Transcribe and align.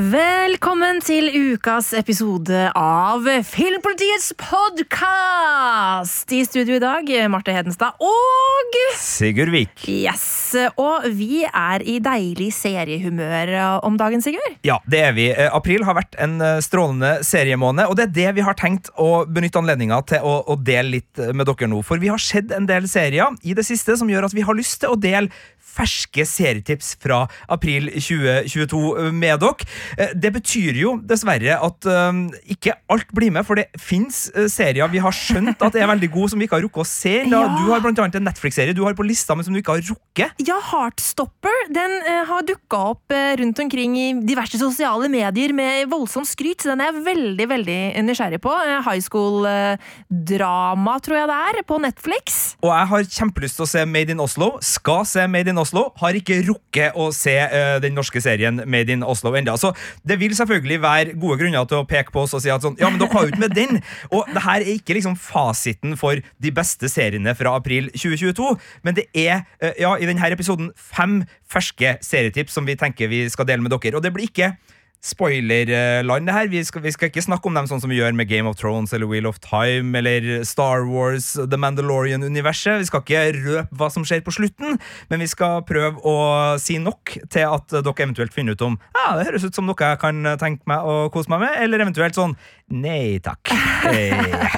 Velkommen 0.00 1.02
til 1.04 1.26
ukas 1.28 1.90
episode 1.98 2.56
av 2.78 3.26
Filmpolitiets 3.44 4.30
podkast! 4.40 6.30
I 6.32 6.40
studio 6.48 6.78
i 6.78 6.80
dag, 6.80 7.10
Marte 7.28 7.52
Hedenstad 7.52 8.00
og 8.00 8.78
Sigurd 8.96 9.52
Vik. 9.52 9.84
Yes! 9.92 10.54
Og 10.80 11.04
vi 11.18 11.42
er 11.44 11.84
i 11.84 11.98
deilig 12.00 12.48
seriehumør 12.56 13.52
om 13.84 13.98
dagen, 14.00 14.24
Sigurd. 14.24 14.56
Ja, 14.64 14.78
det 14.88 15.02
er 15.04 15.12
vi. 15.18 15.28
Eh, 15.34 15.52
April 15.52 15.84
har 15.84 15.98
vært 15.98 16.16
en 16.22 16.40
eh, 16.40 16.62
strålende 16.64 17.18
seriemåned, 17.26 17.90
og 17.90 17.98
det 17.98 18.08
er 18.08 18.16
det 18.16 18.28
vi 18.40 18.46
har 18.46 18.56
tenkt 18.56 18.88
å 18.96 19.26
benytte 19.28 19.60
anledninga 19.60 20.00
til 20.14 20.24
å, 20.24 20.38
å 20.48 20.56
dele 20.56 20.96
litt 20.96 21.24
med 21.34 21.44
dere 21.50 21.68
nå. 21.68 21.84
For 21.84 22.00
vi 22.00 22.08
har 22.08 22.22
sett 22.22 22.56
en 22.56 22.70
del 22.70 22.88
serier 22.88 23.36
i 23.44 23.58
det 23.58 23.68
siste 23.68 24.00
som 24.00 24.08
gjør 24.08 24.30
at 24.30 24.38
vi 24.38 24.48
har 24.48 24.56
lyst 24.56 24.80
til 24.80 24.94
å 24.94 25.00
dele 25.00 25.28
ferske 25.70 26.24
serietips 26.26 26.94
fra 27.02 27.22
april 27.48 27.90
2022 27.94 29.10
med 29.14 29.40
dere. 29.42 29.68
Eh, 29.98 30.14
Det 30.20 30.32
betyr 30.34 30.80
jo 30.82 30.96
dessverre 31.06 31.56
at 31.62 31.86
eh, 31.86 32.20
ikke 32.56 32.74
alt 32.90 33.10
blir 33.16 33.30
med, 33.34 33.46
for 33.46 33.54
det 33.60 33.68
fins 33.80 34.26
serier 34.50 34.88
vi 34.90 34.98
har 35.02 35.14
skjønt 35.14 35.62
at 35.62 35.76
er 35.78 35.86
veldig 35.90 36.10
gode, 36.12 36.30
som 36.32 36.40
vi 36.40 36.46
ikke 36.48 36.58
har 36.58 36.64
rukket 36.66 36.82
å 36.84 36.88
se. 36.88 37.16
Da, 37.30 37.40
Ja. 37.40 37.56
Du 37.60 37.70
har 37.72 37.80
blant 37.84 37.98
annet 38.02 38.16
en 38.20 38.24
Netflix-serie 38.28 38.74
du 38.76 38.82
har 38.84 38.94
på 38.98 39.04
lista, 39.06 39.34
men 39.36 39.44
som 39.46 39.54
du 39.54 39.60
ikke 39.60 39.74
har 39.78 39.82
rukket. 39.86 40.34
Ja, 40.46 40.58
Heartstopper 40.70 41.56
den 41.72 41.94
eh, 42.06 42.24
har 42.28 42.42
dukka 42.46 42.80
opp 42.94 43.12
eh, 43.14 43.34
rundt 43.40 43.58
omkring 43.62 43.96
i 43.98 44.06
diverse 44.26 44.58
sosiale 44.60 45.08
medier 45.12 45.52
med 45.56 45.88
voldsomt 45.90 46.28
skryt, 46.28 46.62
så 46.62 46.72
den 46.72 46.82
er 46.84 46.90
jeg 46.92 47.04
veldig 47.06 47.46
veldig 47.54 47.78
nysgjerrig 48.06 48.40
på. 48.44 48.52
Eh, 48.66 48.80
high 48.86 49.02
school-drama, 49.04 50.96
tror 51.04 51.18
jeg 51.20 51.30
det 51.30 51.38
er, 51.50 51.60
på 51.68 51.78
Netflix. 51.82 52.38
Og 52.64 52.72
jeg 52.72 52.90
har 52.92 53.08
kjempelyst 53.20 53.58
til 53.60 53.66
å 53.66 53.70
se 53.70 53.84
Made 53.88 54.14
in 54.14 54.22
Oslo. 54.22 54.52
Skal 54.64 55.04
se 55.08 55.26
Made 55.30 55.52
in 55.52 55.59
Oslo. 55.60 55.86
Har 56.00 56.16
ikke 56.16 56.40
rukket 56.48 56.96
å 56.98 57.10
se 57.14 57.36
uh, 57.36 57.76
den 57.82 57.96
norske 57.96 58.22
serien 58.22 58.62
Made 58.70 58.92
in 58.94 59.04
Oslo 59.06 59.32
ennå. 59.38 59.56
Så 59.60 59.72
det 60.06 60.18
vil 60.20 60.34
selvfølgelig 60.36 60.80
være 60.82 61.16
gode 61.20 61.40
grunner 61.42 61.68
til 61.70 61.82
å 61.82 61.86
peke 61.88 62.14
på 62.14 62.24
oss 62.24 62.34
og 62.36 62.44
si 62.44 62.52
at 62.52 62.64
sånn, 62.64 62.78
ja, 62.80 62.90
men 62.90 63.00
dere 63.00 63.12
har 63.14 63.26
jo 63.26 63.34
ikke 63.34 63.44
med 63.44 63.56
den. 63.56 63.82
Og 64.10 64.28
det 64.32 64.44
her 64.46 64.64
er 64.64 64.72
ikke 64.74 64.96
liksom 64.98 65.16
fasiten 65.20 65.96
for 66.00 66.20
de 66.20 66.54
beste 66.54 66.90
seriene 66.90 67.34
fra 67.38 67.54
april 67.60 67.90
2022, 67.94 68.50
men 68.86 68.98
det 68.98 69.06
er 69.14 69.44
uh, 69.62 69.72
ja, 69.78 69.94
i 69.96 70.08
denne 70.08 70.32
episoden 70.34 70.72
fem 70.76 71.20
ferske 71.50 71.96
serietips 72.04 72.54
som 72.56 72.68
vi 72.68 72.78
tenker 72.78 73.10
vi 73.10 73.24
skal 73.32 73.48
dele 73.48 73.64
med 73.64 73.74
dere. 73.74 73.98
Og 73.98 74.04
det 74.04 74.14
blir 74.14 74.30
ikke 74.30 74.54
spoilerland, 75.00 76.26
det 76.28 76.34
her. 76.34 76.48
Vi 76.52 76.62
skal, 76.64 76.82
vi 76.84 76.92
skal 76.92 77.08
ikke 77.10 77.24
snakke 77.24 77.48
om 77.48 77.56
dem 77.56 77.68
sånn 77.70 77.80
som 77.82 77.92
vi 77.92 77.98
gjør 77.98 78.12
med 78.16 78.28
Game 78.28 78.48
of 78.48 78.58
Thrones 78.60 78.92
eller 78.96 79.08
Wheel 79.08 79.28
of 79.28 79.40
Time 79.44 79.96
eller 79.98 80.44
Star 80.48 80.84
Wars, 80.88 81.32
The 81.40 81.60
Mandalorian-universet. 81.60 82.82
Vi 82.82 82.88
skal 82.90 83.04
ikke 83.04 83.24
røpe 83.38 83.80
hva 83.80 83.90
som 83.92 84.04
skjer 84.04 84.22
på 84.26 84.34
slutten, 84.36 84.76
men 85.08 85.24
vi 85.24 85.28
skal 85.30 85.64
prøve 85.68 86.02
å 86.04 86.16
si 86.60 86.78
nok 86.82 87.16
til 87.32 87.48
at 87.48 87.72
dere 87.72 87.96
eventuelt 88.00 88.36
finner 88.36 88.56
ut 88.56 88.66
om 88.66 88.76
ja, 88.96 89.16
det 89.16 89.28
høres 89.30 89.46
ut 89.48 89.56
som 89.56 89.68
noe 89.68 89.78
jeg 89.80 90.00
kan 90.02 90.34
tenke 90.40 90.68
meg 90.68 90.84
å 90.84 91.08
kose 91.12 91.32
meg 91.32 91.46
med, 91.46 91.56
eller 91.64 91.86
eventuelt 91.86 92.16
sånn 92.18 92.36
nei 92.70 93.18
takk. 93.24 93.52
Eh. 93.90 94.56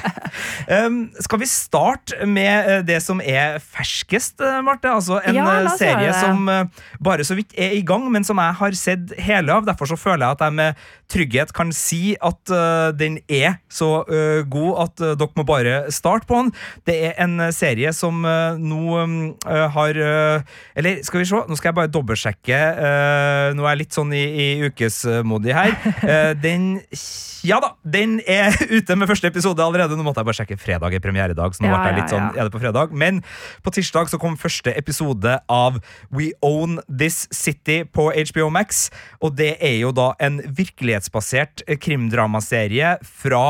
Um, 0.67 1.11
skal 1.21 1.39
vi 1.41 1.47
starte 1.49 2.25
med 2.25 2.69
eh, 2.69 2.81
det 2.87 2.97
som 3.05 3.19
er 3.21 3.59
ferskest, 3.61 4.41
eh, 4.41 4.59
Marte? 4.65 4.89
Altså 4.89 5.19
en 5.21 5.37
Ja, 5.37 5.75
serie 5.77 6.13
som 6.17 6.47
bare 7.03 7.25
så 7.27 7.37
vidt 7.37 7.53
er 7.57 7.75
i 7.77 7.83
gang, 7.85 8.05
men 8.11 8.25
som 8.25 8.39
jeg 8.41 8.57
har 8.59 8.77
sett 8.77 9.13
hele 9.21 9.53
av. 9.53 9.67
Derfor 9.67 9.89
så 9.89 9.99
føler 9.99 10.25
jeg 10.25 10.37
at 10.37 10.45
jeg 10.47 10.57
med 10.59 10.83
trygghet 11.13 11.53
kan 11.55 11.71
si 11.75 12.15
at 12.23 12.53
uh, 12.53 12.89
den 12.95 13.19
er 13.31 13.59
så 13.71 14.03
uh, 14.07 14.41
god 14.49 14.81
at 14.85 15.03
uh, 15.03 15.13
dere 15.19 15.37
må 15.39 15.45
bare 15.47 15.75
starte 15.93 16.27
på 16.29 16.41
den. 16.41 16.51
Det 16.87 16.97
er 17.09 17.17
en 17.23 17.49
serie 17.53 17.91
som 17.95 18.21
nå 18.23 18.81
eh, 19.03 19.63
har 19.73 19.97
Eller 20.77 21.01
skal 21.05 21.21
vi 21.21 21.25
se, 21.27 21.39
nå 21.47 21.55
skal 21.57 21.69
jeg 21.69 21.77
bare 21.77 21.91
dobbeltsjekke. 21.91 22.59
nå 23.55 23.63
er 23.63 23.69
jeg 23.73 23.79
litt 23.81 23.95
sånn 23.95 24.13
i, 24.15 24.23
i 24.23 24.47
ukesmodig 24.69 25.55
her. 25.55 25.73
Den 26.39 26.81
Ja 27.43 27.59
da, 27.63 27.73
den 27.83 28.02
er 28.29 28.55
ute 28.77 28.97
med 28.99 29.09
første 29.09 29.29
episode 29.31 29.63
allerede. 29.63 29.97
Nå 29.97 30.05
måtte 30.05 30.21
jeg 30.21 30.29
bare 30.29 30.39
sjekke 30.39 30.57
fredag 30.61 30.95
er 30.97 31.03
premieredag, 31.03 31.55
så 31.55 31.65
nå 31.65 31.71
Ja, 31.71 31.79
ble 31.81 31.91
jeg 31.91 31.99
litt 32.01 32.13
sånn 32.13 32.29
er 32.31 32.47
det 32.47 32.53
på 32.53 32.61
fredag. 32.63 32.95
Men 33.03 33.21
på 33.65 33.73
tirsdag 33.75 34.11
så 34.11 34.19
kom 34.21 34.37
første 34.39 34.73
episode 34.79 35.37
av 35.51 35.79
We 36.13 36.31
Own 36.45 36.79
This 36.87 37.25
City 37.33 37.83
på 37.85 38.09
HBO 38.11 38.49
Max. 38.53 38.87
Og 39.23 39.37
det 39.39 39.55
er 39.63 39.79
jo 39.81 39.93
da 39.95 40.11
en 40.23 40.41
virkelighetsbasert 40.45 41.65
eh, 41.67 41.79
krimdramaserie 41.79 42.97
fra 43.23 43.45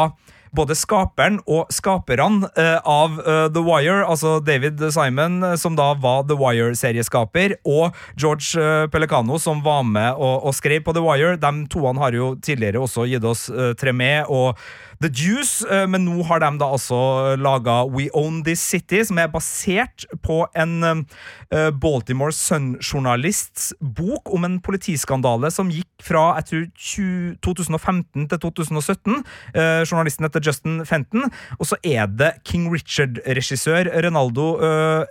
både 0.55 0.75
skaperen 0.77 1.39
og 1.49 1.71
skaperne 1.73 2.49
eh, 2.59 2.77
av 2.85 3.17
eh, 3.21 3.47
The 3.53 3.63
Wire, 3.65 4.03
altså 4.05 4.37
David 4.43 4.81
Simon, 4.93 5.41
eh, 5.43 5.55
som 5.59 5.77
da 5.77 5.91
var 6.01 6.27
The 6.29 6.37
Wire-serieskaper, 6.39 7.57
og 7.65 7.97
George 8.19 8.87
Pelicano, 8.93 9.39
som 9.41 9.63
var 9.65 9.83
med 9.87 10.13
og, 10.13 10.47
og 10.47 10.55
skrev 10.57 10.85
på 10.85 10.95
The 10.95 11.03
Wire. 11.03 11.35
De 11.41 11.53
toene 11.73 12.01
har 12.01 12.17
jo 12.17 12.33
tidligere 12.43 12.83
også 12.83 13.07
gitt 13.09 13.25
oss 13.27 13.47
Tremé 13.79 14.13
og 14.31 14.59
The 15.03 15.11
Juice, 15.11 15.65
eh, 15.67 15.83
men 15.89 16.05
nå 16.07 16.23
har 16.29 16.39
de 16.39 16.49
da 16.61 16.69
altså 16.71 17.35
laga 17.35 17.81
We 17.91 18.07
Own 18.15 18.41
This 18.47 18.61
City, 18.63 19.01
som 19.03 19.19
er 19.19 19.31
basert 19.31 20.05
på 20.23 20.43
en 20.55 20.77
eh, 20.87 21.69
Baltimore 21.75 22.31
Sun-journalists 22.31 23.73
bok 23.79 24.31
om 24.33 24.47
en 24.47 24.59
politiskandale 24.63 25.51
som 25.51 25.71
gikk 25.73 25.89
fra 26.03 26.23
jeg 26.39 26.47
tror 26.49 27.43
2015 27.43 28.29
til 28.31 28.41
2017. 28.45 29.19
Eh, 29.53 29.83
journalisten 29.83 30.27
heter 30.27 30.43
Justin 30.43 30.79
Fenton, 30.87 31.27
og 31.59 31.67
så 31.67 31.79
er 31.83 32.07
det 32.07 32.31
King 32.47 32.69
Richard-regissør 32.71 33.91
Renaldo 34.03 34.53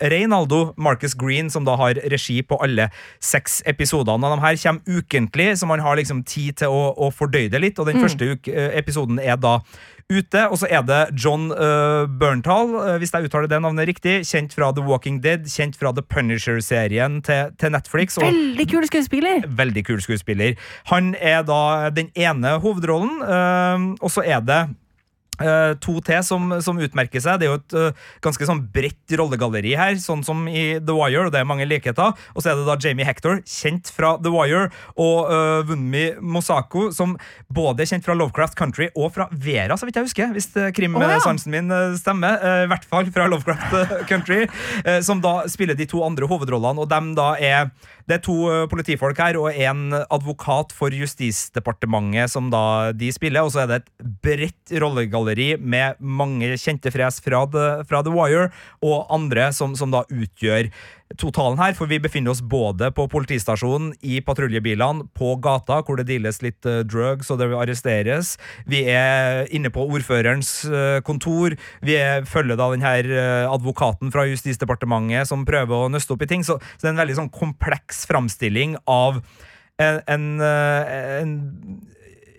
Reinaldo 0.00 0.72
Marcus 0.80 1.14
Green 1.18 1.50
som 1.52 1.66
da 1.68 1.76
har 1.80 2.00
regi 2.12 2.40
på 2.42 2.56
alle 2.64 2.88
seks 3.20 3.60
episodene. 3.68 4.32
De 4.32 4.40
her 4.40 4.58
kommer 4.64 4.98
ukentlig, 5.00 5.50
så 5.58 5.68
man 5.68 5.84
har 5.84 6.00
liksom 6.00 6.24
tid 6.24 6.62
til 6.62 6.72
å, 6.72 6.82
å 6.96 7.10
fordøye 7.12 7.50
det 7.52 7.60
litt, 7.62 7.80
og 7.80 7.88
den 7.90 8.00
første 8.02 8.32
uke, 8.32 8.52
eh, 8.52 8.72
episoden 8.78 9.20
er 9.20 9.38
da 9.40 9.58
ute. 10.12 10.44
Og 10.48 10.60
så 10.60 10.68
er 10.70 10.84
det 10.86 11.00
John 11.24 11.50
uh, 11.52 12.04
Berntal, 12.20 12.74
eh, 12.82 12.98
hvis 13.00 13.12
jeg 13.14 13.28
uttaler 13.28 13.48
det 13.50 13.60
navnet 13.64 13.88
riktig, 13.88 14.20
kjent 14.28 14.54
fra 14.56 14.72
The 14.76 14.84
Walking 14.84 15.22
Dead, 15.24 15.46
kjent 15.48 15.78
fra 15.78 15.92
The 15.96 16.04
Punisher-serien 16.04 17.20
til, 17.26 17.54
til 17.60 17.74
Netflix. 17.74 18.18
Og 18.20 18.28
Veldig 18.28 18.68
kul 18.70 18.86
skuespiller! 18.90 19.48
veldig 19.48 19.84
kul 19.86 20.02
skuespiller. 20.02 20.54
Han 20.92 21.14
er 21.18 21.42
da 21.46 21.90
den 21.94 22.10
ene 22.16 22.58
hovedrollen, 22.62 23.20
uh, 23.22 23.96
og 24.00 24.12
så 24.12 24.24
er 24.26 24.40
det 24.44 24.62
to 25.82 25.98
til 26.04 26.22
som, 26.26 26.50
som 26.64 26.80
utmerker 26.82 27.22
seg. 27.22 27.40
Det 27.40 27.48
er 27.48 27.52
jo 27.52 27.60
et 27.60 27.76
uh, 27.76 28.08
ganske 28.24 28.46
sånn 28.48 28.62
bredt 28.72 29.14
rollegalleri 29.18 29.74
her, 29.78 29.96
sånn 30.00 30.24
som 30.26 30.44
i 30.48 30.78
The 30.78 30.96
Wire, 30.96 31.26
og 31.26 31.34
det 31.34 31.42
er 31.42 31.48
mange 31.48 31.66
likheter. 31.68 32.16
Og 32.34 32.44
så 32.44 32.52
er 32.52 32.60
det 32.60 32.66
da 32.68 32.76
Jamie 32.82 33.06
Hector, 33.06 33.40
kjent 33.48 33.90
fra 33.92 34.14
The 34.22 34.32
Wire, 34.32 34.68
og 35.00 35.30
uh, 35.30 35.62
Wunmi 35.68 36.04
Mosako, 36.20 36.90
som 36.94 37.16
både 37.52 37.84
er 37.84 37.92
kjent 37.92 38.06
fra 38.06 38.16
Lovecraft 38.18 38.58
Country 38.58 38.90
og 38.92 39.12
fra 39.16 39.28
Vera, 39.32 39.78
så 39.78 39.88
vidt 39.88 40.00
jeg 40.00 40.08
husker, 40.10 40.34
hvis 40.36 40.50
krimsansen 40.76 41.52
oh, 41.52 41.58
ja. 41.58 41.62
min 41.62 41.96
stemmer. 42.00 42.38
Uh, 42.42 42.64
I 42.66 42.70
hvert 42.72 42.86
fall 42.88 43.10
fra 43.14 43.28
Lovecraft 43.30 44.06
Country, 44.10 44.44
uh, 44.86 45.00
som 45.04 45.22
da 45.24 45.40
spiller 45.50 45.78
de 45.78 45.88
to 45.88 46.04
andre 46.06 46.28
hovedrollene, 46.30 46.82
og 46.82 46.92
dem 46.92 47.14
da 47.18 47.34
er 47.40 47.72
det 48.02 48.16
er 48.16 48.22
to 48.26 48.34
politifolk 48.66 49.20
her 49.22 49.36
og 49.38 49.54
en 49.54 49.94
advokat 49.94 50.72
for 50.74 50.90
Justisdepartementet 50.90 52.32
som 52.32 52.48
da 52.50 52.90
de 52.96 53.12
spiller, 53.14 53.46
og 53.46 53.52
så 53.54 53.62
er 53.62 53.70
det 53.70 53.76
et 53.78 54.08
bredt 54.24 54.72
rollegalleri 54.82 55.31
med 55.58 56.00
mange 56.00 56.54
kjente 56.60 56.92
fres 56.94 57.20
fra 57.24 57.44
The, 57.50 57.68
fra 57.88 58.02
The 58.04 58.12
Wire 58.14 58.50
og 58.84 59.06
andre 59.12 59.50
som, 59.56 59.76
som 59.78 59.92
da 59.94 60.04
utgjør 60.10 60.70
totalen 61.20 61.58
her, 61.60 61.74
for 61.76 61.90
vi 61.90 61.98
befinner 62.02 62.32
oss 62.32 62.42
både 62.44 62.90
på 62.94 63.06
politistasjonen, 63.12 63.92
i 64.02 64.20
patruljebilene, 64.24 65.06
på 65.16 65.34
gata, 65.42 65.80
hvor 65.84 65.98
det 65.98 66.08
deales 66.10 66.40
litt 66.44 66.66
eh, 66.68 66.82
drugs 66.88 67.30
og 67.32 67.40
det 67.40 67.50
arresteres. 67.52 68.34
Vi 68.68 68.84
er 68.90 69.46
inne 69.54 69.72
på 69.72 69.84
ordførerens 69.84 70.54
eh, 70.68 70.98
kontor. 71.06 71.56
Vi 71.84 71.96
er, 71.98 72.26
følger 72.28 72.58
da 72.58 72.70
den 72.72 72.84
her 72.86 73.08
eh, 73.08 73.46
advokaten 73.50 74.12
fra 74.14 74.26
Justisdepartementet 74.30 75.28
som 75.30 75.46
prøver 75.48 75.86
å 75.86 75.92
nøste 75.92 76.16
opp 76.16 76.24
i 76.24 76.30
ting. 76.30 76.46
Så, 76.46 76.58
så 76.76 76.84
det 76.84 76.92
er 76.92 76.96
en 76.96 77.04
veldig 77.04 77.20
sånn 77.22 77.32
kompleks 77.34 78.06
framstilling 78.10 78.78
av 78.90 79.22
en, 79.80 79.98
en, 80.06 80.26
en 80.42 81.32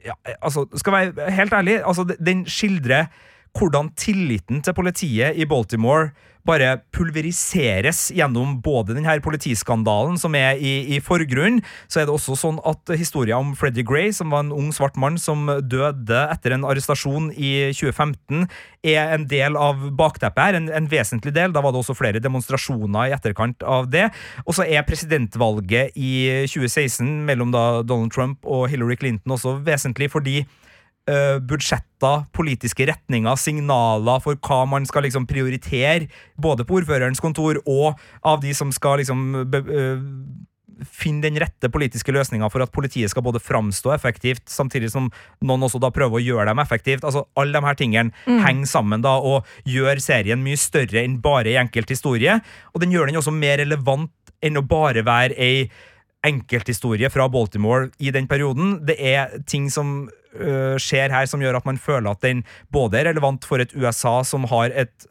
ja, 0.06 0.14
altså, 0.42 0.66
skal 0.76 0.94
være 0.94 1.32
helt 1.32 1.54
ærlig, 1.54 1.82
altså, 1.88 2.16
den 2.26 2.46
skildrer 2.48 3.06
hvordan 3.58 3.92
tilliten 4.00 4.62
til 4.66 4.76
politiet 4.78 5.38
i 5.38 5.46
Baltimore 5.50 6.12
bare 6.48 6.78
pulveriseres 6.92 8.10
gjennom 8.16 8.58
både 8.64 8.96
denne 8.98 9.16
politiskandalen 9.24 10.18
som 10.20 10.36
er 10.36 10.60
i, 10.60 10.74
i 10.96 11.00
forgrunnen, 11.04 11.62
så 11.88 12.02
er 12.02 12.08
det 12.08 12.16
også 12.16 12.36
sånn 12.40 12.60
at 12.68 12.94
historien 13.00 13.40
om 13.40 13.54
Freddie 13.56 13.86
Gray, 13.88 14.12
som 14.16 14.34
var 14.34 14.44
en 14.44 14.52
ung 14.56 14.74
svart 14.76 14.98
mann 15.00 15.16
som 15.22 15.48
døde 15.48 16.26
etter 16.34 16.56
en 16.56 16.66
arrestasjon 16.68 17.32
i 17.32 17.54
2015, 17.72 18.48
er 18.84 19.16
en 19.16 19.28
del 19.32 19.56
av 19.56 19.86
bakteppet 19.96 20.44
her, 20.44 20.60
en, 20.60 20.68
en 20.68 20.90
vesentlig 20.92 21.32
del. 21.36 21.56
Da 21.56 21.64
var 21.64 21.72
det 21.72 21.80
også 21.84 21.96
flere 21.96 22.24
demonstrasjoner 22.24 23.08
i 23.08 23.16
etterkant 23.16 23.64
av 23.64 23.88
det. 23.94 24.10
Og 24.44 24.58
så 24.58 24.68
er 24.68 24.84
presidentvalget 24.88 25.96
i 25.96 26.44
2016 26.52 27.24
mellom 27.24 27.56
Donald 27.56 28.12
Trump 28.12 28.44
og 28.44 28.68
Hillary 28.72 29.00
Clinton 29.00 29.38
også 29.38 29.56
vesentlig 29.64 30.12
fordi 30.12 30.42
uh, 31.12 31.40
budsjetter, 31.44 32.24
politiske 32.36 32.88
retninger, 32.90 33.36
signaler 33.40 34.24
for 34.24 34.40
hva 34.48 34.64
man 34.70 34.88
skal 34.90 35.08
liksom 35.08 35.28
prioritere, 35.30 36.10
både 36.40 36.68
på 36.68 36.82
ordførerens 36.82 37.24
kontor 37.24 37.62
og 37.66 38.00
av 38.24 38.42
de 38.44 38.54
som 38.58 38.72
skal 38.76 39.02
liksom 39.02 39.44
be, 39.52 39.64
uh, 39.68 40.50
finne 40.90 41.24
den 41.26 41.38
rette 41.42 41.70
politiske 41.72 42.14
løsninga 42.14 42.50
for 42.52 42.64
at 42.66 42.74
politiet 42.74 43.12
skal 43.12 43.26
både 43.26 43.42
framstå 43.44 43.94
effektivt, 43.96 44.44
samtidig 44.50 44.92
som 44.94 45.10
noen 45.44 45.66
også 45.68 45.82
da 45.82 45.92
prøver 45.94 46.20
å 46.20 46.24
gjøre 46.24 46.50
dem 46.50 46.62
effektivt. 46.64 47.06
Altså, 47.06 47.26
Alle 47.40 47.56
de 47.56 47.68
her 47.68 47.80
tingene 47.80 48.12
mm. 48.26 48.42
henger 48.44 48.72
sammen 48.72 49.06
da 49.06 49.16
og 49.20 49.48
gjør 49.70 50.02
serien 50.04 50.44
mye 50.44 50.60
større 50.60 51.04
enn 51.04 51.20
bare 51.24 51.54
en 51.54 51.68
enkelt 51.68 51.94
historie. 51.94 52.40
Og 52.74 52.84
den 52.84 52.94
gjør 52.94 53.10
den 53.10 53.22
også 53.22 53.34
mer 53.36 53.60
relevant 53.62 54.12
enn 54.44 54.60
å 54.60 54.66
bare 54.68 55.06
være 55.08 55.38
ei 55.40 55.70
enkelthistorie 56.24 57.10
fra 57.12 57.28
Baltimore 57.32 57.90
i 58.00 58.12
den 58.16 58.28
perioden. 58.32 58.78
Det 58.88 58.96
er 59.00 59.40
ting 59.48 59.70
som 59.72 60.10
uh, 60.38 60.76
skjer 60.82 61.14
her 61.14 61.28
som 61.30 61.44
gjør 61.44 61.60
at 61.60 61.68
man 61.68 61.82
føler 61.82 62.12
at 62.12 62.24
den 62.26 62.44
både 62.74 63.02
er 63.02 63.12
relevant 63.12 63.46
for 63.48 63.64
et 63.64 63.74
USA 63.76 64.22
som 64.28 64.48
har 64.52 64.74
et 64.74 65.10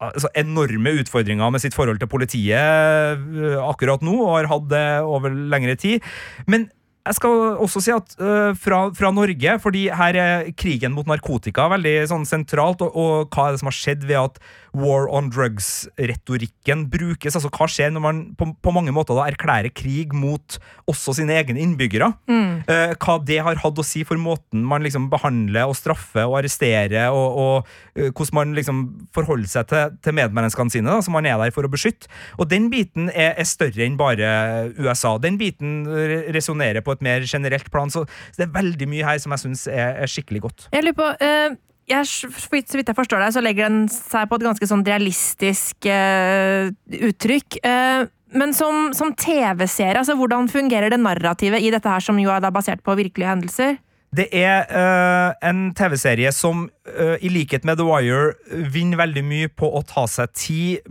altså 0.00 0.30
enorme 0.38 0.94
utfordringer 1.02 1.52
med 1.52 1.60
sitt 1.62 1.76
forhold 1.76 2.00
til 2.00 2.10
politiet 2.10 3.20
uh, 3.20 3.58
akkurat 3.68 4.04
nå, 4.04 4.16
og 4.24 4.36
har 4.38 4.52
hatt 4.52 4.68
det 4.72 4.84
over 5.04 5.34
lengre 5.52 5.76
tid. 5.80 6.04
Men 6.48 6.70
jeg 7.06 7.16
skal 7.16 7.36
også 7.64 7.80
si 7.84 7.92
at 7.94 8.16
uh, 8.20 8.52
fra, 8.58 8.82
fra, 8.96 9.10
Norge, 9.14 9.56
fordi 9.62 9.86
her 9.96 10.18
er 10.20 10.50
krigen 10.56 10.92
mot 10.96 11.08
narkotika 11.08 11.68
veldig 11.72 11.94
sånn 12.10 12.26
sentralt, 12.28 12.84
og, 12.84 12.96
og 12.96 13.32
hva 13.32 13.48
er 13.48 13.56
det 13.56 13.62
som 13.62 13.70
har 13.70 13.76
skjedd 13.76 14.04
ved 14.08 14.20
at 14.20 14.40
war 14.76 15.08
on 15.10 15.30
drugs-retorikken 15.30 16.86
brukes. 16.90 17.36
altså 17.36 17.50
Hva 17.50 17.66
skjer 17.70 17.92
når 17.94 18.04
man 18.04 18.20
på, 18.38 18.50
på, 18.62 18.72
mange 18.74 18.94
måter 18.94 19.16
da 19.18 19.26
erklærer 19.30 19.72
krig 19.74 20.14
mot 20.16 20.58
også 20.90 21.16
sine 21.18 21.34
egne 21.38 21.60
innbyggere? 21.62 22.12
Mm. 22.30 22.62
Uh, 22.68 22.94
hva 23.00 23.16
det 23.26 23.40
har 23.44 23.60
hatt 23.62 23.80
å 23.80 23.86
si 23.86 24.04
for 24.06 24.20
måten 24.20 24.64
man 24.66 24.84
liksom 24.86 25.08
behandler 25.12 25.70
og 25.70 25.76
straffer 25.78 26.28
og 26.28 26.38
arresterer, 26.40 27.10
og, 27.14 27.40
og 27.40 27.70
uh, 27.98 28.10
hvordan 28.10 28.36
man 28.38 28.56
liksom 28.58 28.82
forholder 29.16 29.50
seg 29.50 29.70
til, 29.70 29.96
til 30.04 30.16
medmenneskene 30.20 30.74
sine, 30.74 30.90
da, 30.90 31.00
som 31.04 31.16
man 31.18 31.28
er 31.28 31.40
der 31.40 31.54
for 31.54 31.66
å 31.66 31.72
beskytte. 31.72 32.10
Og 32.38 32.50
den 32.50 32.70
biten 32.72 33.10
er, 33.10 33.34
er 33.34 33.48
større 33.48 33.86
enn 33.86 33.98
bare 34.00 34.30
USA. 34.78 35.16
Den 35.22 35.38
biten 35.40 35.82
resonnerer 36.34 36.84
på 36.84 36.94
et 36.94 37.02
mer 37.04 37.26
generelt 37.26 37.70
plan, 37.72 37.90
så, 37.90 38.04
så 38.30 38.42
det 38.42 38.48
er 38.48 38.54
veldig 38.60 38.90
mye 38.90 39.08
her 39.08 39.18
som 39.22 39.34
jeg 39.34 39.44
syns 39.46 39.66
er, 39.70 39.98
er, 40.04 40.10
skikkelig 40.10 40.46
godt. 40.46 40.70
Jeg 40.74 40.86
lurer 40.86 41.00
på, 41.00 41.10
uh 41.18 41.58
jeg, 41.90 42.06
så 42.06 42.78
vidt 42.78 42.90
jeg 42.90 42.96
forstår 42.96 43.24
deg, 43.24 43.34
så 43.34 43.42
legger 43.44 43.68
den 43.68 43.84
seg 43.92 44.30
på 44.30 44.38
et 44.38 44.46
ganske 44.46 44.70
sånn 44.70 44.86
realistisk 44.86 45.90
uh, 45.90 46.70
uttrykk. 47.10 47.60
Uh, 47.64 48.08
men 48.38 48.54
som, 48.54 48.90
som 48.94 49.12
TV-serie, 49.18 49.98
altså 49.98 50.14
hvordan 50.18 50.48
fungerer 50.50 50.92
det 50.92 51.00
narrativet 51.02 51.62
i 51.62 51.72
dette 51.74 51.90
her, 51.90 52.02
som 52.04 52.18
jo 52.22 52.30
er 52.30 52.46
basert 52.54 52.84
på 52.86 52.94
virkelige 52.98 53.30
hendelser? 53.32 53.80
Det 54.16 54.26
er 54.34 54.66
uh, 54.70 55.36
en 55.46 55.68
TV-serie 55.78 56.32
som 56.34 56.66
i 57.20 57.28
likhet 57.28 57.66
med 57.68 57.76
The 57.76 57.84
Wire 57.84 58.32
vinner 58.72 58.96
veldig 59.02 59.22
mye 59.28 59.48
på 59.52 59.68
å 59.68 59.82
ta 59.84 60.06
seg 60.08 60.32
tid. 60.32 60.86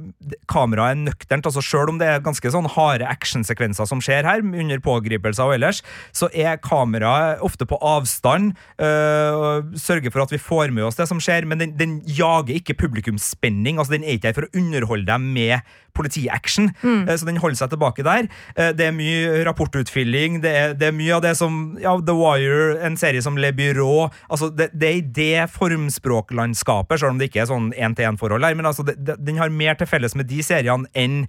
Kameraet 0.52 0.94
er 0.94 1.02
nøkternt. 1.02 1.50
altså 1.50 1.64
Selv 1.66 1.94
om 1.94 1.98
det 1.98 2.08
er 2.08 2.22
ganske 2.24 2.52
sånn 2.54 2.70
harde 2.76 3.08
actionsekvenser 3.10 3.90
som 3.90 4.04
skjer 4.04 4.28
her, 4.28 4.44
under 4.46 4.80
pågripelser 4.86 5.50
og 5.50 5.58
ellers, 5.58 5.82
så 6.14 6.30
er 6.30 6.62
kameraet 6.62 7.42
ofte 7.46 7.66
på 7.66 7.80
avstand. 7.82 8.54
Øh, 8.78 9.66
sørger 9.82 10.14
for 10.14 10.28
at 10.28 10.34
vi 10.36 10.42
får 10.42 10.76
med 10.76 10.86
oss 10.86 11.00
det 11.00 11.10
som 11.10 11.22
skjer, 11.24 11.50
men 11.50 11.64
den, 11.64 11.76
den 11.80 12.00
jager 12.06 12.54
ikke 12.60 12.78
publikumsspenning. 12.78 13.82
altså 13.82 13.98
Den 13.98 14.06
er 14.06 14.20
ikke 14.20 14.30
her 14.30 14.40
for 14.40 14.50
å 14.50 14.54
underholde 14.62 15.10
dem 15.10 15.32
med 15.34 15.66
politiaction, 15.98 16.70
mm. 16.80 17.10
så 17.18 17.26
den 17.28 17.42
holder 17.42 17.58
seg 17.60 17.74
tilbake 17.74 18.06
der. 18.06 18.30
Det 18.78 18.86
er 18.86 18.94
mye 18.96 19.42
rapportutfylling, 19.44 20.38
det 20.46 20.54
er, 20.56 20.76
det 20.78 20.92
er 20.92 20.96
mye 20.96 21.18
av 21.18 21.26
det 21.26 21.34
som 21.36 21.58
ja, 21.82 21.98
The 21.98 22.16
Wire, 22.16 22.78
en 22.86 22.96
serie 23.00 23.26
som 23.26 23.36
Le 23.42 23.50
Byrå 23.58 24.10
altså 24.30 24.50
det, 24.54 24.70
det, 24.74 24.90
er 24.90 24.98
i 25.00 25.06
det 25.16 25.50
formspråklandskapet, 25.90 27.00
selv 27.00 27.12
om 27.12 27.20
det 27.20 27.30
ikke 27.30 27.44
er 27.44 27.50
sånn 27.50 27.72
én-til-én-forhold 27.74 28.46
her, 28.46 28.56
men 28.56 28.66
altså 28.70 28.86
det, 28.86 28.98
den 29.18 29.38
har 29.38 29.50
mer 29.50 29.76
til 29.76 29.88
felles 29.88 30.16
med 30.16 30.30
de 30.30 30.42
seriene 30.44 30.88
enn 30.94 31.28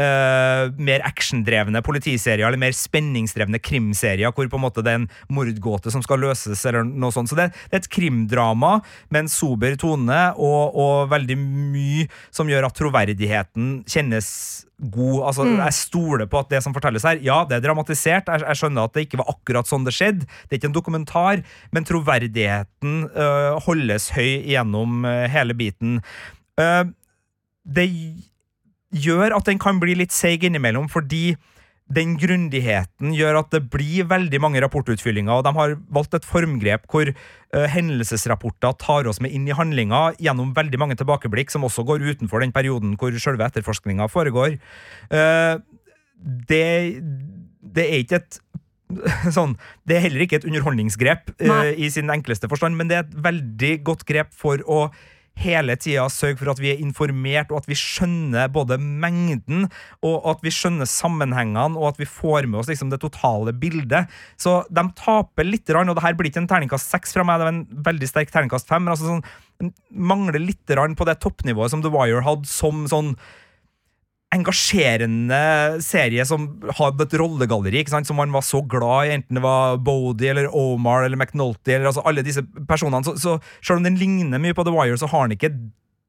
Uh, 0.00 0.70
mer 0.80 1.02
actiondrevne 1.04 1.82
politiserier 1.84 2.46
eller 2.46 2.60
mer 2.60 2.72
spenningsdrevne 2.72 3.58
krimserier 3.60 4.32
hvor 4.32 4.48
på 4.48 4.56
en 4.56 4.62
måte 4.62 4.84
det 4.86 4.94
er 4.94 5.00
en 5.02 5.10
mordgåte 5.28 5.92
som 5.92 6.00
skal 6.04 6.22
løses. 6.24 6.62
eller 6.64 6.86
noe 6.88 7.12
sånt. 7.12 7.28
Så 7.28 7.36
det, 7.36 7.50
det 7.68 7.76
er 7.76 7.82
et 7.82 7.92
krimdrama 7.92 8.78
med 9.10 9.26
en 9.26 9.30
sober 9.32 9.76
tone 9.80 10.22
og, 10.38 10.78
og 10.78 11.12
veldig 11.12 11.36
mye 11.40 12.08
som 12.32 12.48
gjør 12.48 12.70
at 12.70 12.78
troverdigheten 12.80 13.70
kjennes 13.90 14.30
god. 14.80 15.18
Altså, 15.28 15.44
mm. 15.44 15.58
Jeg 15.60 15.76
stoler 15.76 16.30
på 16.30 16.40
at 16.40 16.50
det 16.52 16.62
som 16.64 16.74
fortelles 16.76 17.04
her, 17.06 17.20
ja, 17.24 17.42
det 17.48 17.58
er 17.58 17.64
dramatisert. 17.64 18.30
Jeg, 18.30 18.44
jeg, 18.46 18.60
skjønner 18.60 18.88
at 18.88 18.96
det 18.96 19.06
ikke 19.06 19.20
var 19.20 19.32
akkurat 19.34 19.68
sånn 19.68 19.84
det 19.86 19.94
skjedde. 19.96 20.28
Det 20.46 20.54
er 20.56 20.60
ikke 20.60 20.70
en 20.70 20.76
dokumentar, 20.76 21.44
men 21.74 21.88
troverdigheten 21.88 22.96
uh, 23.12 23.60
holdes 23.66 24.10
høy 24.16 24.40
gjennom 24.48 25.04
uh, 25.04 25.26
hele 25.30 25.56
biten. 25.58 26.00
Uh, 26.60 26.88
det 27.64 27.86
gjør 28.90 29.36
at 29.36 29.48
den 29.48 29.60
kan 29.62 29.80
bli 29.82 29.96
litt 29.98 30.14
seig 30.14 30.44
innimellom, 30.46 30.88
fordi 30.90 31.34
den 31.90 32.14
grundigheten 32.20 33.14
gjør 33.16 33.40
at 33.40 33.50
det 33.54 33.64
blir 33.72 34.06
veldig 34.10 34.38
mange 34.42 34.60
rapportutfyllinger, 34.62 35.40
og 35.40 35.46
de 35.46 35.52
har 35.56 35.74
valgt 35.90 36.14
et 36.14 36.26
formgrep 36.26 36.86
hvor 36.90 37.10
uh, 37.10 37.66
hendelsesrapporter 37.72 38.76
tar 38.78 39.08
oss 39.10 39.18
med 39.22 39.34
inn 39.34 39.48
i 39.48 39.56
handlinga 39.56 40.12
gjennom 40.22 40.54
veldig 40.54 40.80
mange 40.82 40.98
tilbakeblikk, 41.00 41.50
som 41.50 41.66
også 41.66 41.84
går 41.88 42.04
utenfor 42.12 42.44
den 42.44 42.54
perioden 42.54 42.94
hvor 43.00 43.16
selve 43.18 43.46
etterforskninga 43.48 44.06
foregår. 44.12 44.60
Uh, 45.10 45.58
det, 46.20 47.02
det 47.60 47.88
er 47.88 48.04
ikke 48.04 48.22
et 48.22 48.40
Sånn, 49.36 49.52
det 49.86 49.94
er 49.94 50.02
heller 50.08 50.24
ikke 50.24 50.40
et 50.40 50.46
underholdningsgrep 50.48 51.28
uh, 51.46 51.68
i 51.78 51.86
sin 51.94 52.10
enkleste 52.10 52.48
forstand, 52.50 52.74
men 52.74 52.90
det 52.90 52.96
er 52.96 53.04
et 53.04 53.12
veldig 53.22 53.74
godt 53.86 54.02
grep 54.08 54.32
for 54.34 54.62
å 54.66 54.88
hele 55.40 55.76
tida 55.80 56.06
sørge 56.12 56.38
for 56.40 56.50
at 56.52 56.60
vi 56.60 56.72
er 56.72 56.82
informert, 56.82 57.52
og 57.52 57.62
at 57.62 57.68
vi 57.70 57.78
skjønner 57.78 58.50
både 58.52 58.78
mengden, 58.80 59.68
og 60.04 60.28
at 60.34 60.44
vi 60.44 60.52
skjønner 60.54 60.88
sammenhengene, 60.88 61.78
og 61.78 61.92
at 61.92 62.00
vi 62.00 62.08
får 62.08 62.48
med 62.48 62.60
oss 62.60 62.70
liksom 62.70 62.92
det 62.92 63.00
totale 63.02 63.54
bildet. 63.56 64.10
Så 64.40 64.60
de 64.68 64.84
taper 64.98 65.48
litt, 65.48 65.70
og 65.70 65.94
det 65.96 66.04
her 66.04 66.16
blir 66.18 66.30
ikke 66.30 66.44
en 66.44 66.50
terningkast 66.50 66.92
seks 66.92 67.16
fra 67.16 67.26
meg, 67.26 67.40
det 67.40 67.48
er 67.48 67.54
en 67.54 67.84
veldig 67.90 68.10
sterk 68.10 68.34
terningkast 68.34 68.68
fem. 68.68 68.84
men 68.84 68.94
altså 68.94 69.14
sånn, 69.14 69.72
mangler 69.90 70.40
litt 70.40 70.64
på 70.66 71.08
det 71.08 71.20
toppnivået 71.20 71.72
som 71.72 71.82
The 71.84 71.92
Wire 71.92 72.24
hadde 72.24 72.48
som 72.48 72.86
sånn 72.88 73.14
engasjerende 74.30 75.40
serie 75.82 76.22
som 76.28 76.46
hadde 76.78 77.06
et 77.06 77.16
rollegalleri 77.18 77.82
ikke 77.82 77.94
sant? 77.96 78.06
som 78.06 78.18
man 78.20 78.30
var 78.34 78.44
så 78.46 78.62
glad 78.62 79.08
i, 79.08 79.14
enten 79.16 79.40
det 79.40 79.42
var 79.42 79.80
Bodie 79.82 80.30
eller 80.30 80.50
Omar 80.54 81.06
eller 81.06 81.18
McNulty 81.18 81.74
eller 81.74 81.90
altså 81.90 82.04
alle 82.06 82.22
disse 82.26 82.44
personene. 82.68 83.02
Så, 83.06 83.16
så 83.18 83.36
selv 83.58 83.80
om 83.80 83.88
den 83.88 83.98
ligner 83.98 84.42
mye 84.42 84.54
på 84.54 84.66
The 84.66 84.74
Wire, 84.74 84.98
så 85.00 85.10
har 85.10 85.26
den 85.26 85.38
ikke 85.38 85.54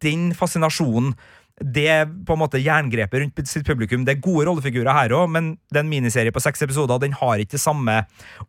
den 0.06 0.32
fascinasjonen. 0.38 1.16
Det 1.62 1.94
på 2.25 2.34
en 2.34 2.42
måte 2.42 2.62
jerngrepet 2.62 3.22
rundt 3.22 3.42
sitt 3.50 3.66
publikum. 3.68 4.06
Det 4.06 4.16
er 4.16 4.24
gode 4.24 4.48
rollefigurer 4.48 4.96
her 4.96 5.13
òg, 5.13 5.28
men 5.30 5.51
det 5.70 5.82
er 5.82 5.84
en 5.84 5.92
miniserie 5.92 6.34
på 6.34 6.42
seks 6.42 6.63
episoder. 6.66 7.01
Den 7.01 7.18
har 7.18 7.42
ikke 7.42 7.58
det 7.58 7.62
samme 7.62 8.00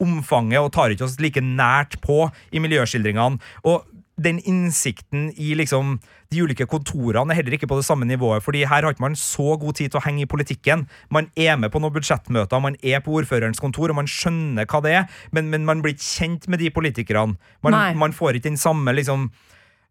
omfanget 0.01 0.61
og 0.63 0.71
tar 0.73 0.95
ikke 0.95 1.09
oss 1.09 1.19
like 1.21 1.43
nært 1.45 1.99
på 2.05 2.27
i 2.53 2.63
miljøskildringene. 2.63 3.41
Og 3.69 3.89
den 4.21 4.39
innsikten 4.45 5.31
i 5.41 5.55
liksom 5.57 5.97
de 6.33 6.43
ulike 6.45 6.67
kontorene 6.69 7.33
er 7.33 7.41
heller 7.41 7.57
ikke 7.57 7.69
på 7.69 7.79
det 7.79 7.87
samme 7.87 8.09
nivået. 8.09 8.43
fordi 8.43 8.65
her 8.65 8.83
har 8.83 8.91
ikke 8.93 9.05
man 9.05 9.17
så 9.17 9.57
god 9.57 9.75
tid 9.75 9.91
til 9.91 10.01
å 10.01 10.05
henge 10.05 10.23
i 10.23 10.29
politikken. 10.29 10.87
Man 11.11 11.31
er 11.37 11.57
med 11.57 11.73
på 11.73 11.81
noen 11.81 11.95
budsjettmøter, 11.95 12.61
man 12.61 12.77
er 12.83 13.01
på 13.01 13.13
ordførerens 13.21 13.61
kontor, 13.61 13.91
og 13.91 13.97
man 13.97 14.11
skjønner 14.11 14.67
hva 14.67 14.83
det 14.85 14.93
er, 14.93 15.09
men, 15.33 15.51
men 15.51 15.65
man 15.65 15.83
blir 15.83 15.97
ikke 15.97 16.09
kjent 16.09 16.49
med 16.49 16.61
de 16.61 16.71
politikerne. 16.71 17.37
Man, 17.63 17.79
man 17.97 18.13
får 18.13 18.37
ikke 18.37 18.51
den 18.51 18.61
samme 18.61 18.93
liksom 18.93 19.31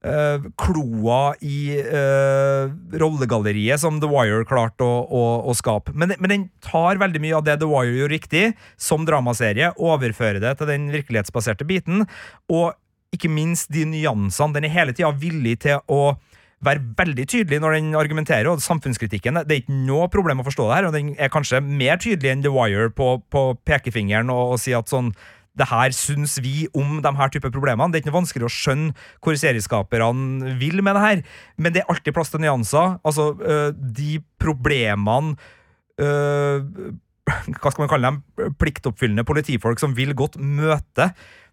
øh, 0.06 0.50
kloa 0.58 1.34
i 1.42 1.78
øh, 1.82 2.72
rollegalleriet 3.02 3.82
som 3.82 4.00
The 4.02 4.10
Wire 4.10 4.46
klarte 4.50 4.86
å, 4.86 5.02
å, 5.06 5.24
å 5.50 5.56
skape. 5.58 5.94
Men, 5.94 6.16
men, 6.20 6.34
den 6.34 6.48
tar 6.66 7.02
veldig 7.02 7.22
mye 7.24 7.38
av 7.38 7.46
det 7.48 7.60
The 7.62 7.70
Wire 7.70 7.98
gjorde 7.98 8.16
riktig, 8.16 8.46
som 8.78 9.06
dramaserie, 9.08 9.74
overfører 9.78 10.42
det 10.44 10.58
til 10.60 10.72
den 10.72 10.90
virkelighetsbaserte 10.94 11.68
biten, 11.70 12.06
og 12.52 12.74
ikke 13.16 13.32
minst 13.32 13.72
de 13.74 13.86
nyansene. 13.88 14.56
Den 14.56 14.68
er 14.68 14.76
hele 14.76 14.96
tida 14.96 15.12
villig 15.12 15.58
til 15.66 15.82
å 15.92 16.16
være 16.62 16.84
veldig 16.98 17.26
tydelig 17.26 17.60
når 17.62 17.78
den 17.78 17.92
argumenterer, 17.98 18.52
og 18.52 18.62
samfunnskritikken 18.62 19.42
Det 19.42 19.56
er 19.56 19.62
ikke 19.64 19.82
noe 19.88 20.08
problem 20.14 20.44
å 20.44 20.46
forstå 20.46 20.68
det 20.68 20.76
her, 20.78 20.88
og 20.88 20.96
den 20.96 21.14
er 21.18 21.32
kanskje 21.34 21.62
mer 21.66 21.98
tydelig 22.02 22.36
enn 22.36 22.44
The 22.46 22.54
Wire 22.54 22.92
på, 22.94 23.16
på 23.34 23.46
pekefingeren 23.66 24.30
og, 24.34 24.56
og 24.56 24.62
si 24.62 24.76
at 24.78 24.92
sånn 24.92 25.14
det 25.58 25.68
her 25.68 25.92
syns 25.92 26.38
vi 26.40 26.70
om 26.78 27.02
de 27.04 27.12
her 27.18 27.32
type 27.34 27.50
problemene. 27.52 27.92
Det 27.92 28.00
er 28.00 28.04
ikke 28.06 28.12
noe 28.14 28.22
vanskelig 28.22 28.48
å 28.48 28.54
skjønne 28.56 28.94
hvor 29.20 29.36
serieskaperne 29.36 30.54
vil 30.62 30.80
med 30.80 30.96
det 30.96 31.04
her, 31.04 31.24
men 31.60 31.76
det 31.76 31.82
er 31.82 31.92
alltid 31.92 32.16
plass 32.16 32.32
til 32.32 32.44
nyanser. 32.44 32.96
Altså, 33.04 33.34
øh, 33.36 33.72
de 33.76 34.22
problemene 34.40 35.36
øh, 36.00 36.64
Hva 37.60 37.72
skal 37.72 37.84
man 37.84 37.92
kalle 37.92 38.10
dem? 38.10 38.56
Pliktoppfyllende 38.60 39.28
politifolk 39.28 39.80
som 39.80 39.94
vil 39.96 40.16
godt 40.18 40.40
møte 40.40 41.12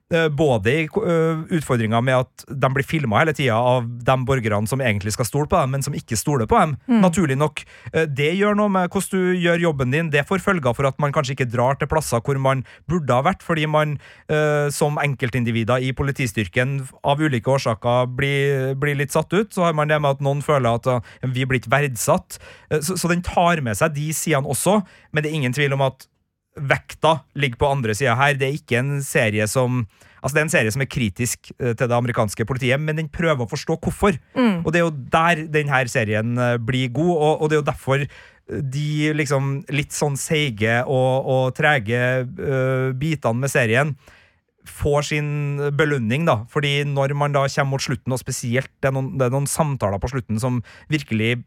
både 0.08 0.72
i 0.72 0.84
uh, 0.88 1.42
utfordringa 1.52 2.00
med 2.00 2.22
at 2.22 2.44
de 2.48 2.68
blir 2.72 2.86
filma 2.86 3.20
hele 3.20 3.34
tida 3.36 3.58
av 3.60 3.84
de 3.84 4.14
borgerne 4.24 4.68
som 4.70 4.80
egentlig 4.80 5.12
skal 5.12 5.28
stole 5.28 5.50
på 5.50 5.58
dem, 5.60 5.74
men 5.76 5.84
som 5.84 5.96
ikke 5.96 6.16
stoler 6.16 6.48
på 6.48 6.56
dem. 6.56 6.76
Mm. 6.88 7.02
Naturlig 7.04 7.36
nok. 7.36 7.60
Uh, 7.92 8.06
det 8.08 8.30
gjør 8.38 8.56
noe 8.56 8.72
med 8.72 8.88
hvordan 8.88 9.12
du 9.12 9.42
gjør 9.42 9.64
jobben 9.66 9.92
din. 9.92 10.10
Det 10.12 10.24
får 10.28 10.40
følger 10.46 10.76
for 10.76 10.88
at 10.88 10.98
man 11.02 11.12
kanskje 11.12 11.36
ikke 11.36 11.50
drar 11.52 11.76
til 11.76 11.90
plasser 11.92 12.24
hvor 12.24 12.40
man 12.40 12.64
burde 12.88 13.12
ha 13.12 13.24
vært, 13.24 13.44
fordi 13.44 13.66
man 13.68 13.96
som 14.72 14.98
enkeltindivider 15.00 15.82
i 15.82 15.90
politistyrken 15.96 16.74
av 17.06 17.20
ulike 17.20 17.50
årsaker 17.50 18.10
blir, 18.16 18.74
blir, 18.80 18.96
litt 18.98 19.14
satt 19.14 19.32
ut. 19.32 19.52
Så 19.54 19.64
har 19.64 19.76
man 19.76 19.88
det 19.90 19.98
med 20.02 20.18
at 20.18 20.24
noen 20.24 20.42
føler 20.44 20.76
at 20.76 21.08
vi 21.24 21.44
er 21.44 21.50
blitt 21.50 21.68
verdsatt. 21.70 22.38
Så, 22.84 22.98
så 23.00 23.10
den 23.10 23.24
tar 23.24 23.62
med 23.64 23.78
seg 23.78 23.96
de 23.96 24.10
sidene 24.16 24.48
også, 24.48 24.80
men 25.12 25.24
det 25.24 25.30
er 25.30 25.40
ingen 25.40 25.56
tvil 25.56 25.76
om 25.76 25.86
at 25.88 26.08
vekta 26.60 27.20
ligger 27.38 27.60
på 27.60 27.72
andre 27.72 27.96
sida 27.96 28.16
her. 28.18 28.36
Det 28.38 28.48
er 28.48 28.60
ikke 28.60 28.82
en 28.82 28.98
serie 29.04 29.48
som 29.50 29.86
Altså 30.18 30.34
Det 30.34 30.40
er 30.40 30.46
en 30.46 30.50
serie 30.50 30.72
som 30.74 30.82
er 30.82 30.90
kritisk 30.90 31.52
eh, 31.58 31.74
til 31.78 31.86
det 31.86 31.94
amerikanske 31.94 32.46
politiet, 32.48 32.80
men 32.82 32.98
den 32.98 33.10
prøver 33.12 33.44
å 33.44 33.50
forstå 33.50 33.78
hvorfor. 33.78 34.18
Mm. 34.34 34.64
Og 34.64 34.72
det 34.74 34.80
er 34.80 34.86
jo 34.86 34.96
der 35.14 35.44
denne 35.54 35.82
serien 35.90 36.32
eh, 36.42 36.56
blir 36.58 36.90
god, 36.90 37.14
og, 37.14 37.32
og, 37.42 37.44
det 37.48 37.56
er 37.56 37.62
jo 37.62 37.68
derfor 37.68 38.02
eh, 38.02 38.62
de 38.74 39.12
liksom 39.14 39.52
litt 39.70 39.94
sånn 39.94 40.18
seige 40.18 40.80
og, 40.90 41.28
og 41.30 41.44
trege 41.54 42.00
uh, 42.24 42.90
bitene 42.98 43.44
med 43.44 43.52
serien 43.52 43.94
får 44.68 45.06
sin 45.12 45.28
belønning, 45.78 46.26
da. 46.28 46.42
Fordi 46.52 46.82
når 46.88 47.14
man 47.16 47.32
da 47.36 47.46
kommer 47.48 47.76
mot 47.76 47.84
slutten, 47.84 48.12
og 48.12 48.20
spesielt 48.20 48.70
det 48.82 48.90
er 48.90 48.96
noen, 48.96 49.12
det 49.20 49.28
er 49.28 49.34
noen 49.34 49.48
samtaler 49.48 50.00
på 50.02 50.10
slutten 50.12 50.40
som 50.42 50.58
virkelig 50.92 51.38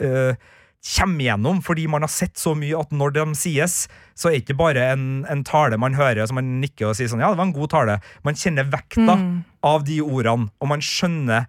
uh, 0.00 0.34
kommer 0.80 1.24
gjennom 1.24 1.60
fordi 1.64 1.86
man 1.90 2.04
har 2.04 2.12
sett 2.12 2.40
så 2.40 2.54
mye 2.56 2.78
at 2.78 2.92
når 2.94 3.14
de 3.18 3.24
sies, 3.38 3.84
så 4.16 4.28
er 4.28 4.36
det 4.36 4.42
ikke 4.44 4.58
bare 4.60 4.86
en, 4.94 5.06
en 5.30 5.44
tale 5.44 5.78
man 5.80 5.96
hører 5.98 6.24
som 6.28 6.40
man 6.40 6.58
nikker 6.62 6.90
og 6.90 6.96
sier 6.98 7.10
sånn 7.10 7.22
Ja, 7.22 7.32
det 7.32 7.40
var 7.40 7.48
en 7.50 7.56
god 7.56 7.72
tale. 7.72 7.98
Man 8.26 8.38
kjenner 8.38 8.68
vekta 8.72 9.16
mm. 9.20 9.32
av 9.66 9.84
de 9.88 10.00
ordene, 10.04 10.48
og 10.60 10.72
man 10.72 10.84
skjønner 10.84 11.48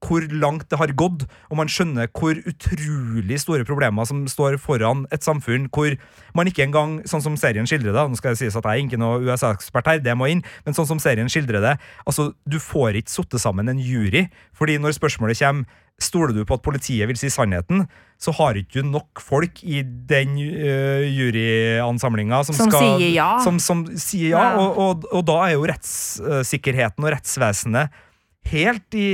hvor 0.00 0.24
langt 0.32 0.68
det 0.70 0.78
har 0.80 0.92
gått, 0.96 1.26
og 1.50 1.58
man 1.60 1.70
skjønner 1.70 2.08
hvor 2.16 2.38
utrolig 2.48 3.40
store 3.42 3.66
problemer 3.68 4.08
som 4.08 4.22
står 4.30 4.56
foran 4.62 5.04
et 5.14 5.24
samfunn 5.26 5.68
hvor 5.72 5.96
man 6.36 6.48
ikke 6.48 6.64
engang, 6.64 6.98
sånn 7.10 7.24
som 7.24 7.36
serien 7.40 7.68
skildrer 7.68 7.94
det 7.96 8.06
Nå 8.08 8.18
skal 8.18 8.34
det 8.34 8.40
sies 8.40 8.56
at 8.56 8.64
jeg 8.64 8.80
er 8.80 8.86
ikke 8.86 9.00
noe 9.00 9.20
USA-ekspert 9.26 9.90
her, 9.90 10.02
det 10.04 10.16
må 10.16 10.30
inn, 10.32 10.42
men 10.64 10.76
sånn 10.76 10.88
som 10.88 11.02
serien 11.02 11.28
skildrer 11.30 11.62
det 11.64 11.76
altså, 12.06 12.30
Du 12.48 12.58
får 12.62 13.00
ikke 13.00 13.12
satt 13.12 13.38
sammen 13.42 13.68
en 13.70 13.82
jury, 13.82 14.26
fordi 14.56 14.78
når 14.80 14.96
spørsmålet 14.98 15.40
kommer 15.40 15.86
Stoler 16.00 16.32
du 16.32 16.46
på 16.48 16.56
at 16.56 16.62
politiet 16.64 17.04
vil 17.10 17.18
si 17.20 17.28
sannheten, 17.28 17.82
så 18.20 18.32
har 18.38 18.56
ikke 18.56 18.80
du 18.80 18.88
nok 18.88 19.20
folk 19.20 19.60
i 19.60 19.82
den 19.84 20.32
uh, 20.38 21.04
juryansamlinga 21.04 22.38
som, 22.48 22.56
som, 22.56 22.70
skal, 22.72 22.94
sier 22.96 23.12
ja. 23.12 23.28
Som, 23.44 23.58
som 23.60 23.82
sier 24.00 24.32
ja, 24.32 24.46
ja. 24.54 24.62
Og, 24.62 24.80
og, 24.80 25.04
og, 25.10 25.26
da 25.28 25.36
er 25.44 25.58
jo 25.58 25.66
rettssikkerheten 25.68 27.04
og 27.04 27.12
rettsvesenet 27.12 28.00
helt 28.48 28.96
i, 28.98 29.08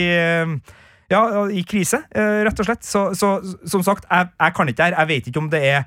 i 0.00 0.06
ja, 1.10 1.22
i 1.50 1.62
krise, 1.66 2.04
uh, 2.14 2.40
rett 2.46 2.62
og 2.62 2.68
slett. 2.68 2.86
Så, 2.86 3.08
så 3.18 3.36
som 3.68 3.84
sagt, 3.86 4.06
jeg, 4.06 4.30
jeg, 4.36 4.56
kan 4.56 4.70
ikke 4.70 4.78
det 4.78 4.88
her. 4.88 4.98
Jeg 5.00 5.10
vet 5.10 5.30
ikke 5.30 5.42
om 5.42 5.50
det 5.52 5.64
er 5.74 5.82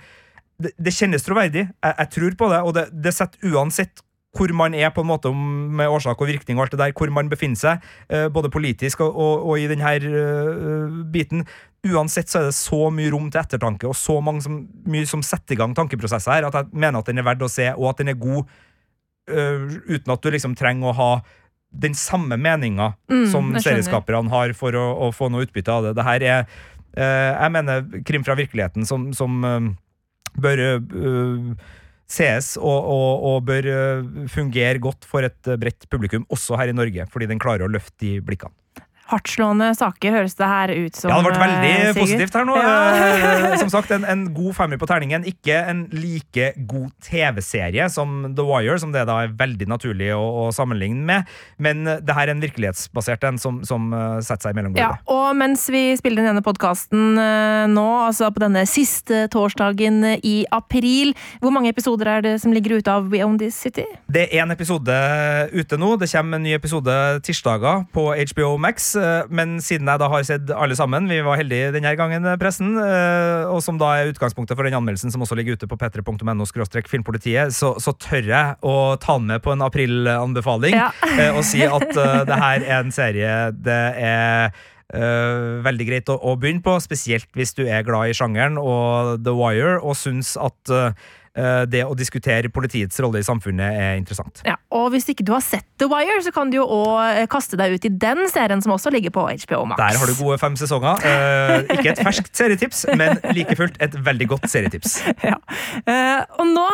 Det, 0.63 0.69
det 0.77 0.93
kjennes 0.93 1.23
troverdig. 1.25 1.63
Jeg, 1.65 1.93
jeg, 1.97 2.09
tror 2.13 2.35
på 2.37 2.47
det, 2.51 2.57
og 2.61 2.75
det, 2.75 2.83
det 3.03 3.13
setter 3.15 3.53
uansett 3.53 4.03
hvor 4.33 4.49
man 4.57 4.73
er 4.73 4.89
på 4.89 5.01
en 5.01 5.09
måte 5.09 5.29
med 5.33 5.89
årsak 5.89 6.21
og 6.21 6.29
virkning 6.29 6.57
og 6.57 6.63
alt 6.63 6.71
det 6.73 6.79
der, 6.79 6.93
hvor 6.97 7.09
man 7.13 7.27
befinner 7.29 7.57
seg, 7.57 7.83
eh, 8.09 8.25
både 8.33 8.49
politisk 8.49 9.03
og, 9.05 9.13
og, 9.13 9.43
og 9.49 9.59
i 9.61 9.67
denne 9.69 9.91
uh, 10.09 10.95
biten. 11.13 11.43
Uansett 11.85 12.31
så 12.31 12.39
er 12.39 12.47
det 12.47 12.55
så 12.57 12.79
mye 12.93 13.11
rom 13.13 13.27
til 13.29 13.41
ettertanke 13.43 13.89
og 13.89 13.93
så 13.97 14.17
som, 14.41 14.63
mye 14.89 15.09
som 15.09 15.21
setter 15.25 15.53
i 15.53 15.59
gang 15.59 15.75
tankeprosesser 15.77 16.33
her, 16.33 16.47
at 16.49 16.57
jeg 16.57 16.69
mener 16.73 17.01
at 17.01 17.11
den 17.11 17.21
er 17.21 17.27
verdt 17.27 17.45
å 17.45 17.51
se, 17.51 17.67
og 17.73 17.91
at 17.91 18.01
den 18.01 18.13
er 18.13 18.21
god 18.21 18.49
uten 19.23 20.11
at 20.11 20.19
du 20.19 20.33
liksom 20.33 20.51
trenger 20.59 20.89
å 20.89 20.97
ha 20.97 21.11
den 21.73 21.95
samme 21.97 22.37
meninga 22.37 22.93
mm, 23.09 23.25
som 23.33 23.49
serieskaperne 23.57 24.29
har 24.31 24.53
for 24.57 24.77
å, 24.77 24.85
å, 25.07 25.11
få 25.15 25.31
noe 25.33 25.47
utbytte 25.47 25.73
av 25.73 25.87
det. 25.87 25.95
Det 25.97 26.05
her 26.05 26.25
er 26.25 26.43
uh, 26.45 27.31
Jeg 27.33 27.53
mener 27.55 27.87
krim 28.05 28.25
fra 28.25 28.37
virkeligheten 28.37 28.85
som, 28.85 29.09
som 29.17 29.41
bør 30.33 30.61
sees 32.09 32.53
og, 32.59 32.89
og, 32.93 33.11
og, 33.29 33.37
bør 33.47 33.69
eh, 33.71 34.27
fungere 34.31 34.81
godt 34.83 35.07
for 35.07 35.25
et 35.25 35.49
eh, 35.49 35.59
bredt 35.59 35.87
publikum, 35.91 36.27
også 36.33 36.59
her 36.59 36.71
i 36.71 36.75
Norge, 36.75 37.07
fordi 37.11 37.29
den 37.31 37.41
klarer 37.41 37.67
å 37.67 37.71
løfte 37.71 37.97
de 38.03 38.17
blikkene 38.25 38.53
hardtslående 39.11 39.71
saker, 39.77 40.15
høres 40.17 40.35
det 40.39 40.47
her 40.47 40.73
ut 40.73 40.97
som. 40.97 41.11
Ja, 41.11 41.19
det 41.19 41.31
ble 41.31 41.41
veldig 41.41 41.71
eh, 41.71 41.79
Sigurd. 41.91 41.99
positivt 42.01 42.37
her 42.37 42.47
nå. 42.47 42.57
Ja. 42.57 43.57
som 43.61 43.71
sagt, 43.73 43.91
en, 43.95 44.05
en, 44.07 44.25
god 44.33 44.55
femmer 44.57 44.79
på 44.81 44.87
terningen. 44.89 45.25
Ikke 45.29 45.59
en 45.69 45.85
like 45.93 46.53
god 46.69 46.91
TV-serie 47.03 47.89
som 47.93 48.33
The 48.35 48.45
Wire, 48.47 48.77
som 48.81 48.93
det 48.95 49.05
da 49.09 49.19
er 49.25 49.35
veldig 49.37 49.67
naturlig 49.69 50.09
å, 50.15 50.21
å 50.45 50.47
sammenligne 50.55 51.03
med, 51.07 51.33
men 51.61 51.83
det 51.85 52.15
her 52.15 52.29
er 52.29 52.33
en 52.33 52.43
virkelighetsbasert 52.43 53.27
en 53.27 53.39
som, 53.41 53.59
som 53.67 53.91
setter 54.23 54.49
seg 54.49 54.57
mellom 54.57 54.73
mellomgulvet. 54.73 55.03
Ja, 55.03 55.13
og 55.13 55.35
mens 55.37 55.65
vi 55.71 55.83
spiller 55.99 56.25
denne 56.27 56.43
podkasten 56.45 57.17
nå, 57.73 57.85
altså 58.07 58.29
på 58.33 58.43
denne 58.43 58.65
siste 58.69 59.25
torsdagen 59.33 60.01
i 60.23 60.35
april, 60.53 61.13
hvor 61.43 61.53
mange 61.55 61.71
episoder 61.73 62.09
er 62.17 62.25
det 62.25 62.35
som 62.43 62.53
ligger 62.55 62.79
ute 62.79 62.91
av 62.93 63.09
We 63.11 63.23
Own 63.25 63.37
This 63.41 63.57
City? 63.65 63.85
Det 64.11 64.27
er 64.29 64.43
én 64.43 64.53
episode 64.53 64.97
ute 65.53 65.79
nå. 65.79 65.95
Det 66.01 66.09
kommer 66.11 66.39
en 66.39 66.47
ny 66.47 66.55
episode 66.57 66.97
tirsdager 67.25 67.85
på 67.93 68.09
HBO 68.33 68.55
Max. 68.61 68.92
Eh, 68.99 69.29
men 69.33 69.55
siden 69.63 69.89
jeg 69.89 70.01
da 70.01 70.09
har 70.11 70.25
sett 70.27 70.51
alle 70.55 70.77
sammen, 70.77 71.07
vi 71.11 71.21
var 71.25 71.39
heldige 71.39 71.71
denne 71.75 71.93
gangen, 71.99 72.25
eh, 72.25 72.37
pressen, 72.41 72.75
eh, 72.79 73.45
og 73.49 73.61
som 73.65 73.79
da 73.81 73.93
er 73.97 74.11
utgangspunktet 74.11 74.57
for 74.57 74.67
den 74.67 74.77
anmeldelsen 74.77 75.13
som 75.13 75.23
også 75.25 75.37
ligger 75.39 75.57
ute 75.57 75.69
på 75.69 75.77
p3.no 75.79 76.47
filmpolitiet, 76.89 77.53
så, 77.53 77.73
så, 77.79 77.93
tør 78.03 78.27
jeg 78.27 78.57
å 78.65 78.75
ta 78.99 79.17
den 79.17 79.29
med 79.29 79.43
på 79.45 79.53
en 79.53 79.63
aprilanbefaling 79.63 80.75
ja. 80.75 80.89
og 81.37 81.43
si 81.47 81.61
at 81.63 81.89
det 81.93 82.37
her 82.41 82.65
er 82.65 82.79
en 82.81 82.93
serie 82.93 83.33
det 83.53 83.81
er 84.03 84.55
Uh, 84.93 85.63
veldig 85.65 85.85
greit 85.87 86.09
å, 86.11 86.19
å, 86.21 86.35
begynne 86.37 86.61
på, 86.61 86.75
spesielt 86.83 87.25
hvis 87.33 87.55
du 87.57 87.63
er 87.63 87.85
glad 87.87 88.11
i 88.11 88.13
sjangeren 88.13 88.59
og 88.61 89.23
The 89.25 89.31
Wire 89.33 89.79
og 89.79 89.95
syns 89.97 90.35
at 90.37 90.69
uh, 90.69 90.91
det 91.33 91.81
å 91.85 91.95
diskutere 91.97 92.51
politiets 92.53 92.99
rolle 93.01 93.23
i 93.23 93.25
samfunnet 93.25 93.79
er 93.79 93.95
interessant. 93.97 94.43
Ja, 94.45 94.53
og 94.73 94.91
hvis 94.93 95.07
ikke 95.09 95.25
du 95.25 95.33
har 95.33 95.41
sett 95.45 95.65
The 95.81 95.87
Wire, 95.89 96.19
så 96.25 96.31
kan 96.33 96.51
du 96.51 96.59
jo 96.59 96.65
òg 96.65 96.99
eh, 97.03 97.25
kaste 97.31 97.57
deg 97.59 97.75
ut 97.75 97.85
i 97.87 97.91
den 97.91 98.25
serien 98.31 98.61
som 98.63 98.73
også 98.75 98.91
ligger 98.93 99.13
på 99.13 99.25
HBO 99.25 99.63
Max. 99.69 99.79
Der 99.81 99.99
har 99.99 100.09
du 100.09 100.15
gode 100.17 100.37
fem 100.41 100.55
sesonger. 100.59 101.01
Uh, 101.03 101.65
ikke 101.75 101.91
et 101.93 102.01
ferskt 102.05 102.33
serietips, 102.37 102.85
men 102.99 103.19
like 103.35 103.57
fullt 103.59 103.77
et 103.83 103.97
veldig 104.05 104.29
godt 104.35 104.49
serietips. 104.51 104.99
Ja. 105.23 105.37
Og 106.41 106.49
nå 106.49 106.65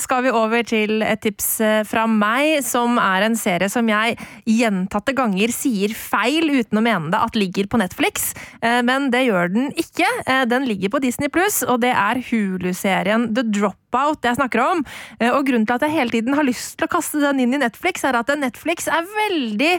skal 0.00 0.22
vi 0.24 0.30
over 0.32 0.62
til 0.66 1.02
et 1.04 1.20
tips 1.22 1.46
fra 1.88 2.06
meg, 2.08 2.62
som 2.64 2.96
er 3.00 3.26
en 3.26 3.36
serie 3.38 3.68
som 3.70 3.88
jeg 3.90 4.16
gjentatte 4.48 5.12
ganger 5.16 5.52
sier 5.52 5.92
feil 5.96 6.48
uten 6.48 6.80
å 6.80 6.84
mene 6.84 7.12
det 7.12 7.20
at 7.20 7.36
ligger 7.36 7.68
på 7.70 7.80
Netflix, 7.80 8.30
men 8.62 9.10
det 9.12 9.26
gjør 9.26 9.52
den 9.52 9.68
ikke. 9.78 10.08
Den 10.50 10.66
ligger 10.68 10.94
på 10.94 11.02
Disney 11.04 11.32
Pluss, 11.32 11.60
og 11.66 11.82
det 11.84 11.92
er 11.92 12.22
Hulu-serien 12.30 13.28
The 13.36 13.44
Drop 13.44 13.87
Dropout 13.88 14.24
jeg 14.24 14.36
snakker 14.36 14.62
om. 14.62 14.84
Eh, 15.18 15.32
og 15.32 15.46
grunnen 15.46 15.66
til 15.66 15.78
at 15.78 15.86
jeg 15.86 15.96
hele 15.96 16.10
tiden 16.12 16.36
har 16.36 16.46
lyst 16.46 16.76
til 16.78 16.88
å 16.88 16.92
kaste 16.92 17.20
den 17.22 17.40
inn 17.40 17.54
i 17.56 17.62
Netflix, 17.62 18.04
er 18.04 18.18
at 18.18 18.28
Netflix 18.36 18.88
er 18.88 19.06
veldig 19.08 19.78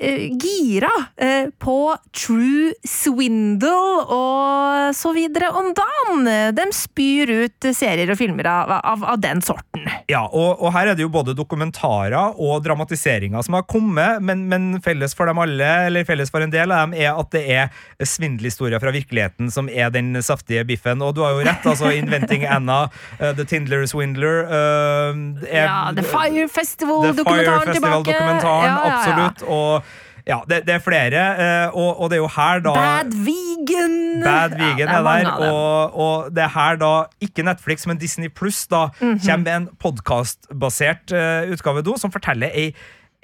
gira 0.00 0.90
eh, 1.16 1.50
på 1.58 1.96
True 2.16 2.72
Swindle 2.88 3.72
og 4.08 4.94
så 4.96 5.12
videre 5.12 5.50
om 5.56 5.72
dagen. 5.76 6.28
De 6.56 6.66
spyr 6.74 7.32
ut 7.44 7.68
serier 7.76 8.10
og 8.10 8.18
filmer 8.18 8.48
av, 8.48 8.72
av, 8.80 9.04
av 9.14 9.20
den 9.20 9.42
sorten. 9.44 9.84
Ja, 10.10 10.24
og, 10.26 10.60
og, 10.60 10.70
her 10.74 10.90
er 10.90 10.98
det 10.98 11.04
jo 11.04 11.12
både 11.12 11.34
dokumentarer 11.36 12.38
og 12.40 12.64
dramatiseringer 12.64 13.44
som 13.46 13.58
har 13.58 13.66
kommet, 13.68 14.22
men, 14.24 14.46
men, 14.50 14.70
felles 14.84 15.14
for 15.16 15.28
dem 15.30 15.40
alle, 15.42 15.68
eller 15.90 16.06
felles 16.08 16.32
for 16.32 16.44
en 16.44 16.52
del 16.52 16.72
av 16.72 16.88
dem, 16.88 16.96
er 16.98 17.12
at 17.12 17.30
det 17.34 17.44
er 17.52 18.06
svindelhistorier 18.06 18.80
fra 18.82 18.92
virkeligheten 18.94 19.50
som 19.52 19.68
er 19.68 19.92
den 19.94 20.14
saftige 20.24 20.64
biffen. 20.68 21.02
Og 21.04 21.14
du 21.16 21.22
har 21.24 21.36
jo 21.36 21.44
rett, 21.46 21.66
altså 21.66 21.92
Inventing 21.94 22.46
Anna, 22.48 22.82
uh, 23.20 23.30
The 23.36 23.46
Tindler 23.48 23.86
Swindler 23.90 24.44
uh, 24.48 25.12
er, 25.46 25.66
Ja, 25.66 25.78
The 25.96 26.06
Fire 26.06 26.48
Festival-dokumentaren 26.50 27.74
tilbake. 27.74 28.16
Ja, 28.16 28.34
ja, 28.40 28.60
ja. 28.64 28.78
Absolutt. 28.90 29.44
og 29.50 29.89
ja, 30.26 30.38
det, 30.48 30.62
det, 30.66 30.74
er 30.76 30.82
flere, 30.84 31.24
eh, 31.40 31.74
og, 31.76 32.00
og, 32.00 32.10
det 32.10 32.18
er 32.18 32.22
jo 32.22 32.30
her 32.34 32.62
da 32.64 32.74
Bad 32.76 33.16
Vegan! 33.26 33.96
Bad 34.24 34.56
Vegan 34.58 34.86
ja, 34.88 34.98
er, 34.98 35.08
er 35.08 35.24
der, 35.24 35.50
og, 35.50 35.96
og, 35.96 36.30
det 36.36 36.44
er 36.44 36.54
her 36.54 36.80
da, 36.80 36.92
ikke 37.20 37.44
Netflix, 37.46 37.86
men 37.90 38.00
Disney 38.00 38.28
Pluss, 38.28 38.66
da 38.66 38.86
mm 38.86 39.12
-hmm. 39.12 39.26
kommer 39.26 39.44
med 39.44 39.56
en 39.56 39.68
podkastbasert 39.80 41.12
uh, 41.12 41.52
utgave 41.52 41.82
do, 41.82 41.96
som 41.96 42.12
forteller 42.12 42.50
ei 42.54 42.74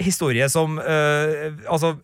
historie 0.01 0.49
som 0.49 0.79
uh, 0.79 0.85
Altså, 1.69 1.97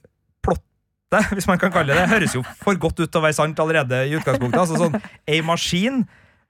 plottet, 0.42 1.28
hvis 1.36 1.46
man 1.46 1.58
kan 1.58 1.72
kalle 1.72 1.94
det, 1.94 2.08
høres 2.08 2.34
jo 2.34 2.42
for 2.62 2.78
godt 2.78 3.00
ut 3.00 3.12
til 3.12 3.18
å 3.18 3.22
være 3.22 3.32
sant 3.32 3.60
allerede 3.60 4.08
i 4.08 4.16
utgangspunktet. 4.16 4.60
Altså 4.60 4.76
sånn, 4.76 5.00
Ei 5.28 5.40
maskin 5.40 6.04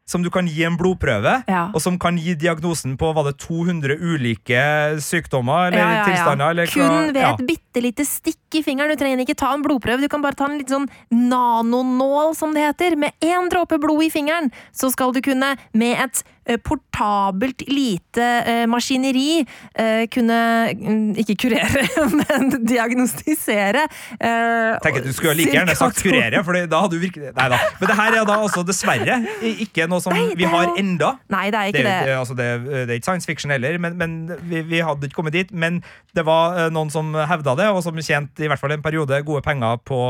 som 0.05 0.23
du 0.23 0.29
kan 0.35 0.47
gi 0.51 0.65
en 0.67 0.77
blodprøve, 0.77 1.45
Ja. 1.49 1.71
og 1.73 1.81
som 1.81 1.99
kan 1.99 2.17
gi 2.19 2.35
diagnosen 2.35 2.97
på 2.99 3.13
var 3.15 3.25
det 3.25 3.39
200 3.39 3.97
ulike 4.03 4.99
sykdommer 5.01 5.69
eller 5.71 5.79
Ja, 5.79 5.91
ja, 5.95 6.05
tilstander. 6.05 6.51
Eller 6.51 6.67
Kun 6.67 7.13
ved 7.15 7.23
et 7.23 7.47
bitte 7.47 7.81
lite 7.83 8.05
stikk 8.05 8.59
i 8.59 8.63
fingeren. 8.63 8.91
Du 8.91 8.97
trenger 8.97 9.23
ikke 9.25 9.37
ta 9.39 9.53
en 9.55 9.63
blodprøve, 9.63 10.01
du 10.03 10.09
kan 10.09 10.21
bare 10.21 10.35
ta 10.35 10.45
en 10.51 10.59
litt 10.59 10.69
sånn 10.69 10.89
nanonål, 11.11 12.35
som 12.37 12.53
det 12.55 12.67
heter. 12.67 12.97
Med 12.97 13.13
én 13.23 13.49
dråpe 13.53 13.79
blod 13.81 14.03
i 14.05 14.11
fingeren, 14.13 14.51
så 14.75 14.91
skal 14.93 15.13
du 15.15 15.21
kunne 15.25 15.57
med 15.73 15.97
et 16.03 16.23
portabelt 16.65 17.63
lite 17.71 18.27
eh, 18.47 18.65
maskineri 18.71 19.43
eh, 19.43 20.05
kunne 20.13 20.39
mm, 20.75 21.15
ikke 21.23 21.37
kurere, 21.45 21.87
men 22.19 22.51
diagnostisere. 22.67 23.87
Eh, 24.19 24.79
Tenk 24.83 25.01
at 25.01 25.07
Du 25.07 25.13
skulle 25.15 25.37
like 25.39 25.55
gjerne 25.55 25.77
sagt 25.79 26.03
kurere, 26.03 26.43
for 26.45 26.59
da 26.59 26.83
hadde 26.85 26.97
du 26.97 27.03
virkelig 27.03 27.33
Nei 27.37 27.49
da. 27.53 27.61
Men 27.81 27.93
det 27.93 27.99
her 27.99 28.19
er 28.21 28.29
da 28.29 28.39
altså 28.43 28.65
dessverre 28.67 29.21
ikke 29.53 29.87
noe 29.91 30.03
som 30.05 30.15
Nei, 30.17 30.33
vi 30.39 30.49
har 30.49 30.75
enda. 30.81 31.15
Nei, 31.33 31.47
det 31.55 31.61
er 31.61 31.73
ikke 31.73 31.87
det. 31.87 31.97
det, 32.09 32.19
altså 32.19 32.37
det, 32.39 32.49
det 32.67 32.85
er 32.89 32.99
ikke 33.01 33.11
science 33.11 33.29
fiction 33.29 33.55
heller, 33.55 33.79
men, 33.83 33.97
men 34.01 34.19
vi, 34.51 34.63
vi 34.67 34.83
hadde 34.85 35.09
ikke 35.09 35.21
kommet 35.21 35.37
dit. 35.37 35.53
Men 35.53 35.83
det 36.17 36.27
var 36.29 36.59
eh, 36.59 36.71
noen 36.75 36.93
som 36.93 37.15
hevda 37.15 37.57
det, 37.59 37.71
og 37.73 37.83
som 37.87 37.99
tjente 38.03 38.45
i 38.45 38.51
hvert 38.51 38.61
fall 38.61 38.75
en 38.75 38.85
periode 38.85 39.23
gode 39.27 39.45
penger 39.47 39.81
på 39.89 40.03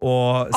å 0.00 0.14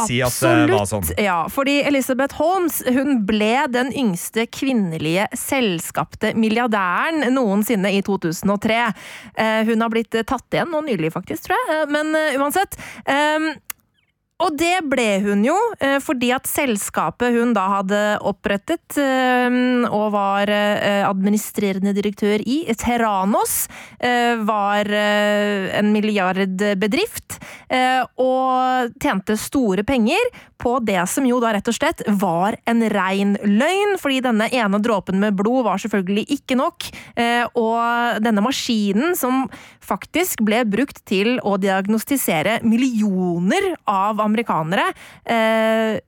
si 0.07 0.21
at 0.23 0.35
det 0.39 0.71
var 0.71 0.85
sånn. 0.88 1.03
Ja, 1.19 1.43
fordi 1.51 1.81
Elizabeth 1.83 2.38
Holmes 2.39 2.79
hun 2.88 3.25
ble 3.27 3.65
den 3.73 3.91
yngste 3.91 4.45
kvinnelige 4.47 5.27
selskapte 5.38 6.31
milliardæren 6.39 7.27
noensinne 7.35 7.91
i 7.91 8.00
2003. 8.05 8.79
Eh, 9.35 9.59
hun 9.67 9.83
har 9.83 9.91
blitt 9.91 10.15
eh, 10.15 10.23
tatt 10.27 10.47
igjen 10.55 10.71
nå 10.71 10.83
nylig, 10.88 11.12
faktisk, 11.15 11.50
tror 11.50 11.59
jeg. 11.59 11.75
Eh, 11.75 11.91
Men 11.91 12.15
eh, 12.15 12.39
uansett. 12.39 12.79
Og 14.43 14.57
det 14.59 14.75
ble 14.91 15.07
hun 15.23 15.43
jo, 15.45 15.55
eh, 15.79 16.00
fordi 16.03 16.31
at 16.35 16.50
selskapet 16.50 17.35
hun 17.35 17.53
da 17.55 17.65
hadde 17.77 18.01
opprettet 18.27 18.97
eh, 19.00 19.57
og 19.88 20.07
var 20.15 20.51
eh, 20.51 21.03
administrerende 21.07 21.93
direktør 21.95 22.43
i, 22.43 22.63
Terranos, 22.83 23.67
var 24.43 24.89
en 24.91 25.91
milliardbedrift 25.93 27.38
og 28.19 28.95
tjente 29.01 29.35
store 29.39 29.85
penger 29.88 30.31
på 30.59 30.73
det 30.83 31.00
som 31.12 31.25
jo 31.27 31.38
da 31.43 31.53
rett 31.55 31.69
og 31.69 31.75
slett 31.75 32.03
var 32.19 32.57
en 32.69 32.83
rein 32.91 33.35
løgn, 33.39 33.95
fordi 34.01 34.19
denne 34.25 34.50
ene 34.51 34.81
dråpen 34.83 35.21
med 35.21 35.38
blod 35.39 35.63
var 35.67 35.79
selvfølgelig 35.83 36.25
ikke 36.38 36.57
nok, 36.59 36.89
og 37.59 38.23
denne 38.25 38.43
maskinen 38.43 39.15
som 39.19 39.45
faktisk 39.83 40.43
ble 40.47 40.63
brukt 40.67 41.03
til 41.09 41.38
å 41.43 41.55
diagnostisere 41.62 42.59
millioner 42.67 43.73
av 43.89 44.19
amerikanere, 44.23 44.33
eh, 45.25 46.00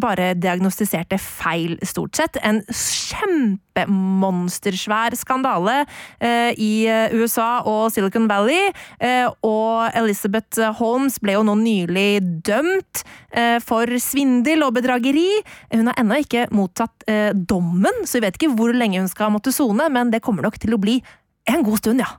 bare 0.00 0.30
diagnostiserte 0.38 1.18
feil, 1.20 1.76
stort 1.86 2.16
sett. 2.16 2.36
En 2.46 2.62
kjempemonstersvær 2.70 5.14
skandale 5.18 5.86
eh, 6.20 6.52
i 6.54 6.86
eh, 6.90 7.14
USA 7.16 7.62
og 7.66 7.92
Silicon 7.94 8.28
Valley. 8.30 8.72
Eh, 9.00 9.26
og 9.46 9.90
Elizabeth 9.98 10.60
Holmes 10.80 11.18
ble 11.22 11.32
jo 11.36 11.42
nå 11.46 11.54
nylig 11.60 12.20
dømt 12.46 12.94
eh, 13.32 13.58
for 13.64 13.86
svindel 14.02 14.62
og 14.66 14.74
bedrageri. 14.78 15.30
Hun 15.74 15.86
har 15.90 15.96
ennå 16.02 16.16
ikke 16.24 16.42
mottatt 16.54 16.96
eh, 17.10 17.32
dommen, 17.34 17.96
så 18.04 18.12
vi 18.18 18.24
vet 18.26 18.36
ikke 18.38 18.54
hvor 18.56 18.70
lenge 18.76 19.00
hun 19.02 19.12
skal 19.12 19.32
måtte 19.34 19.54
sone, 19.54 19.84
men 19.92 20.06
det 20.14 20.24
kommer 20.24 20.42
nok 20.46 20.56
til 20.62 20.72
å 20.76 20.82
bli 20.82 20.96
en 21.46 21.62
god 21.66 21.78
stund, 21.82 21.98
ja. 22.02 22.10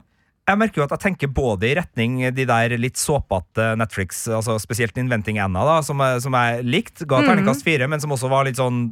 Jeg 0.48 0.56
merker 0.56 0.80
jo 0.80 0.86
at 0.86 0.94
jeg 0.96 1.02
tenker 1.02 1.28
både 1.28 1.68
i 1.68 1.74
retning 1.76 2.20
de 2.32 2.44
der 2.48 2.72
litt 2.80 2.96
såpete 2.96 3.74
Netflix, 3.76 4.22
altså 4.32 4.56
spesielt 4.62 4.96
Inventing 4.96 5.36
Anna, 5.44 5.66
da, 5.68 5.74
som, 5.84 6.00
som 6.24 6.36
jeg 6.38 6.64
likte. 6.64 7.04
Ga 7.08 7.20
terningkast 7.26 7.66
fire, 7.66 7.88
men 7.90 8.00
som 8.00 8.14
også 8.16 8.30
var 8.32 8.48
litt 8.48 8.56
sånn 8.56 8.86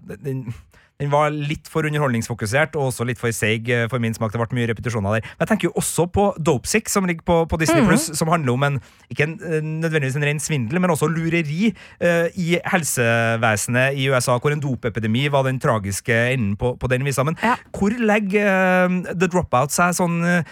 den, 0.97 1.11
var 1.13 1.31
litt 1.31 1.69
for 1.69 1.85
underholdningsfokusert 1.85 2.77
og 2.79 2.89
også 2.89 3.05
litt 3.09 3.21
for 3.21 3.33
seig 3.35 3.69
eh, 3.73 3.85
for 3.93 4.01
min 4.03 4.15
smak. 4.17 4.33
Det 4.33 4.41
ble 4.41 4.57
mye 4.57 4.69
repetisjoner 4.71 5.19
der. 5.19 5.27
Men 5.37 5.45
jeg 5.45 5.51
tenker 5.51 5.69
jo 5.69 5.75
også 5.77 6.07
på 6.13 6.27
Dopesick, 6.41 6.89
som 6.89 7.05
ligger 7.09 7.27
på, 7.27 7.37
på 7.51 7.59
Disney 7.61 7.85
Plus, 7.85 8.09
som 8.17 8.31
handler 8.33 8.57
om 8.57 8.65
en 8.65 8.79
ikke 9.13 9.27
en, 9.27 9.35
eh, 9.45 9.61
nødvendigvis 9.85 10.17
en 10.17 10.27
ren 10.27 10.41
svindel, 10.41 10.81
men 10.81 10.93
også 10.93 11.09
lureri 11.11 11.69
uh, 12.01 12.27
i 12.41 12.57
helsevesenet 12.65 13.99
i 13.99 14.09
USA, 14.11 14.39
hvor 14.41 14.55
en 14.55 14.63
dopepidemi 14.63 15.27
var 15.33 15.45
den 15.47 15.61
tragiske 15.63 16.17
enden 16.33 16.57
på, 16.59 16.73
på 16.81 16.91
den 16.91 17.05
visa. 17.07 17.25
Men 17.27 17.37
Ja. 17.43 17.55
hvor 17.77 17.93
legger 17.93 18.89
uh, 18.89 18.97
The 19.13 19.29
Dropout 19.29 19.75
seg 19.75 19.95
sånn 19.99 20.19
uh, 20.25 20.43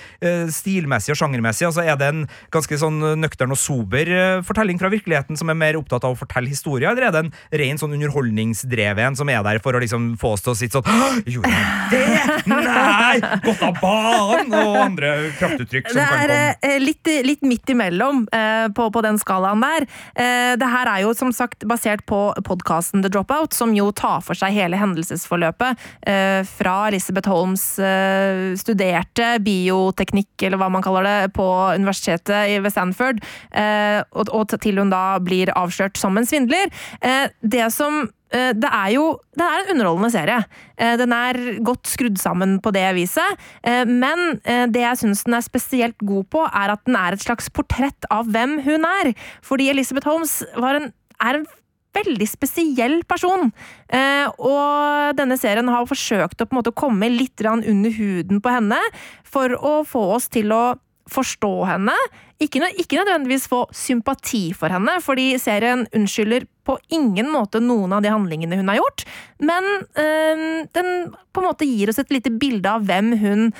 stilmessig 0.52 1.14
og 1.14 1.20
sjangermessig? 1.22 1.66
Altså 1.70 1.84
Er 1.84 1.98
det 2.00 2.10
en 2.12 2.24
ganske 2.54 2.78
sånn 2.80 3.00
nøktern 3.20 3.54
og 3.54 3.60
sober 3.60 4.10
fortelling 4.46 4.78
fra 4.80 4.92
virkeligheten 4.92 5.38
som 5.38 5.50
er 5.50 5.58
mer 5.58 5.78
opptatt 5.78 6.04
av 6.04 6.14
å 6.14 6.18
fortelle 6.18 6.52
historier, 6.52 6.90
eller 6.92 7.08
er 7.08 7.14
det 7.14 7.24
en 7.24 7.32
ren 7.64 7.80
sånn 7.80 7.96
underholdningsdreven 7.96 9.18
som 9.18 9.30
er 9.32 9.42
der 9.46 9.60
for 9.64 9.76
å 9.76 9.82
liksom 9.82 10.14
få 10.20 10.33
oss 10.34 10.44
til 10.44 10.52
å 10.52 10.58
sitte 10.58 10.82
sånn 10.84 11.22
Gjorde 11.30 11.52
jeg 11.52 11.64
det?! 11.92 12.34
Nei! 12.50 13.18
Gått 13.44 13.62
av 13.64 13.78
banen! 13.80 14.54
Og 14.54 14.78
andre 14.80 15.12
kraftuttrykk 15.38 15.90
som 15.90 16.00
kan 16.00 16.10
komme. 16.10 16.24
komme. 16.28 16.74
er 16.74 16.82
litt, 16.82 17.10
litt 17.26 17.44
midt 17.46 17.72
imellom 17.74 18.24
eh, 18.34 18.66
på, 18.74 18.88
på 18.94 19.02
den 19.04 19.18
skalaen 19.20 19.62
der. 19.64 19.86
Eh, 20.14 20.54
det 20.60 20.70
her 20.70 20.90
er 20.90 21.04
jo 21.04 21.14
som 21.16 21.32
sagt 21.34 21.64
basert 21.68 22.04
på 22.10 22.20
podkasten 22.46 23.04
The 23.04 23.10
Dropout, 23.12 23.54
som 23.56 23.74
jo 23.76 23.90
tar 23.96 24.22
for 24.26 24.38
seg 24.38 24.54
hele 24.56 24.78
hendelsesforløpet 24.80 25.84
eh, 26.10 26.40
fra 26.48 26.76
Elizabeth 26.90 27.30
Holmes 27.30 27.64
eh, 27.78 28.54
studerte 28.60 29.34
bioteknikk, 29.44 30.32
eller 30.42 30.60
hva 30.60 30.70
man 30.72 30.84
kaller 30.84 31.06
det, 31.08 31.32
på 31.36 31.46
universitetet 31.74 32.58
ved 32.64 32.74
Stanford, 32.74 33.22
eh, 33.52 34.00
og, 34.12 34.30
og 34.34 34.54
til 34.54 34.80
hun 34.80 34.92
da 34.92 35.18
blir 35.22 35.52
avslørt 35.54 35.98
som 36.00 36.18
en 36.18 36.28
svindler. 36.28 36.72
Eh, 37.00 37.26
det 37.40 37.68
som 37.74 38.04
eh, 38.04 38.23
det 38.54 38.70
er 38.70 38.92
jo 38.96 39.04
det 39.38 39.46
er 39.46 39.62
en 39.62 39.72
underholdende 39.74 40.10
serie. 40.14 40.38
Eh, 40.76 40.96
Den 41.00 41.12
er 41.16 41.38
godt 41.66 41.90
skrudd 41.90 42.18
sammen 42.20 42.56
på 42.62 42.72
det 42.74 42.86
viset. 42.96 43.40
eh, 43.62 43.84
Men 43.84 44.40
eh, 44.44 44.66
det 44.66 44.82
jeg 44.82 45.00
syns 45.02 45.24
den 45.26 45.38
er 45.38 45.46
spesielt 45.46 45.98
god 46.02 46.28
på, 46.34 46.44
er 46.46 46.74
at 46.74 46.84
den 46.86 46.96
er 46.98 47.14
et 47.14 47.24
slags 47.24 47.50
portrett 47.50 48.08
av 48.10 48.30
hvem 48.30 48.60
hun 48.66 48.86
er. 48.88 49.12
Fordi 49.42 49.70
Elizabeth 49.70 50.08
Holmes 50.08 50.42
en, 50.56 50.92
er 51.20 51.40
en 51.40 51.46
veldig 51.94 52.26
spesiell 52.26 53.02
person. 53.06 53.52
Eh, 53.88 54.26
og 54.38 55.14
denne 55.18 55.38
serien 55.38 55.68
har 55.70 55.86
forsøkt 55.86 56.42
å 56.42 56.48
på 56.48 56.56
en 56.56 56.60
måte 56.62 56.74
komme 56.74 57.10
litt 57.12 57.38
under 57.44 57.90
huden 57.94 58.40
på 58.42 58.50
henne 58.50 58.80
for 59.24 59.54
å 59.54 59.84
få 59.86 60.02
oss 60.16 60.28
til 60.28 60.50
å 60.54 60.64
forstå 61.10 61.52
henne. 61.68 61.94
Ikke, 62.42 62.64
ikke 62.80 62.98
nødvendigvis 62.98 63.46
få 63.50 63.64
sympati 63.74 64.48
for 64.56 64.72
henne, 64.72 64.96
fordi 65.04 65.34
serien 65.40 65.86
unnskylder 65.94 66.48
på 66.64 66.76
ingen 66.96 67.28
måte 67.32 67.60
noen 67.62 67.92
av 67.94 68.04
de 68.04 68.12
handlingene 68.12 68.58
hun 68.58 68.70
har 68.72 68.80
gjort, 68.80 69.04
men 69.44 69.66
øh, 70.00 70.44
den 70.74 70.92
på 71.12 71.42
en 71.42 71.48
måte 71.48 71.68
gir 71.68 71.92
oss 71.92 72.00
et 72.00 72.12
lite 72.14 72.32
bilde 72.40 72.70
av 72.70 72.86
hvem 72.88 73.12
hun 73.20 73.50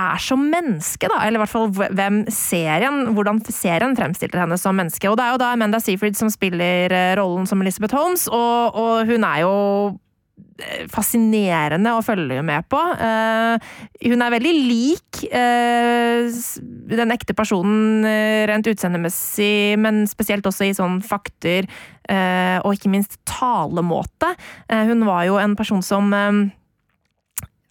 er 0.00 0.20
som 0.24 0.40
menneske, 0.48 1.08
da, 1.10 1.18
eller 1.20 1.36
i 1.36 1.42
hvert 1.42 1.52
fall 1.52 1.68
hvem 1.76 2.22
serien, 2.32 3.10
hvordan 3.12 3.42
serien 3.52 3.96
fremstiller 3.98 4.40
henne 4.40 4.56
som 4.60 4.76
menneske. 4.78 5.10
Og 5.10 5.18
det 5.20 5.26
er 5.26 5.34
jo 5.34 5.42
da 5.42 5.50
Amanda 5.52 5.82
Seyfried 5.84 6.16
som 6.16 6.30
spiller 6.32 6.92
eh, 6.96 7.12
rollen 7.20 7.44
som 7.48 7.60
Elizabeth 7.60 7.96
Holmes, 7.96 8.24
og, 8.32 8.78
og 8.78 9.10
hun 9.10 9.26
er 9.28 9.42
jo 9.44 9.52
fascinerende 10.92 11.92
å 11.96 12.02
følge 12.04 12.42
med 12.46 12.66
på. 12.70 12.78
Eh, 12.78 13.72
hun 14.12 14.24
er 14.24 14.34
veldig 14.34 14.52
lik 14.54 15.22
eh, 15.28 16.28
den 16.92 17.14
ekte 17.14 17.36
personen 17.38 18.06
eh, 18.08 18.44
rent 18.50 18.68
utseendemessig, 18.70 19.78
men 19.82 20.04
spesielt 20.10 20.46
også 20.48 20.68
i 20.68 20.76
sånn 20.76 21.00
fakter 21.04 21.70
og 22.12 22.74
ikke 22.74 22.90
minst 22.90 23.14
talemåte. 23.30 24.32
Hun 24.68 25.04
var 25.06 25.22
jo 25.24 25.36
en 25.40 25.54
person 25.56 25.80
som 25.86 26.10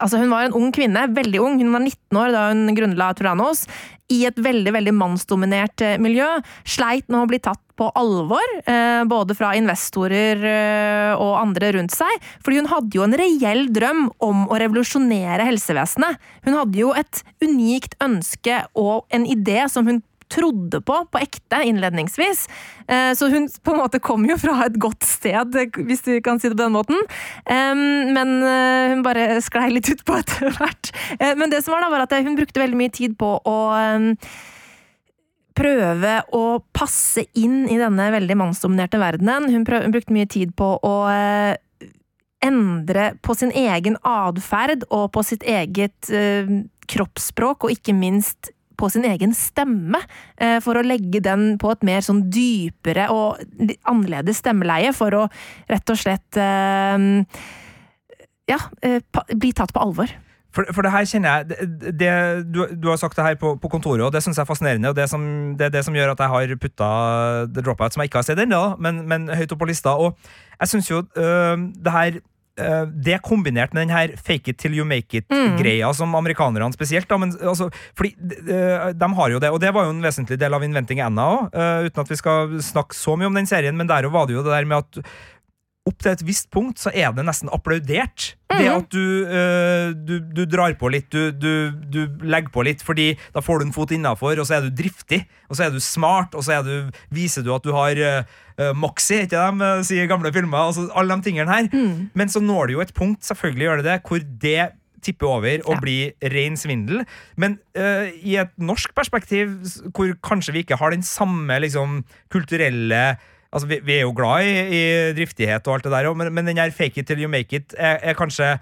Altså, 0.02 0.18
hun 0.18 0.32
var 0.32 0.48
en 0.48 0.56
ung 0.58 0.72
kvinne, 0.74 1.04
veldig 1.14 1.42
ung. 1.44 1.60
Hun 1.62 1.76
var 1.76 1.84
19 1.84 2.18
år 2.18 2.32
da 2.34 2.48
hun 2.48 2.74
grunnla 2.74 3.12
Turanos. 3.14 3.68
I 4.12 4.24
et 4.28 4.40
veldig 4.42 4.74
veldig 4.76 4.94
mannsdominert 4.98 5.84
eh, 5.86 6.00
miljø. 6.02 6.28
Sleit 6.68 7.08
med 7.10 7.24
å 7.24 7.30
bli 7.30 7.40
tatt 7.44 7.62
på 7.80 7.88
alvor, 7.98 8.46
eh, 8.70 9.02
både 9.10 9.36
fra 9.38 9.54
investorer 9.58 10.44
eh, 10.46 11.14
og 11.16 11.40
andre 11.40 11.72
rundt 11.78 11.96
seg. 11.96 12.12
Fordi 12.44 12.62
hun 12.62 12.70
hadde 12.72 12.98
jo 12.98 13.06
en 13.08 13.18
reell 13.18 13.66
drøm 13.74 14.06
om 14.22 14.46
å 14.52 14.60
revolusjonere 14.62 15.48
helsevesenet. 15.48 16.22
Hun 16.46 16.60
hadde 16.60 16.82
jo 16.84 16.94
et 16.98 17.24
unikt 17.42 17.98
ønske 18.04 18.62
og 18.78 19.08
en 19.16 19.26
idé 19.26 19.64
som 19.72 19.88
hun 19.90 20.04
trodde 20.32 20.80
på 20.86 20.98
på 21.12 21.22
ekte 21.22 21.62
innledningsvis. 21.68 22.46
Eh, 22.88 23.12
Så 23.18 23.30
hun 23.32 23.48
på 23.64 23.74
en 23.74 23.82
måte 23.82 24.00
kom 24.00 24.26
jo 24.30 24.38
fra 24.40 24.66
et 24.66 24.78
godt 24.82 25.04
sted, 25.08 25.58
hvis 25.76 26.06
du 26.06 26.14
kan 26.24 26.40
si 26.40 26.50
det 26.50 26.58
på 26.58 26.64
den 26.64 26.76
måten. 26.76 27.02
Men 27.48 28.38
eh, 28.44 28.94
hun 28.94 29.04
bare 29.06 29.42
sklei 29.44 29.70
litt 29.74 29.90
utpå 29.92 30.20
etter 30.22 30.54
hvert. 30.58 30.94
Eh, 31.20 31.36
Men 31.36 31.52
det 31.52 31.64
som 31.64 31.76
var 31.76 31.86
da, 31.86 31.92
var 31.92 32.06
at 32.06 32.16
hun 32.24 32.38
brukte 32.40 32.64
veldig 32.64 32.80
mye 32.80 32.94
tid 32.94 33.18
på 33.20 33.34
å 33.46 33.58
prøve 35.52 36.14
å 36.34 36.62
passe 36.74 37.26
inn 37.38 37.66
i 37.70 37.78
denne 37.78 38.06
veldig 38.14 38.38
mannsdominerte 38.40 39.02
verdenen. 39.02 39.50
Hun, 39.52 39.66
prøv, 39.68 39.84
hun 39.84 39.94
brukte 39.94 40.16
mye 40.16 40.30
tid 40.32 40.56
på 40.56 40.78
å 40.80 40.96
endre 42.42 43.12
på 43.22 43.36
sin 43.38 43.52
egen 43.54 44.00
atferd 44.08 44.88
og 44.90 45.12
på 45.14 45.22
sitt 45.28 45.44
eget 45.44 46.10
kroppsspråk, 46.92 47.68
og 47.68 47.76
ikke 47.76 47.94
minst 47.94 48.50
på 48.82 48.90
sin 48.90 49.06
egen 49.08 49.36
stemme, 49.38 50.02
eh, 50.42 50.58
for 50.64 50.80
å 50.80 50.86
legge 50.86 51.22
den 51.24 51.56
på 51.62 51.72
et 51.76 51.86
mer 51.88 52.02
sånn 52.06 52.26
dypere 52.34 53.08
og 53.14 53.42
annerledes 53.86 54.42
stemmeleie, 54.42 54.94
for 54.98 55.20
å 55.20 55.28
rett 55.70 55.94
og 55.94 56.02
slett 56.02 56.42
eh, 56.42 57.08
ja, 58.52 58.60
eh, 58.82 59.00
bli 59.32 59.54
tatt 59.56 59.74
på 59.76 59.86
alvor. 59.86 60.12
For, 60.52 60.68
for 60.76 60.84
det 60.84 60.92
her 60.92 61.06
kjenner 61.08 61.38
jeg 61.40 61.48
det, 61.48 61.92
det, 61.96 62.12
du, 62.52 62.66
du 62.76 62.90
har 62.92 62.98
sagt 63.00 63.16
det 63.16 63.24
her 63.24 63.38
på, 63.40 63.54
på 63.62 63.70
kontoret, 63.72 64.04
og 64.04 64.12
det 64.12 64.20
syns 64.24 64.36
jeg 64.36 64.44
er 64.44 64.50
fascinerende. 64.50 64.92
Og 64.92 64.98
det, 64.98 65.08
som, 65.08 65.24
det 65.56 65.70
er 65.70 65.76
det 65.78 65.86
som 65.88 65.96
gjør 65.96 66.12
at 66.12 66.24
jeg 66.24 66.34
har 66.34 66.56
putta 66.60 66.90
The 67.48 67.64
Dropout, 67.64 67.96
som 67.96 68.04
jeg 68.04 68.12
ikke 68.12 68.20
har 68.20 68.28
sett 68.28 68.42
ennå, 68.44 68.62
men, 68.84 69.06
men 69.08 69.30
høyt 69.32 69.56
opp 69.56 69.62
på 69.64 69.70
lista. 69.72 69.96
Og 69.96 70.20
jeg 70.58 70.74
syns 70.74 70.92
jo 70.92 71.00
øh, 71.16 71.56
det 71.72 71.96
her 71.96 72.20
det 73.06 73.22
kombinert 73.24 73.72
med 73.74 73.86
den 73.86 73.94
her 73.96 74.12
fake 74.20 74.52
it 74.52 74.58
till 74.60 74.76
you 74.76 74.86
make 74.86 75.18
it-greia 75.18 75.94
som 75.96 76.16
amerikanerne 76.16 76.74
spesielt 76.76 77.08
da, 77.10 77.18
men, 77.18 77.32
altså, 77.40 77.70
fordi 77.98 78.12
de, 78.20 78.60
de 78.94 79.10
har 79.18 79.34
jo 79.34 79.40
det, 79.40 79.50
og 79.50 79.62
det 79.64 79.72
var 79.74 79.88
jo 79.88 79.94
en 79.96 80.04
vesentlig 80.04 80.38
del 80.42 80.54
av 80.54 80.66
Inventing 80.68 81.00
Anna 81.02 81.28
òg, 81.32 81.56
uten 81.88 82.04
at 82.04 82.12
vi 82.12 82.20
skal 82.20 82.58
snakke 82.62 82.98
så 82.98 83.16
mye 83.16 83.32
om 83.32 83.40
den 83.40 83.50
serien, 83.50 83.78
men 83.78 83.90
der 83.90 84.10
var 84.12 84.28
det 84.28 84.36
jo 84.36 84.44
det 84.44 84.52
der 84.52 84.68
med 84.68 84.84
at 84.84 85.14
opp 85.90 85.98
til 86.04 86.12
et 86.12 86.22
visst 86.28 86.52
punkt 86.54 86.78
så 86.78 86.92
er 86.94 87.10
det 87.18 87.24
nesten 87.26 87.50
applaudert. 87.54 88.36
Det 88.52 88.60
Mhm. 88.68 88.76
at 88.78 88.90
du, 88.92 89.26
øh, 89.26 89.94
du, 90.06 90.20
du 90.20 90.46
drar 90.46 90.74
på 90.78 90.90
litt, 90.92 91.08
du, 91.10 91.32
du, 91.32 91.72
du 91.90 92.02
legger 92.22 92.52
på 92.54 92.62
litt, 92.68 92.84
fordi 92.86 93.18
da 93.34 93.40
får 93.42 93.60
du 93.60 93.66
en 93.66 93.74
fot 93.74 93.92
innafor, 93.96 94.38
og 94.38 94.46
så 94.46 94.60
er 94.60 94.68
du 94.68 94.70
driftig, 94.84 95.24
og 95.50 95.56
så 95.58 95.64
er 95.66 95.72
du 95.74 95.80
smart, 95.80 96.36
og 96.36 96.44
så 96.44 96.60
er 96.60 96.68
du, 96.68 96.92
viser 97.10 97.42
du 97.42 97.50
at 97.56 97.64
du 97.66 97.72
har 97.74 97.98
øh, 97.98 98.24
øh, 98.60 98.76
Moxie, 98.78 99.24
ikke 99.26 99.42
de 99.58 99.72
sier 99.88 100.06
gamle 100.12 100.32
filmer, 100.36 100.58
altså 100.68 100.86
alle 100.96 101.16
de 101.18 101.22
tingene 101.32 101.50
her. 101.50 101.70
Mm. 101.74 102.12
Men 102.14 102.30
så 102.30 102.40
når 102.44 102.68
det 102.68 102.74
jo 102.78 102.82
et 102.86 102.94
punkt, 102.94 103.26
selvfølgelig 103.26 103.66
gjør 103.66 103.82
det 103.82 103.86
det, 103.90 103.98
hvor 104.08 104.20
det 104.46 104.70
tipper 105.02 105.28
over 105.28 105.64
og 105.66 105.74
Ja. 105.74 105.80
blir 105.82 106.12
ren 106.30 106.58
svindel. 106.58 107.06
Men 107.38 107.58
øh, 107.76 108.12
i 108.22 108.36
et 108.38 108.52
norsk 108.60 108.94
perspektiv, 108.94 109.48
hvor 109.96 110.14
kanskje 110.22 110.54
vi 110.54 110.60
ikke 110.62 110.78
har 110.78 110.92
den 110.94 111.02
samme 111.02 111.58
liksom, 111.60 112.04
kulturelle 112.30 113.16
Altså, 113.52 113.68
vi, 113.68 113.80
vi 113.84 113.98
er 114.00 114.06
jo 114.06 114.14
glad 114.16 114.46
i, 114.48 114.52
i 114.72 114.82
driftighet 115.18 115.66
og 115.68 115.74
alt 115.76 115.84
det 115.88 115.92
der, 115.92 116.08
men, 116.16 116.30
men 116.34 116.46
den 116.48 116.58
her 116.62 116.72
fake 116.72 117.02
it 117.02 117.08
till 117.10 117.20
you 117.20 117.28
make 117.32 117.52
it 117.58 117.74
er, 117.78 117.98
er 118.12 118.14
kanskje 118.16 118.54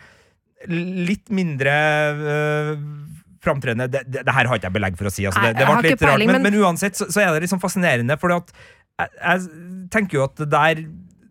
litt 0.70 1.30
mindre 1.32 1.74
øh, 2.14 2.72
framtredende. 3.44 3.88
Det, 3.94 4.02
det, 4.12 4.24
det 4.28 4.34
her 4.36 4.48
har 4.50 4.58
ikke 4.60 4.68
jeg 4.68 4.76
belegg 4.76 4.98
for 5.00 5.08
å 5.08 5.14
si. 5.14 5.28
Altså, 5.30 5.44
det, 5.46 5.54
det 5.60 5.68
ble 5.70 5.76
litt 5.92 6.02
peiling, 6.02 6.28
rart, 6.30 6.34
men, 6.34 6.42
men- 6.44 6.56
men 6.58 6.64
uansett 6.66 6.98
så, 7.00 7.08
så 7.14 7.22
er 7.24 7.30
det 7.38 7.46
liksom 7.46 7.62
fascinerende, 7.64 8.18
for 8.20 8.34
jeg, 8.34 8.50
jeg 9.00 9.46
tenker 9.94 10.20
jo 10.20 10.26
at 10.28 10.44
der 10.52 10.82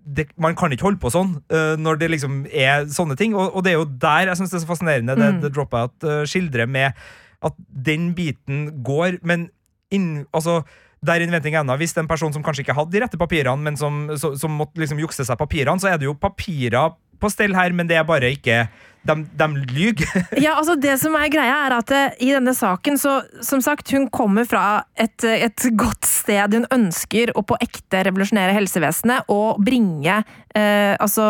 det, 0.09 0.25
man 0.41 0.55
kan 0.57 0.73
ikke 0.73 0.87
holde 0.87 1.01
på 1.03 1.11
sånn 1.13 1.35
uh, 1.53 1.75
når 1.77 1.99
det 2.01 2.07
liksom 2.15 2.39
er 2.49 2.87
sånne 2.89 3.13
ting. 3.21 3.35
Og, 3.37 3.51
og 3.59 3.65
det 3.67 3.75
er 3.75 3.77
jo 3.83 3.89
der 4.01 4.31
jeg 4.31 4.39
syns 4.41 4.55
det 4.55 4.57
er 4.57 4.65
så 4.65 4.71
fascinerende 4.71 5.19
det, 5.19 5.27
Mm. 5.35 5.41
det 5.43 5.51
Dropout 5.53 6.07
uh, 6.09 6.23
skildrer 6.25 6.65
med 6.71 6.97
at 7.45 7.59
den 7.69 8.15
biten 8.17 8.83
går, 8.87 9.19
men 9.29 9.51
inn, 9.95 10.25
altså 10.33 10.63
der 11.05 11.23
Inventing 11.23 11.55
Anna, 11.59 11.77
Hvis 11.79 11.95
det 11.95 12.03
er 12.03 12.07
en 12.07 12.11
person 12.11 12.33
som 12.35 12.43
kanskje 12.43 12.65
ikke 12.67 12.77
hadde 12.77 12.95
de 12.95 13.03
rette 13.05 13.21
papirene, 13.21 13.63
men 13.63 13.77
som, 13.79 14.09
som, 14.19 14.35
som 14.39 14.57
måtte 14.59 14.81
liksom 14.81 15.01
jukse 15.03 15.27
seg 15.27 15.39
papirene, 15.39 15.79
så 15.81 15.93
er 15.93 16.01
det 16.01 16.09
jo 16.09 16.17
papirer 16.19 16.97
på 17.19 17.31
stell 17.33 17.57
her, 17.57 17.75
men 17.75 17.89
det 17.91 17.99
er 17.99 18.07
bare 18.09 18.33
ikke 18.35 18.67
De, 19.09 19.15
de 19.41 19.47
lyver. 19.73 20.25
Ja, 20.45 20.57
altså 20.59 20.75
Det 20.77 20.97
som 21.01 21.15
er 21.17 21.31
greia, 21.33 21.61
er 21.69 21.77
at 21.79 21.93
eh, 21.95 22.17
i 22.29 22.33
denne 22.35 22.53
saken, 22.55 22.99
så 23.01 23.21
som 23.47 23.63
sagt, 23.65 23.91
hun 23.95 24.09
kommer 24.13 24.45
fra 24.45 24.83
et, 24.99 25.23
eh, 25.25 25.47
et 25.47 25.69
godt 25.79 26.05
sted. 26.05 26.55
Hun 26.55 26.67
ønsker 26.75 27.33
å 27.39 27.45
på 27.47 27.57
ekte 27.63 28.03
revolusjonere 28.09 28.57
helsevesenet 28.59 29.31
og 29.33 29.63
bringe 29.65 30.19
eh, 30.19 30.95
altså 30.99 31.25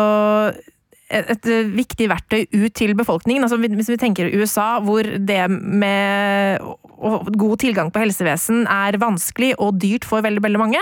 et, 1.09 1.29
et 1.31 1.49
viktig 1.77 2.09
verktøy 2.11 2.45
ut 2.51 2.73
til 2.75 2.95
befolkningen. 2.97 3.45
Altså, 3.45 3.57
hvis 3.61 3.93
vi 3.93 4.01
tenker 4.01 4.33
USA, 4.33 4.71
hvor 4.83 5.05
det 5.05 5.41
med 5.49 6.65
og 6.99 7.29
god 7.39 7.59
tilgang 7.63 7.91
på 7.93 8.01
helsevesen 8.03 8.65
er 8.69 8.97
vanskelig 9.01 9.53
og 9.61 9.77
dyrt 9.81 10.07
for 10.07 10.23
veldig 10.25 10.43
veldig 10.43 10.61
mange, 10.61 10.81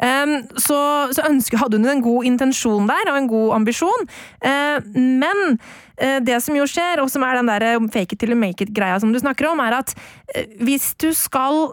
um, 0.00 0.36
så, 0.60 0.80
så 1.14 1.26
ønsker, 1.28 1.60
hadde 1.60 1.80
hun 1.80 1.90
en 1.90 2.04
god 2.04 2.28
intensjon 2.28 2.90
der 2.90 3.10
og 3.12 3.18
en 3.20 3.30
god 3.30 3.56
ambisjon. 3.60 4.06
Uh, 4.44 4.78
men 4.94 5.42
uh, 5.56 6.18
det 6.24 6.38
som 6.44 6.58
jo 6.58 6.68
skjer, 6.70 7.02
og 7.02 7.10
som 7.12 7.26
er 7.26 7.40
den 7.40 7.50
der 7.50 7.66
fake 7.92 8.14
it 8.14 8.20
till 8.20 8.34
you 8.34 8.38
make 8.38 8.62
it-greia 8.62 9.00
som 9.00 9.12
du 9.12 9.20
snakker 9.22 9.50
om, 9.50 9.60
er 9.64 9.80
at 9.80 9.96
uh, 9.96 10.46
hvis 10.64 10.94
du 11.02 11.12
skal 11.16 11.70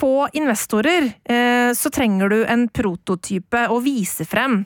få 0.00 0.26
investorer, 0.34 1.12
så 1.76 1.90
trenger 1.94 2.32
du 2.32 2.36
en 2.48 2.64
prototype 2.74 3.60
å 3.70 3.76
vise 3.84 4.24
frem. 4.26 4.64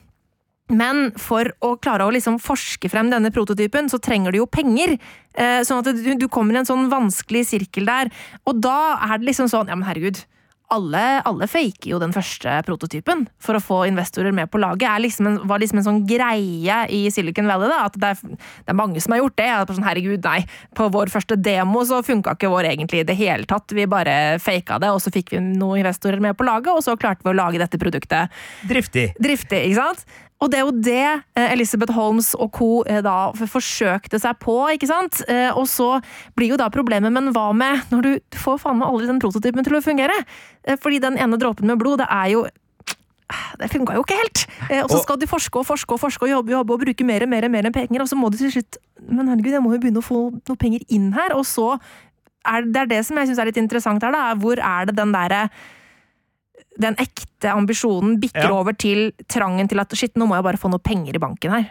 Men 0.70 1.10
for 1.18 1.50
å 1.66 1.74
klare 1.82 2.06
å 2.06 2.14
liksom 2.14 2.38
forske 2.42 2.90
frem 2.92 3.10
denne 3.12 3.32
prototypen, 3.34 3.90
så 3.90 3.98
trenger 4.02 4.32
du 4.32 4.40
jo 4.42 4.48
penger. 4.50 4.96
Eh, 5.34 5.60
sånn 5.66 5.82
at 5.82 5.92
du, 5.98 6.14
du 6.18 6.28
kommer 6.30 6.54
i 6.54 6.62
en 6.62 6.68
sånn 6.68 6.88
vanskelig 6.92 7.46
sirkel 7.52 7.88
der. 7.90 8.10
Og 8.46 8.60
da 8.62 8.98
er 9.10 9.18
det 9.18 9.32
liksom 9.32 9.50
sånn 9.50 9.70
Ja, 9.70 9.76
men 9.78 9.88
herregud. 9.88 10.24
Alle, 10.70 11.18
alle 11.26 11.48
faker 11.50 11.88
jo 11.90 11.98
den 11.98 12.12
første 12.14 12.52
prototypen 12.62 13.24
for 13.42 13.58
å 13.58 13.62
få 13.62 13.80
investorer 13.88 14.30
med 14.30 14.46
på 14.52 14.60
laget. 14.62 14.84
Det 14.86 15.02
liksom 15.02 15.40
var 15.50 15.58
liksom 15.58 15.80
en 15.80 15.86
sånn 15.88 15.98
greie 16.06 16.76
i 16.94 17.00
Silicon 17.10 17.50
Valley. 17.50 17.66
da, 17.72 17.80
At 17.88 17.98
det 17.98 18.12
er, 18.12 18.36
det 18.38 18.70
er 18.70 18.78
mange 18.78 19.02
som 19.02 19.16
har 19.16 19.18
gjort 19.24 19.36
det. 19.42 19.48
Sånn, 19.72 19.82
herregud, 19.88 20.22
nei, 20.22 20.44
På 20.78 20.86
vår 20.94 21.10
første 21.10 21.34
demo 21.34 21.82
så 21.88 21.98
funka 22.06 22.36
ikke 22.38 22.52
vår 22.54 22.70
egentlig 22.70 23.02
i 23.02 23.08
det 23.10 23.18
hele 23.18 23.50
tatt. 23.50 23.74
Vi 23.74 23.88
bare 23.90 24.38
faka 24.38 24.78
det, 24.78 24.94
og 24.94 25.02
så 25.02 25.10
fikk 25.10 25.34
vi 25.34 25.42
noen 25.42 25.82
investorer 25.82 26.22
med 26.22 26.38
på 26.38 26.46
laget, 26.46 26.70
og 26.70 26.86
så 26.86 26.94
klarte 26.94 27.26
vi 27.26 27.34
å 27.34 27.38
lage 27.42 27.58
dette 27.58 27.80
produktet 27.82 28.30
Driftig. 28.70 29.08
driftig, 29.18 29.64
ikke 29.72 29.82
sant? 29.82 30.06
Og 30.40 30.48
det 30.48 30.56
er 30.56 30.64
jo 30.64 30.72
det 30.72 31.00
eh, 31.36 31.50
Elizabeth 31.52 31.92
Holmes 31.92 32.30
og 32.34 32.48
co. 32.56 32.68
eh, 32.88 33.02
da 33.04 33.32
forsøkte 33.36 34.20
seg 34.22 34.38
på, 34.40 34.56
ikke 34.72 34.88
sant? 34.88 35.20
Eh, 35.28 35.50
Og 35.52 35.66
så 35.68 36.00
blir 36.36 36.54
jo 36.54 36.56
da 36.60 36.70
problemet, 36.72 37.12
men 37.12 37.28
hva 37.34 37.50
med 37.52 37.92
når 37.92 38.02
du 38.06 38.10
du 38.32 38.38
får 38.40 38.58
faen 38.62 38.78
meg 38.80 38.88
aldri 38.88 39.06
den 39.06 39.20
prototypen 39.20 39.64
til 39.66 39.76
å 39.76 39.82
fungere? 39.84 40.16
Fordi 40.80 40.98
den 41.02 41.18
ene 41.20 41.36
dråpen 41.38 41.68
med 41.68 41.78
blod, 41.78 42.00
det 42.00 42.08
er 42.10 42.32
jo 42.32 42.46
det 43.60 43.68
funka 43.70 43.94
jo 43.94 44.02
ikke 44.02 44.16
helt! 44.18 44.40
Og 44.82 44.90
så 44.90 45.02
skal 45.04 45.18
du 45.20 45.26
forske 45.30 45.60
og 45.60 45.66
forske 45.68 45.94
og 45.94 46.00
forske 46.02 46.24
og 46.26 46.32
jobbe, 46.32 46.50
jobbe 46.56 46.74
og 46.74 46.80
bruke 46.82 47.04
mer 47.06 47.22
og 47.22 47.30
mer, 47.30 47.46
og 47.46 47.52
mer 47.54 47.68
penger, 47.70 48.02
og 48.02 48.08
så 48.10 48.16
må 48.18 48.30
du 48.32 48.38
til 48.40 48.50
slutt 48.50 48.78
Men 49.06 49.28
herregud, 49.30 49.52
jeg 49.54 49.62
må 49.62 49.74
jo 49.74 49.82
begynne 49.84 50.02
å 50.02 50.06
få 50.08 50.22
noe 50.34 50.58
penger 50.58 50.82
inn 50.88 51.12
her, 51.14 51.36
og 51.36 51.44
så 51.46 51.76
er 52.48 52.64
det 52.66 52.80
er 52.82 52.90
det 52.90 53.02
som 53.06 53.20
jeg 53.20 53.30
syns 53.30 53.38
er 53.38 53.50
litt 53.50 53.60
interessant 53.60 54.02
her, 54.02 54.10
da. 54.16 54.34
Hvor 54.40 54.58
er 54.58 54.88
det 54.88 54.96
den 54.96 55.12
derre 55.14 55.44
den 56.80 56.96
ekte 57.00 57.52
ambisjonen 57.52 58.18
bikker 58.22 58.48
Ja. 58.48 58.54
over 58.60 58.72
til 58.76 59.12
trangen 59.28 59.68
til 59.68 59.80
at 59.80 59.92
shit, 59.96 60.16
nå 60.16 60.26
må 60.30 60.34
jeg 60.40 60.44
bare 60.50 60.60
få 60.60 60.70
noe 60.72 60.80
penger 60.82 61.14
i 61.16 61.22
banken 61.22 61.50
her. 61.58 61.68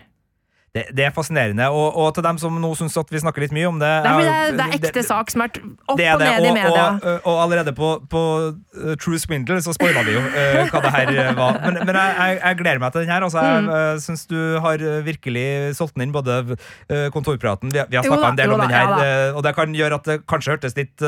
Det, 0.70 0.84
det 0.94 1.02
er 1.08 1.10
fascinerende. 1.10 1.66
Og, 1.74 1.96
og 1.98 2.12
til 2.14 2.22
dem 2.22 2.38
som 2.38 2.54
nå 2.62 2.70
syns 2.78 2.94
at 3.02 3.10
vi 3.10 3.18
snakker 3.18 3.42
litt 3.42 3.54
mye 3.58 3.66
om 3.72 3.80
det 3.82 3.88
Det 4.06 4.10
er, 4.12 4.20
det, 4.22 4.30
er, 4.30 4.52
det 4.54 4.66
er 4.68 4.76
ekte 4.78 5.02
sak 5.08 5.32
som 5.34 5.42
er 5.42 5.50
opp 5.90 5.98
Det 5.98 6.06
er 6.06 6.14
og 6.14 6.22
ned 6.22 6.46
i 6.46 6.52
media. 6.54 6.84
og, 6.94 7.26
og 7.26 7.40
allerede 7.48 7.74
på, 7.74 7.90
på 8.12 8.22
uh, 8.54 8.92
True 9.02 9.18
Swindle 9.18 9.58
så 9.66 9.74
spoila 9.74 10.04
vi 10.06 10.14
jo 10.14 10.22
uh, 10.22 10.70
hva 10.70 10.84
det 10.86 10.92
her 10.94 11.12
var. 11.40 11.58
Men, 11.66 11.80
men 11.90 11.98
jeg, 11.98 12.14
jeg, 12.20 12.38
jeg 12.44 12.60
gleder 12.62 12.84
meg 12.86 12.94
til 12.94 13.02
den 13.02 13.10
her. 13.16 13.26
Altså, 13.26 13.42
jeg 13.48 13.66
Mm. 13.66 13.74
uh, 13.74 13.98
syns 14.06 14.28
du 14.30 14.38
har 14.62 14.86
virkelig 15.10 15.48
solgt 15.82 15.98
den 15.98 16.06
inn, 16.06 16.14
både 16.14 16.38
uh, 16.54 17.10
kontorpraten 17.18 17.74
Vi, 17.74 17.82
vi 17.90 17.98
har 17.98 18.06
snakka 18.06 18.30
en 18.36 18.38
del 18.44 18.54
om 18.54 18.62
den 18.62 18.78
her, 18.78 18.94
ja 19.02 19.34
og 19.34 19.42
det 19.50 19.56
kan 19.58 19.74
gjøre 19.74 19.98
at 19.98 20.06
det 20.14 20.20
kanskje 20.30 20.54
hørtes 20.54 20.78
litt 20.78 21.02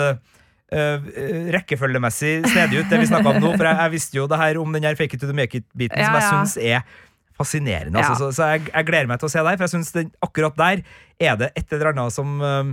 uh, 0.74 0.98
uh, 1.06 1.48
rekkefølgemessig 1.56 2.34
snedig 2.52 2.82
ut, 2.82 2.90
det 2.92 3.00
vi 3.02 3.10
snakka 3.12 3.36
om 3.36 3.40
nå. 3.44 3.54
For 3.58 3.68
jeg, 3.70 3.78
jeg 3.84 3.92
visste 3.96 4.18
jo 4.20 4.28
det 4.32 4.40
her 4.42 4.60
om 4.62 4.74
den 4.76 4.84
her 4.88 4.96
fake 5.00 5.16
it 5.18 5.24
to 5.24 5.30
the 5.30 5.36
make 5.38 5.58
it-biten, 5.58 5.98
Ja, 6.00 6.06
som 6.10 6.16
jeg 6.20 6.24
ja. 6.24 6.30
syns 6.36 6.58
er 6.58 7.10
fascinerende. 7.42 7.98
Ja. 8.00 8.12
Altså, 8.12 8.30
så 8.30 8.36
så 8.38 8.52
jeg, 8.54 8.70
jeg 8.74 8.86
gleder 8.92 9.08
meg 9.10 9.20
til 9.22 9.30
å 9.30 9.34
se 9.34 9.42
her, 9.44 9.58
for 9.58 9.66
jeg 9.68 9.74
synes 9.76 9.94
akkurat 10.22 10.58
der 10.60 10.84
er 11.22 11.36
det 11.40 11.52
et 11.58 11.74
eller 11.74 11.92
annet 11.94 12.14
som 12.14 12.40
uh, 12.42 12.72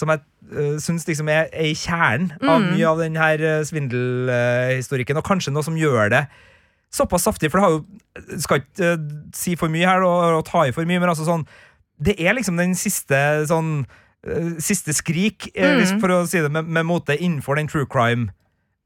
som 0.00 0.08
jeg 0.12 0.20
uh, 0.54 0.76
syns 0.80 1.04
liksom 1.08 1.28
er, 1.28 1.48
er 1.52 1.70
i 1.70 1.74
kjernen 1.76 2.30
av 2.40 2.60
Mm. 2.60 2.68
mye 2.74 2.86
av 2.88 2.98
den 3.02 3.16
her 3.18 3.42
uh, 3.42 3.64
svindelhistorikken, 3.66 5.18
og 5.18 5.26
kanskje 5.26 5.52
noe 5.52 5.66
som 5.66 5.76
gjør 5.78 6.10
det 6.12 6.24
såpass 6.90 7.22
saftig, 7.26 7.50
for 7.50 7.60
det 7.60 7.64
har 7.66 7.74
jo 7.76 8.38
Skal 8.42 8.62
ikke 8.64 8.94
uh, 8.98 9.02
si 9.36 9.54
for 9.58 9.70
mye 9.70 9.86
her 9.86 10.02
og, 10.02 10.40
og 10.40 10.44
ta 10.48 10.64
i 10.66 10.72
for 10.74 10.82
mye, 10.88 10.98
men 10.98 11.08
altså 11.12 11.26
sånn 11.28 11.44
Det 12.02 12.16
er 12.18 12.34
liksom 12.34 12.56
den 12.58 12.74
siste 12.74 13.20
sånn 13.46 13.84
uh, 13.84 13.98
Siste 14.60 14.92
skrik, 14.92 15.48
eh, 15.54 15.64
Mm. 15.64 15.78
hvis- 15.80 16.00
for 16.00 16.08
å 16.08 16.26
si 16.28 16.40
det 16.40 16.50
med, 16.52 16.66
med 16.68 16.84
mote, 16.86 17.16
innenfor 17.18 17.56
den 17.56 17.66
true 17.68 17.86
crime. 17.86 18.30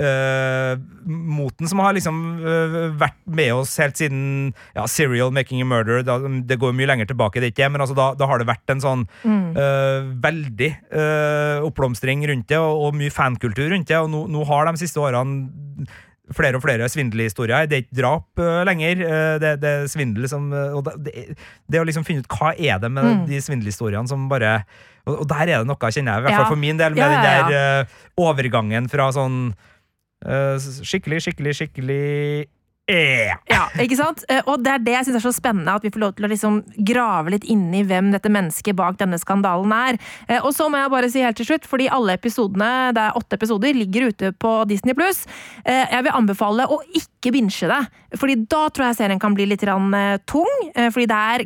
uh, 0.02 0.74
moten 1.06 1.68
som 1.68 1.78
har 1.78 1.92
liksom 1.94 2.16
uh, 2.42 2.90
vært 2.98 3.14
med 3.30 3.52
oss 3.54 3.76
helt 3.78 3.94
siden 3.94 4.52
ja, 4.74 4.86
Serial 4.90 5.30
Making 5.30 5.62
a 5.62 5.64
Murder. 5.64 6.02
Da, 6.02 6.18
det 6.18 6.58
går 6.58 6.74
mye 6.74 6.88
lenger 6.90 7.06
tilbake, 7.06 7.38
det 7.40 7.54
ikke 7.54 7.70
men 7.70 7.80
altså, 7.80 7.94
da, 7.94 8.12
da 8.18 8.26
har 8.26 8.38
det 8.42 8.48
vært 8.48 8.68
en 8.74 8.80
sånn 8.82 9.06
Mm. 9.24 9.56
uh, 9.56 10.02
veldig 10.20 10.70
oppblomstring 11.62 12.26
rundt 12.26 12.48
det, 12.48 12.58
og, 12.58 12.88
og 12.88 12.94
mye 12.98 13.12
fankultur 13.14 13.70
rundt 13.70 13.86
det. 13.86 13.96
Og 14.02 14.10
nå, 14.10 14.24
nå 14.28 14.44
har 14.46 14.66
de 14.66 14.76
siste 14.82 14.98
årene 14.98 15.86
flere 16.32 16.56
og 16.56 16.62
flere 16.64 16.88
svindelhistorier. 16.88 17.66
Det 17.68 17.76
er 17.76 17.82
ikke 17.84 17.98
drap 18.00 18.40
uh, 18.40 18.62
lenger, 18.64 19.02
uh, 19.04 19.34
det, 19.42 19.50
det 19.60 19.68
er 19.82 19.86
svindel 19.92 20.24
som 20.30 20.46
uh, 20.52 20.72
Og 20.78 20.86
det, 21.04 21.36
det 21.68 21.80
å 21.80 21.84
liksom 21.84 22.04
finne 22.06 22.24
ut 22.24 22.30
hva 22.32 22.54
er 22.56 22.78
det 22.80 22.90
med 22.90 23.04
Mm. 23.04 23.26
de 23.28 23.40
svindelhistoriene 23.44 24.08
som 24.08 24.28
bare 24.28 24.64
og, 25.04 25.18
og 25.20 25.28
der 25.28 25.42
er 25.42 25.58
det 25.60 25.66
noe, 25.68 25.76
kjenner 25.76 26.14
jeg, 26.14 26.20
i 26.20 26.24
hvert 26.24 26.32
Ja. 26.32 26.38
fall 26.40 26.54
for 26.54 26.56
min 26.62 26.78
del, 26.80 26.94
med 26.96 27.02
Ja, 27.02 27.10
ja, 27.12 27.20
den 27.20 27.52
der 27.52 27.86
overgangen 28.16 28.88
fra 28.88 29.10
sånn 29.12 29.52
skikkelig, 30.24 31.20
skikkelig, 31.26 31.52
skikkelig 31.58 32.46
Yeah. 32.90 33.38
Ja, 33.48 33.62
ikke 33.80 33.96
sant? 33.96 34.24
Eh, 34.28 34.42
Og 34.46 34.60
det 34.60 34.72
er 34.74 34.82
det 34.84 34.92
jeg 34.92 35.06
syns 35.06 35.16
er 35.16 35.24
så 35.24 35.32
spennende, 35.32 35.72
at 35.72 35.84
vi 35.86 35.88
får 35.94 36.02
lov 36.02 36.10
til 36.18 36.26
å 36.26 36.28
liksom 36.28 36.58
grave 36.84 37.32
litt 37.32 37.46
inn 37.48 37.70
i 37.72 37.80
hvem 37.88 38.10
dette 38.12 38.28
mennesket 38.28 38.76
bak 38.76 38.98
denne 39.00 39.16
skandalen 39.16 39.72
er. 39.72 39.96
Eh, 40.28 40.40
Og 40.44 40.52
så 40.52 40.66
må 40.68 40.76
jeg 40.82 40.92
bare 40.92 41.08
si 41.08 41.22
helt 41.24 41.38
til 41.40 41.48
slutt, 41.48 41.64
fordi 41.64 41.88
alle 41.88 42.18
episodene, 42.18 42.92
det 42.92 43.00
er 43.06 43.16
åtte 43.16 43.38
episoder, 43.38 43.72
ligger 43.72 44.10
ute 44.12 44.32
på 44.36 44.52
Disney 44.68 44.92
pluss. 44.92 45.24
Jeg 45.64 46.04
vil 46.04 46.12
anbefale 46.12 46.66
å 46.68 46.82
ikke 46.92 47.32
binche 47.32 47.66
det, 47.70 47.80
fordi 48.20 48.36
da 48.52 48.66
tror 48.68 48.90
jeg 48.90 48.98
serien 48.98 49.18
kan 49.22 49.32
bli 49.34 49.46
litt 49.48 49.62
eh, 49.64 50.18
tung. 50.28 50.52
eh, 50.76 50.90
Fordi 50.90 51.06
det 51.08 51.16
er 51.16 51.44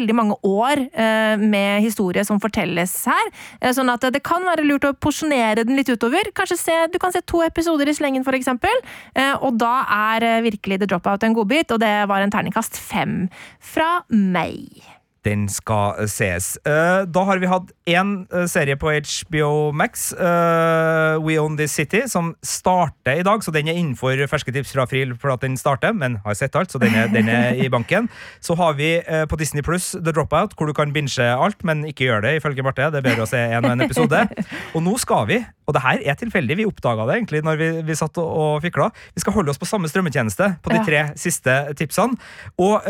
veldig 0.00 0.14
mange 0.16 0.36
år 0.42 0.88
eh, 0.94 1.36
med 1.36 1.82
historie 1.84 2.24
som 2.24 2.40
fortelles 2.40 3.04
her. 3.04 3.30
Eh, 3.60 3.70
Sånn 3.76 3.92
at 3.92 4.00
det 4.00 4.22
kan 4.24 4.42
være 4.48 4.64
lurt 4.64 4.84
å 4.88 4.94
porsjonere 4.96 5.64
den 5.66 5.76
litt 5.76 5.88
utover. 5.92 6.32
Kanskje 6.32 6.56
se, 6.58 6.78
Du 6.92 6.98
kan 6.98 7.12
se 7.12 7.20
to 7.20 7.42
episoder 7.44 7.86
i 7.86 7.92
slengen, 7.94 8.24
for 8.24 8.32
eksempel. 8.32 8.72
Eh, 9.14 9.36
Og 9.42 9.58
da 9.58 9.84
er 10.16 10.24
eh, 10.24 10.40
virkelig 10.70 10.80
The 10.80 10.94
Dropout 10.94 11.22
en 11.22 11.34
godbit, 11.34 11.70
og 11.72 11.80
det 11.80 12.06
var 12.08 12.22
en 12.22 12.30
terningkast 12.30 12.78
fem 12.78 13.28
fra 13.60 14.04
meg. 14.08 14.89
Den 15.26 15.48
skal 15.52 16.00
ses 16.08 16.20
sees. 16.20 16.58
Eh, 16.66 17.02
da 17.08 17.24
har 17.28 17.40
vi 17.40 17.48
hatt 17.50 17.70
én 17.90 18.12
uh, 18.32 18.44
serie 18.50 18.76
på 18.80 18.92
HBO 18.92 19.70
Max, 19.76 20.10
uh, 20.14 21.18
We 21.22 21.38
Own 21.40 21.56
This 21.58 21.74
City, 21.76 22.04
som 22.10 22.34
starter 22.46 23.20
i 23.20 23.26
dag. 23.26 23.44
Så 23.44 23.54
den 23.54 23.70
er 23.70 23.78
innenfor 23.78 24.20
ferske 24.30 24.54
tips 24.54 24.74
fra 24.76 24.86
Fril 24.90 25.14
for 25.20 25.34
at 25.34 25.44
den 25.44 25.58
starter, 25.60 25.94
men 25.96 26.18
har 26.24 26.36
sett 26.38 26.56
alt, 26.58 26.72
så 26.72 26.80
den 26.82 26.94
er, 26.96 27.10
den 27.12 27.30
er 27.30 27.58
i 27.58 27.68
banken. 27.72 28.08
Så 28.44 28.54
har 28.58 28.74
vi 28.78 28.96
eh, 28.98 29.24
på 29.28 29.36
Disney 29.38 29.62
Pluss 29.62 29.92
The 29.92 30.12
Dropout, 30.14 30.54
hvor 30.56 30.68
du 30.68 30.74
kan 30.76 30.92
binche 30.94 31.24
alt, 31.24 31.60
men 31.66 31.82
ikke 31.88 32.06
gjør 32.06 32.24
det, 32.24 32.36
ifølge 32.38 32.64
Marte. 32.64 32.88
Det 32.92 33.00
er 33.00 33.06
bedre 33.06 33.26
å 33.26 33.30
se 33.30 33.40
en 33.40 33.66
og 33.66 33.74
en 33.74 33.84
episode. 33.84 34.22
Og 34.76 34.84
nå 34.84 34.96
skal 35.00 35.26
vi, 35.28 35.38
og 35.68 35.74
det 35.76 35.82
her 35.84 36.00
er 36.10 36.16
tilfeldig, 36.18 36.56
vi 36.58 36.66
oppdaga 36.66 37.04
det 37.06 37.16
egentlig 37.20 37.40
når 37.46 37.58
vi, 37.60 37.68
vi 37.86 37.94
satt 37.94 38.16
og, 38.18 38.26
og 38.26 38.54
fikla, 38.64 38.88
vi 39.14 39.22
skal 39.22 39.34
holde 39.36 39.52
oss 39.52 39.60
på 39.60 39.68
samme 39.68 39.86
strømmetjeneste 39.90 40.48
på 40.64 40.72
de 40.72 40.80
tre 40.86 41.02
siste 41.20 41.54
tipsene. 41.78 42.18
Og 42.58 42.88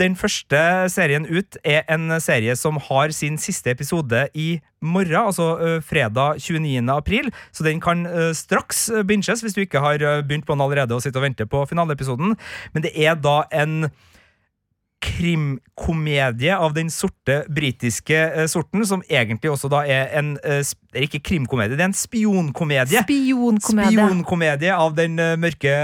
den 0.00 0.18
første 0.20 0.60
serien 0.92 1.24
ut 1.24 1.43
er 1.64 1.82
en 1.92 2.20
serie 2.20 2.54
som 2.56 2.78
har 2.90 3.12
sin 3.16 3.38
siste 3.40 3.70
episode 3.72 4.26
i 4.34 4.60
morgen, 4.84 5.28
altså 5.28 5.80
fredag 5.84 6.40
29. 6.40 6.82
april. 6.92 7.30
Så 7.52 7.64
den 7.66 7.80
kan 7.80 8.06
straks 8.36 8.90
binges 9.08 9.44
hvis 9.44 9.54
du 9.56 9.62
ikke 9.64 9.80
har 9.80 9.98
begynt 10.22 10.46
på 10.46 10.56
den 10.56 10.64
allerede 10.64 10.96
og 10.96 11.02
sitter 11.04 11.22
og 11.22 11.28
venter 11.28 11.48
på 11.48 11.64
finaleepisoden. 11.70 12.36
Men 12.72 12.84
det 12.84 12.92
er 12.96 13.14
da 13.14 13.42
en 13.52 13.88
krimkomedie 15.04 16.56
av 16.56 16.74
den 16.76 16.90
sorte 16.92 17.42
britiske 17.52 18.16
eh, 18.16 18.46
sorten, 18.50 18.84
som 18.88 19.02
egentlig 19.08 19.52
også 19.52 19.70
da 19.72 19.82
er 19.84 20.12
en 20.18 20.34
eh, 20.44 20.62
ikke 21.04 21.20
krimkomedie, 21.28 21.76
det 21.76 21.84
er 21.84 21.90
en 21.92 21.96
spionkomedie. 21.98 23.02
Spionkomedie. 23.04 23.98
Spionkomedie 23.98 24.74
av 24.74 24.96
den 24.98 25.18
eh, 25.22 25.34
mørke 25.40 25.74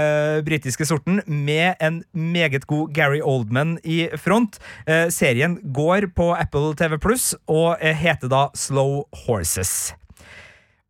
britiske 0.47 0.87
sorten, 0.89 1.21
med 1.25 1.79
en 1.83 2.01
meget 2.13 2.65
god 2.69 2.93
Gary 2.95 3.21
Oldman 3.21 3.77
i 3.83 4.03
front. 4.21 4.59
Eh, 4.87 5.07
serien 5.13 5.59
går 5.73 6.11
på 6.17 6.31
Apple 6.35 6.73
TV 6.79 6.97
Pluss 7.01 7.31
og 7.47 7.75
eh, 7.79 7.97
heter 7.97 8.31
da 8.31 8.47
Slow 8.57 9.03
Horses. 9.25 9.93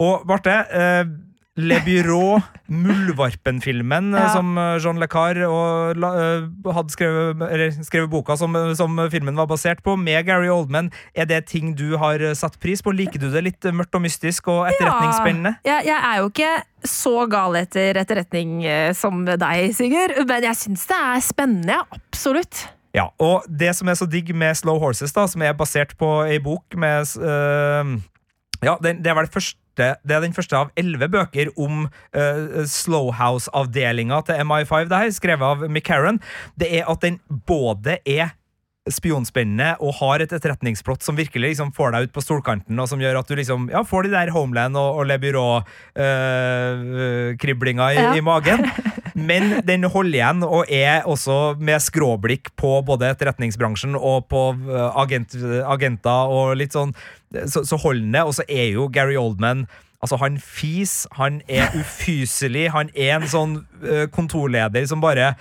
Og 0.02 0.24
Barte, 0.28 0.56
eh, 0.74 1.04
Le 1.62 1.78
Bureau, 1.86 2.42
Muldvarpen-filmen 2.72 4.14
eh, 4.16 4.22
Ja. 4.22 4.30
som 4.34 4.58
eh, 4.58 4.80
Jean 4.82 5.00
Le 5.00 5.08
la, 6.02 6.10
eh, 6.18 6.74
hadde 6.74 6.94
skrevet, 6.94 7.42
eller, 7.52 7.72
skrevet 7.84 8.10
boka 8.10 8.38
som, 8.40 8.56
som 8.76 8.98
filmen 9.12 9.36
var 9.38 9.48
basert 9.48 9.84
på, 9.84 9.96
med 10.00 10.26
Gary 10.26 10.50
Oldman. 10.50 10.92
Er 11.14 11.26
det 11.30 11.46
ting 11.52 11.76
du 11.78 11.98
har 11.98 12.22
eh, 12.22 12.34
satt 12.34 12.60
pris 12.60 12.82
på? 12.82 12.94
Liker 12.96 13.20
du 13.20 13.30
det 13.32 13.44
litt 13.46 13.66
eh, 13.66 13.76
mørkt 13.76 13.96
og 13.96 14.06
mystisk 14.06 14.48
og 14.52 14.68
etterretningsspennende? 14.72 15.56
Ja, 15.68 15.80
jeg, 15.82 15.92
jeg 15.92 16.12
er 16.12 16.22
jo 16.22 16.30
ikke 16.32 16.52
så 16.88 17.16
gal 17.30 17.58
etter 17.62 18.00
etterretning 18.02 18.62
eh, 18.66 18.92
som 18.98 19.26
deg, 19.26 19.72
Sigurd, 19.78 20.16
men 20.28 20.48
jeg 20.50 20.58
syns 20.58 20.88
det 20.90 20.98
er 20.98 21.26
spennende. 21.26 21.82
Absolutt. 21.94 22.66
Ja, 22.96 23.08
og 23.24 23.46
det 23.48 23.72
som 23.78 23.88
er 23.88 23.96
så 23.96 24.08
digg 24.10 24.34
med 24.36 24.58
Slow 24.60 24.80
Horses, 24.82 25.14
da, 25.16 25.24
som 25.30 25.44
er 25.46 25.56
basert 25.56 25.94
på 26.00 26.10
ei 26.28 26.42
bok 26.44 26.76
med 26.76 27.08
uh, 27.24 27.94
Ja, 28.62 28.76
det, 28.84 28.98
det 29.00 29.12
er 29.14 29.16
vel 29.22 29.30
første 29.32 29.56
det 29.80 30.12
er 30.16 30.22
den 30.26 30.34
første 30.36 30.58
av 30.58 30.70
elleve 30.80 31.08
bøker 31.14 31.48
om 31.56 31.86
uh, 31.88 32.66
Slowhouse-avdelinga 32.68 34.18
til 34.28 34.36
MI5, 34.44 34.90
det 34.92 34.98
her, 35.06 35.12
skrevet 35.16 35.46
av 35.48 35.64
McCarran, 35.70 36.20
Det 36.60 36.68
er 36.82 36.86
at 36.92 37.02
den 37.02 37.20
både 37.48 37.98
er 38.06 38.30
spionspennende 38.90 39.76
og 39.80 39.94
har 40.00 40.20
et 40.24 40.32
etterretningsplott 40.34 41.04
som 41.06 41.14
virkelig 41.16 41.50
liksom 41.54 41.70
får 41.78 41.92
deg 41.94 42.04
ut 42.10 42.14
på 42.16 42.22
stolkanten, 42.26 42.80
og 42.82 42.88
som 42.90 42.98
gjør 43.00 43.20
at 43.20 43.28
du 43.30 43.36
liksom 43.38 43.70
ja, 43.70 43.84
får 43.86 44.04
de 44.08 44.12
der 44.16 44.32
Homeland 44.34 44.74
og, 44.80 44.96
og 44.98 45.06
Le 45.06 45.18
Bureau-kriblinga 45.22 47.86
i, 47.94 47.96
Ja. 48.02 48.16
i 48.18 48.22
magen. 48.26 48.66
Men 49.14 49.60
den 49.68 49.88
holder 49.90 50.18
igjen, 50.18 50.44
og 50.48 50.72
er 50.72 51.08
også 51.10 51.56
med 51.60 51.84
skråblikk 51.84 52.52
på 52.60 52.78
både 52.88 53.12
etterretningsbransjen 53.12 53.98
og 53.98 54.28
på 54.32 54.48
eh, 54.70 55.00
agent, 55.04 55.38
agenter 55.68 56.34
og 56.34 56.58
litt 56.60 56.76
sånn. 56.78 56.96
Så, 57.48 57.64
så 57.68 57.80
holder 57.80 58.04
den 58.04 58.20
det. 58.20 58.26
Og 58.28 58.36
så 58.40 58.48
er 58.48 58.70
jo 58.74 58.90
Gary 58.92 59.18
Oldman 59.20 59.66
Altså, 60.02 60.18
han 60.18 60.40
fis, 60.42 61.06
han 61.14 61.44
er 61.46 61.70
ufyselig, 61.82 62.72
han 62.74 62.90
er 62.98 63.20
en 63.20 63.28
sånn 63.30 63.52
eh, 63.86 64.08
kontorleder 64.10 64.88
som 64.90 65.04
bare 65.04 65.36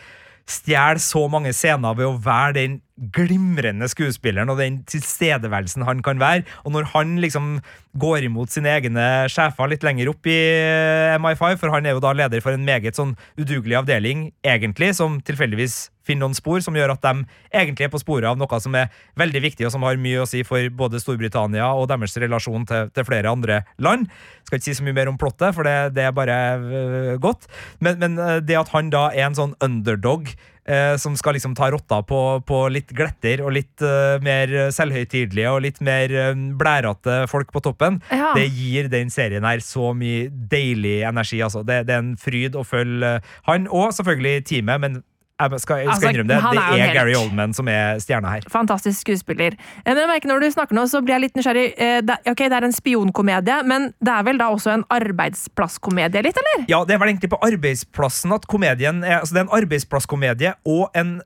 stjeler 0.50 1.00
så 1.00 1.26
mange 1.32 1.54
scener 1.56 1.96
ved 1.96 2.08
å 2.10 2.18
være 2.20 2.56
den 2.58 2.80
glimrende 3.14 3.88
skuespilleren 3.88 4.52
og 4.52 4.60
den 4.60 4.80
tilstedeværelsen 4.88 5.86
han 5.88 6.02
kan 6.04 6.20
være. 6.20 6.44
Og 6.64 6.74
når 6.74 6.90
han 6.94 7.16
liksom 7.22 7.60
går 7.98 8.26
imot 8.28 8.52
sine 8.52 8.70
egne 8.76 9.06
sjefer 9.32 9.70
litt 9.70 9.84
lenger 9.86 10.12
opp 10.12 10.28
i 10.30 10.36
eh, 10.36 11.16
MI5, 11.18 11.56
for 11.58 11.72
han 11.74 11.86
er 11.86 11.96
jo 11.96 12.04
da 12.04 12.12
leder 12.14 12.44
for 12.44 12.54
en 12.54 12.66
meget 12.66 12.98
sånn 12.98 13.16
udugelig 13.40 13.80
avdeling, 13.80 14.28
egentlig, 14.46 14.92
som 14.98 15.18
tilfeldigvis 15.26 15.88
finner 16.06 16.26
noen 16.26 16.36
spor 16.36 16.62
som 16.64 16.76
gjør 16.76 16.94
at 16.94 17.04
de 17.04 17.24
egentlig 17.54 17.86
er 17.86 17.92
på 17.92 18.00
sporet 18.02 18.28
av 18.30 18.38
noe 18.38 18.60
som 18.62 18.74
er 18.78 18.90
veldig 19.20 19.42
viktig, 19.46 19.66
og 19.66 19.74
som 19.74 19.84
har 19.86 20.00
mye 20.00 20.22
å 20.22 20.28
si 20.28 20.42
for 20.46 20.70
både 20.74 21.00
Storbritannia 21.02 21.70
og 21.76 21.88
deres 21.90 22.16
relasjon 22.20 22.66
til, 22.68 22.92
til 22.94 23.06
flere 23.06 23.32
andre 23.32 23.62
land. 23.82 24.08
Skal 24.46 24.58
ikke 24.58 24.68
si 24.70 24.78
så 24.78 24.86
mye 24.86 24.96
mer 24.96 25.10
om 25.12 25.18
plottet, 25.20 25.54
for 25.56 25.66
det, 25.66 25.94
det 25.96 26.08
er 26.08 26.16
bare 26.16 26.38
øh, 26.58 27.12
godt. 27.22 27.46
Men, 27.80 28.00
men 28.02 28.18
øh, 28.18 28.38
det 28.42 28.58
at 28.58 28.72
han 28.74 28.90
da 28.92 29.08
er 29.12 29.28
en 29.28 29.38
sånn 29.38 29.58
underdog 29.62 30.32
eh, 30.70 30.94
som 31.02 31.16
skal 31.18 31.34
liksom 31.36 31.56
ta 31.58 31.68
rotta 31.74 32.00
på, 32.06 32.20
på 32.46 32.60
litt 32.72 32.94
gletter 32.96 33.42
og 33.44 33.52
litt 33.58 33.82
øh, 33.84 34.22
mer 34.24 34.54
selvhøytidelige 34.74 35.50
og 35.50 35.64
litt 35.66 35.82
mer 35.84 36.14
øh, 36.30 36.32
blærete 36.60 37.24
folk 37.30 37.50
på 37.54 37.62
toppen, 37.66 38.00
Ja. 38.14 38.30
det 38.38 38.46
gir 38.54 38.88
den 38.92 39.10
serien 39.12 39.44
her 39.46 39.60
så 39.64 39.90
mye 39.96 40.30
deilig 40.30 41.00
energi. 41.08 41.42
Altså. 41.44 41.64
Det, 41.66 41.82
det 41.90 41.96
er 41.98 42.04
en 42.04 42.16
fryd 42.20 42.56
å 42.58 42.64
følge 42.66 43.16
han, 43.50 43.68
og 43.70 43.92
selvfølgelig 43.96 44.44
teamet, 44.50 44.80
men 44.86 45.00
skal, 45.40 45.80
jeg 45.80 45.88
skal 45.88 45.94
Altså, 45.94 46.10
innrømme 46.10 46.28
det, 46.28 46.38
det 46.52 46.80
er 46.80 46.84
er 46.86 46.94
Gary 46.94 47.14
Oldman 47.18 47.54
som 47.56 47.68
er 47.72 47.98
stjerna 48.02 48.34
her. 48.36 48.46
Fantastisk 48.52 49.00
skuespiller. 49.00 49.56
Eh, 49.84 49.92
Men 49.92 50.02
jeg 50.04 50.10
merker 50.12 50.28
når 50.32 50.44
du 50.44 50.50
snakker 50.54 50.76
nå, 50.78 50.86
så 50.90 51.00
blir 51.04 51.16
jeg 51.16 51.24
litt 51.28 51.40
nysgjerrig. 51.40 51.66
Eh, 51.78 52.00
Ok, 52.30 52.44
det 52.44 52.52
er 52.52 52.66
en 52.66 52.76
spionkomedie, 52.76 53.62
men 53.64 53.92
det 54.00 54.12
er 54.12 54.26
vel 54.26 54.38
da 54.38 54.50
også 54.52 54.74
en 54.74 54.84
arbeidsplasskomedie, 54.92 56.22
litt, 56.22 56.36
eller? 56.42 56.64
Ja, 56.70 56.84
det 56.84 56.94
er 56.94 57.02
vel 57.02 57.12
egentlig 57.14 57.32
på 57.32 57.40
arbeidsplassen 57.42 58.32
at 58.36 58.46
komedien 58.50 59.02
er 59.04 59.20
Altså, 59.20 59.34
det 59.34 59.42
er 59.42 59.48
en 59.48 59.56
arbeidsplasskomedie 59.62 60.54
og 60.64 60.90
en 60.96 61.20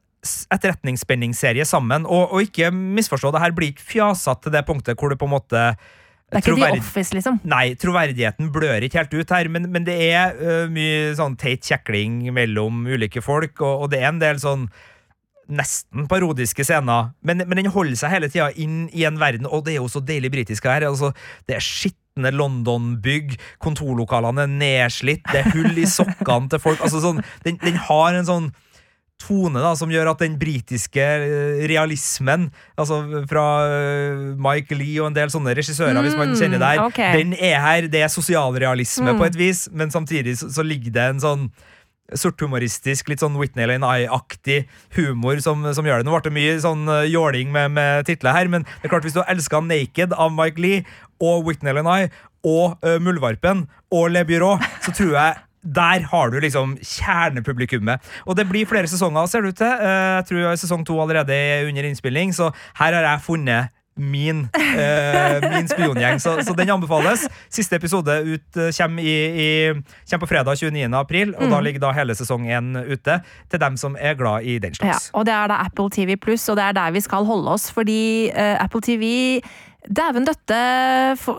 etterretningsspenningsserie 0.54 1.64
sammen. 1.68 2.06
Og, 2.06 2.32
og 2.32 2.46
ikke 2.46 2.70
misforstå, 2.72 3.32
det 3.34 3.42
her 3.44 3.54
blir 3.56 3.74
ikke 3.74 3.84
fjasete 3.84 4.46
til 4.46 4.54
det 4.56 4.64
punktet 4.68 4.98
hvor 4.98 5.12
du 5.12 5.18
på 5.20 5.28
en 5.28 5.34
måte 5.36 5.64
Det 6.34 6.40
er 6.40 6.54
ikke 6.54 6.72
The 6.74 6.80
Office, 6.82 7.14
liksom. 7.14 7.38
Nei, 7.46 7.66
troverdigheten 7.80 8.50
blør 8.54 8.86
ikke 8.86 9.02
helt 9.02 9.14
ut 9.14 9.36
her, 9.36 9.50
men, 9.52 9.68
men 9.74 9.86
det 9.86 9.94
er 10.10 10.34
uh, 10.40 10.64
mye 10.72 11.12
sånn 11.18 11.38
teit 11.40 11.62
kjekling 11.66 12.24
mellom 12.34 12.84
ulike 12.90 13.22
folk, 13.24 13.60
og, 13.62 13.86
og 13.86 13.94
det 13.94 14.02
er 14.02 14.10
en 14.10 14.20
del 14.22 14.42
sånn 14.42 14.66
nesten 15.52 16.06
parodiske 16.08 16.64
scener, 16.64 17.10
men, 17.20 17.42
men 17.44 17.60
den 17.60 17.72
holder 17.72 17.98
seg 18.00 18.14
hele 18.14 18.30
tida 18.32 18.48
inn 18.60 18.86
i 18.96 19.04
en 19.08 19.20
verden, 19.20 19.48
og 19.48 19.66
det 19.66 19.74
er 19.74 19.82
jo 19.82 19.90
så 19.92 20.00
deilig 20.04 20.32
britisk 20.32 20.68
her. 20.68 20.86
Altså, 20.88 21.12
det 21.48 21.58
er 21.58 21.64
skitne 21.64 22.32
London-bygg, 22.32 23.36
kontorlokalene 23.62 24.46
er 24.46 24.54
nedslitt, 24.54 25.24
det 25.32 25.42
er 25.42 25.50
hull 25.52 25.80
i 25.80 25.88
sokkene 25.90 26.52
til 26.52 26.62
folk. 26.64 26.80
Altså, 26.84 27.02
sånn, 27.04 27.20
den, 27.44 27.60
den 27.62 27.76
har 27.88 28.16
en 28.16 28.28
sånn 28.28 28.52
tone 29.22 29.60
da, 29.62 29.74
som 29.78 29.88
gjør 29.92 30.10
at 30.10 30.18
den 30.24 30.34
britiske 30.40 31.00
eh, 31.00 31.62
realismen, 31.70 32.48
altså 32.76 32.98
fra 33.30 33.44
eh, 33.68 34.24
Mike 34.36 34.74
Lee 34.76 34.98
og 35.00 35.08
en 35.12 35.16
del 35.16 35.30
sånne 35.32 35.54
regissører, 35.56 35.96
hvis 36.04 36.16
man 36.18 36.32
Mm, 36.34 36.40
kjenner 36.40 36.58
der, 36.60 36.82
okay. 36.84 37.12
den 37.20 37.32
er 37.38 37.60
her. 37.62 37.86
Det 37.88 38.02
er 38.02 38.08
sosialrealisme 38.12 39.12
Mm. 39.14 39.18
på 39.20 39.26
et 39.30 39.36
vis, 39.38 39.68
men 39.72 39.90
samtidig 39.94 40.36
så, 40.40 40.50
så 40.52 40.62
ligger 40.66 40.92
det 40.92 41.06
en 41.14 41.20
sånn 41.22 41.46
sorthumoristisk, 42.14 43.08
litt 43.08 43.22
sånn 43.22 43.36
Whitney 43.40 43.64
Lane 43.66 43.86
Eye-aktig 43.88 44.66
humor 44.98 45.40
som, 45.40 45.62
som 45.74 45.86
gjør 45.88 46.02
det. 46.02 46.08
Nå 46.08 46.12
ble 46.18 46.26
det 46.28 46.34
mye 46.36 46.58
sånn 46.62 46.84
eh, 46.92 47.06
jåling 47.12 47.50
med, 47.54 47.72
med 47.78 48.04
titler 48.08 48.36
her, 48.36 48.50
men 48.52 48.66
det 48.68 48.88
er 48.88 48.92
klart 48.92 49.06
hvis 49.08 49.16
du 49.16 49.22
elska 49.24 49.62
Naked 49.64 50.12
av 50.12 50.34
Mike 50.36 50.60
Lee 50.60 50.84
og 51.22 51.46
Whitney 51.48 51.72
Lane 51.72 52.10
og 52.44 52.76
uh, 52.84 52.98
Muldvarpen 53.00 53.62
og 53.94 54.10
Le 54.12 54.20
Bureau, 54.28 54.58
så 54.84 54.92
tror 54.92 55.14
jeg 55.16 55.38
der 55.64 56.02
har 56.10 56.30
du 56.30 56.40
liksom 56.44 56.76
kjernepublikummet. 56.82 58.00
Og 58.26 58.36
det 58.36 58.48
blir 58.50 58.66
flere 58.68 58.86
sesonger, 58.90 59.26
ser 59.28 59.42
det 59.42 59.54
ut 59.54 59.62
til. 59.62 59.72
Eh, 59.72 60.16
Jeg 60.20 60.26
tror 60.28 60.56
sesong 60.60 60.84
to 60.86 60.98
allerede 61.00 61.32
er 61.32 61.68
under 61.68 61.82
innspilling, 61.88 62.32
så 62.36 62.50
her 62.78 62.92
har 62.92 63.02
jeg 63.02 63.20
funnet 63.24 63.68
min, 63.96 64.48
eh, 64.58 65.40
min 65.54 65.68
spiongjeng. 65.70 66.18
Så, 66.20 66.40
så 66.42 66.54
den 66.58 66.68
anbefales. 66.74 67.28
Siste 67.48 67.76
episode 67.78 68.10
ut 68.26 68.56
eh, 68.58 68.72
kommer, 68.74 69.02
i, 69.02 69.14
i, 69.38 69.48
kommer 70.10 70.26
på 70.26 70.30
fredag 70.32 70.58
29. 70.58 70.94
april, 70.98 71.34
og 71.38 71.48
da 71.48 71.58
Mm. 71.60 71.64
ligger 71.64 71.80
da 71.80 71.92
hele 71.94 72.14
sesong 72.18 72.48
én 72.50 72.74
ute. 72.90 73.20
Til 73.50 73.60
dem 73.62 73.76
som 73.76 73.94
er 74.00 74.14
glad 74.18 74.42
i 74.42 74.58
den 74.58 74.72
Ja, 74.80 74.92
slags. 74.98 75.10
og 75.14 75.24
det 75.26 75.34
er 75.34 75.46
da 75.48 75.60
Apple 75.64 75.90
TV 75.90 76.16
Pluss, 76.16 76.48
og 76.48 76.56
det 76.56 76.64
er 76.64 76.72
der 76.72 76.90
vi 76.90 77.00
skal 77.00 77.24
holde 77.24 77.48
oss, 77.54 77.70
fordi 77.70 78.30
eh, 78.34 78.56
Apple 78.60 78.80
TV 78.82 79.40
Dæven 79.84 80.24
døtte 80.24 80.58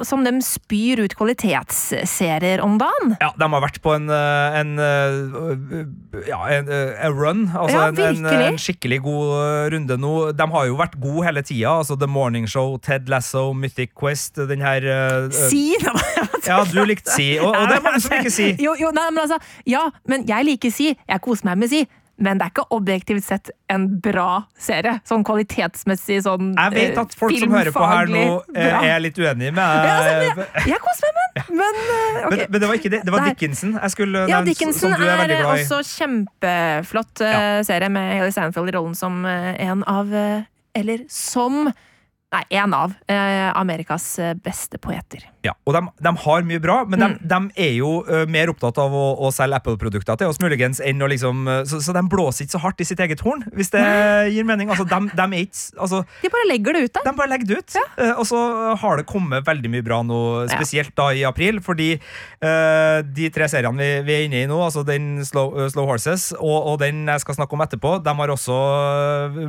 som 0.05 0.21
de 0.25 0.31
spyr 0.45 0.99
ut 1.01 1.15
kvalitetsserier 1.17 2.61
om 2.61 2.75
dagen. 2.77 3.15
Ja, 3.17 3.31
de 3.33 3.47
har 3.49 3.63
vært 3.63 3.79
på 3.81 3.95
en, 3.95 4.05
eh, 4.13 4.57
en 4.59 4.75
eh, 4.77 6.27
ja, 6.29 6.43
en, 6.53 6.69
eh, 6.69 6.93
en 7.07 7.15
run. 7.17 7.41
Altså 7.49 7.75
Ja, 7.75 8.11
en, 8.45 8.59
skikkelig 8.61 9.01
god 9.01 9.33
eh, 9.39 9.63
runde 9.73 9.97
nå. 9.97 10.13
De 10.37 10.49
har 10.53 10.69
jo 10.69 10.77
vært 10.77 10.99
gode 11.01 11.25
hele 11.25 11.41
tida. 11.41 11.73
Altså 11.81 11.97
The 11.97 12.07
Morning 12.07 12.45
Show, 12.47 12.77
Ted 12.77 13.09
Lasso, 13.09 13.51
Mythic 13.53 13.95
Quest, 13.97 14.37
den 14.37 14.61
her 14.61 14.85
eh, 14.85 15.25
eh, 15.25 15.49
Si! 15.49 15.65
Ja, 16.45 16.61
du 16.69 16.83
likte 16.85 17.09
Si, 17.15 17.31
og, 17.41 17.49
og 17.49 17.69
det 17.71 17.79
er 17.79 17.85
mange 17.85 17.99
som 18.03 18.13
liker 18.13 18.33
Si. 18.33 18.51
Jo, 18.61 18.75
jo, 18.77 18.93
nei, 18.93 19.09
men 19.09 19.25
altså, 19.25 19.41
ja, 19.65 19.87
men 20.05 20.27
jeg 20.29 20.45
liker 20.51 20.73
Si. 20.73 20.91
Jeg 20.93 21.21
koser 21.25 21.49
meg 21.49 21.63
med 21.65 21.73
Si. 21.73 21.85
Men 22.15 22.39
det 22.39 22.45
er 22.45 22.51
ikke 22.53 22.63
objektivt 22.71 23.25
sett 23.25 23.49
en 23.71 23.87
bra 23.99 24.45
serie. 24.59 24.99
Sånn 25.07 25.23
kvalitetsmessig, 25.27 26.21
sånn 26.23 26.53
Jeg 26.53 26.73
vet 26.75 26.99
at 27.01 27.15
folk 27.19 27.35
som 27.41 27.51
hører 27.51 27.75
på 27.75 27.87
her 27.91 28.11
nå, 28.11 28.25
er 28.55 28.77
er 28.87 29.01
litt 29.03 29.17
uenig 29.19 29.51
med 29.55 29.59
Ja, 29.59 29.97
altså, 29.97 30.13
jeg 30.13 30.75
jeg 30.75 30.81
koser 30.85 31.11
meg 31.17 31.25
med 31.25 31.35
den, 31.35 31.57
men 31.59 31.79
okay. 31.81 32.29
men, 32.29 32.43
men 32.45 32.63
det 32.63 32.69
var 32.69 32.79
ikke 32.79 32.91
det. 32.93 33.01
Det 33.03 33.15
var 33.15 33.27
Dickinson 33.27 33.75
jeg 33.75 33.95
skulle 33.95 34.23
Ja, 34.23 34.37
nevne, 34.37 34.53
Dickinson 34.53 34.95
som 34.95 34.95
du 34.95 35.07
er, 35.09 35.33
er, 35.35 35.49
også 35.49 35.81
kjempeflott 35.89 37.25
eh, 37.25 37.59
serie 37.67 37.91
med 37.91 38.13
Haley 38.13 38.35
Sandfield 38.35 38.71
i 38.71 38.77
rollen 38.77 38.95
som 38.95 39.19
eh, 39.27 39.51
en 39.67 39.83
av 39.89 40.15
eh, 40.15 40.47
Eller 40.75 41.03
som 41.11 41.67
Nei, 42.35 42.43
en 42.59 42.73
av 42.75 42.91
eh, 43.07 43.49
Amerikas 43.55 44.09
eh, 44.19 44.33
beste 44.43 44.79
poeter. 44.81 45.23
Ja, 45.45 45.53
og 45.63 45.75
de, 45.77 45.81
de 46.03 46.11
har 46.23 46.45
mye 46.47 46.59
bra, 46.59 46.81
men 46.89 46.99
de, 46.99 47.05
Mm. 47.05 47.17
de 47.29 47.61
er 47.61 47.73
jo 47.77 47.89
uh, 48.07 48.23
mer 48.25 48.49
opptatt 48.49 48.79
av 48.81 48.93
å, 48.97 49.03
å 49.21 49.29
selge 49.31 49.59
Apple-produkter 49.59 50.17
til 50.17 50.31
oss 50.31 50.39
muligens 50.41 50.79
enn 50.83 51.03
å 51.05 51.07
liksom 51.11 51.43
eh, 51.51 51.59
så, 51.69 51.77
så 51.85 51.93
de 51.93 52.01
blåser 52.09 52.47
ikke 52.47 52.55
så 52.55 52.61
hardt 52.63 52.81
i 52.81 52.87
sitt 52.89 52.99
eget 53.03 53.21
horn, 53.21 53.43
hvis 53.53 53.69
det 53.75 53.83
gir 54.33 54.47
mening. 54.47 54.71
Altså, 54.73 54.87
de, 54.89 54.99
de 55.13 55.25
er 55.27 55.43
ikke 55.45 55.83
altså, 55.85 55.99
De 56.23 56.31
bare 56.33 56.47
legger 56.49 56.75
det 56.75 56.81
ut 56.87 56.93
der. 56.97 57.05
De 57.05 57.13
bare 57.19 57.31
legger 57.31 57.51
det 57.51 57.59
ut. 57.61 57.77
Eh, 57.77 58.11
og 58.15 58.25
så 58.25 58.41
har 58.81 58.97
det 58.99 59.05
kommet 59.11 59.45
veldig 59.45 59.71
mye 59.75 59.85
bra 59.85 60.01
nå, 60.07 60.19
spesielt 60.49 60.95
da 60.97 61.11
i 61.13 61.21
april. 61.29 61.61
Fordi 61.63 61.91
uh, 62.01 63.05
de 63.05 63.29
tre 63.35 63.47
seriene 63.51 63.77
vi, 63.77 63.91
vi 64.09 64.17
er 64.17 64.25
inne 64.25 64.41
i 64.43 64.49
nå, 64.49 64.57
altså 64.65 64.83
den 64.87 65.21
Slow, 65.29 65.53
Slow 65.71 65.87
Horses 65.91 66.31
og, 66.39 66.57
og 66.73 66.79
den 66.81 67.05
jeg 67.05 67.23
skal 67.23 67.37
snakke 67.37 67.55
om 67.55 67.63
etterpå, 67.67 67.95
de 68.03 68.15
har 68.17 68.33
også 68.33 68.57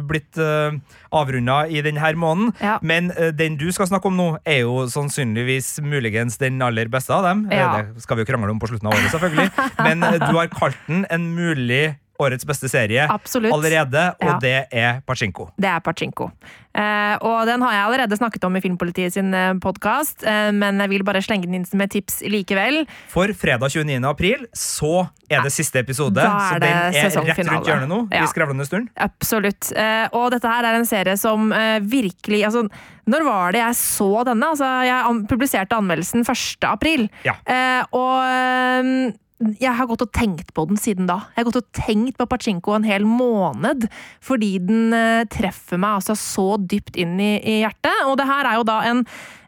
blitt 0.07 0.39
uh, 0.39 0.77
avrunda 1.17 1.63
i 1.73 1.81
denne 1.85 2.13
måneden. 2.21 2.53
Ja. 2.61 2.76
Men 2.83 3.11
uh, 3.17 3.29
den 3.37 3.57
du 3.61 3.69
skal 3.73 3.87
snakke 3.91 4.09
om 4.11 4.17
nå, 4.19 4.29
er 4.45 4.63
jo 4.65 4.87
sannsynligvis 4.93 5.77
muligens 5.85 6.39
den 6.43 6.61
aller 6.63 6.89
beste 6.93 7.15
av 7.15 7.25
dem. 7.29 7.47
Eh, 7.51 7.59
Ja. 7.59 7.83
Det 7.95 8.03
skal 8.03 8.17
vi 8.19 8.25
jo 8.25 8.31
krangle 8.33 8.51
om 8.51 8.61
på 8.61 8.69
slutten 8.69 8.89
av 8.91 8.95
året, 8.99 9.11
selvfølgelig. 9.11 9.51
Men 9.87 10.03
uh, 10.05 10.19
du 10.21 10.37
har 10.37 10.51
kalt 10.53 10.79
den 10.89 11.07
en 11.11 11.31
mulig 11.37 11.97
årets 12.23 12.47
beste 12.49 12.69
serie 12.69 13.07
Absolutt. 13.11 13.53
allerede, 13.53 14.15
og 14.21 14.29
Ja. 14.29 14.39
det 14.43 14.69
er 14.73 15.01
Pachinko. 15.07 15.51
Det 15.59 15.69
er 15.69 15.81
Pachinko. 15.81 16.31
Eh, 16.77 17.17
og 17.25 17.47
den 17.49 17.63
har 17.63 17.73
jeg 17.73 17.85
allerede 17.87 18.17
snakket 18.19 18.45
om 18.45 18.57
i 18.57 18.61
Filmpolitiet 18.61 19.13
sin 19.15 19.33
eh, 19.33 19.55
podkast, 19.55 20.23
eh, 20.29 20.51
men 20.53 20.79
jeg 20.79 20.91
vil 20.91 21.05
bare 21.05 21.23
slenge 21.25 21.47
den 21.49 21.55
inn 21.55 21.67
med 21.73 21.91
tips 21.91 22.21
likevel. 22.29 22.83
For 23.09 23.29
fredag 23.33 23.71
29. 23.73 24.05
april 24.05 24.45
så 24.53 25.09
er 25.31 25.41
det 25.43 25.53
siste 25.53 25.81
episode. 25.81 26.21
Så 26.21 26.59
den 26.61 26.69
er 26.69 26.93
rett 26.93 27.49
rundt 27.49 27.67
hjørnet 27.67 27.89
nå. 27.89 28.03
Ja. 28.13 28.25
I 28.25 28.27
skravlende 28.29 28.67
stund. 28.69 28.91
Absolutt. 28.97 29.73
Eh, 29.75 30.09
og 30.13 30.31
dette 30.37 30.47
her 30.53 30.65
er 30.69 30.77
en 30.79 30.87
serie 30.89 31.17
som 31.17 31.51
eh, 31.53 31.81
virkelig 31.81 32.45
altså, 32.45 32.69
Når 33.07 33.25
var 33.25 33.53
det 33.53 33.61
jeg 33.63 33.75
så 33.79 34.25
denne? 34.27 34.49
Altså, 34.53 34.67
jeg 34.85 35.27
publiserte 35.31 35.77
anmeldelsen 35.79 36.25
1. 36.27 36.65
april. 36.67 37.09
Ja. 37.25 37.37
Eh, 37.47 37.85
og 37.95 39.15
jeg 39.37 39.73
har 39.77 39.89
gått 39.89 40.05
og 40.07 40.13
tenkt 40.17 40.53
på 40.57 40.65
den 40.71 40.79
siden 40.81 41.09
da. 41.09 41.19
Jeg 41.35 41.43
har 41.43 41.49
gått 41.51 41.61
og 41.61 41.73
tenkt 41.77 42.17
på 42.17 42.27
Pachinko 42.31 42.77
en 42.77 42.87
hel 42.89 43.05
måned, 43.09 43.85
fordi 44.25 44.55
den 44.65 44.95
eh, 44.97 45.27
treffer 45.33 45.81
meg 45.81 45.99
altså 46.01 46.17
så 46.17 46.47
dypt 46.57 46.97
inn 46.97 47.19
i, 47.21 47.35
i 47.41 47.59
hjertet. 47.61 48.07
Og 48.09 48.17
det 48.21 48.29
her 48.31 48.49
er 48.49 48.61
jo 48.61 48.69
da 48.69 48.81
en 48.89 49.05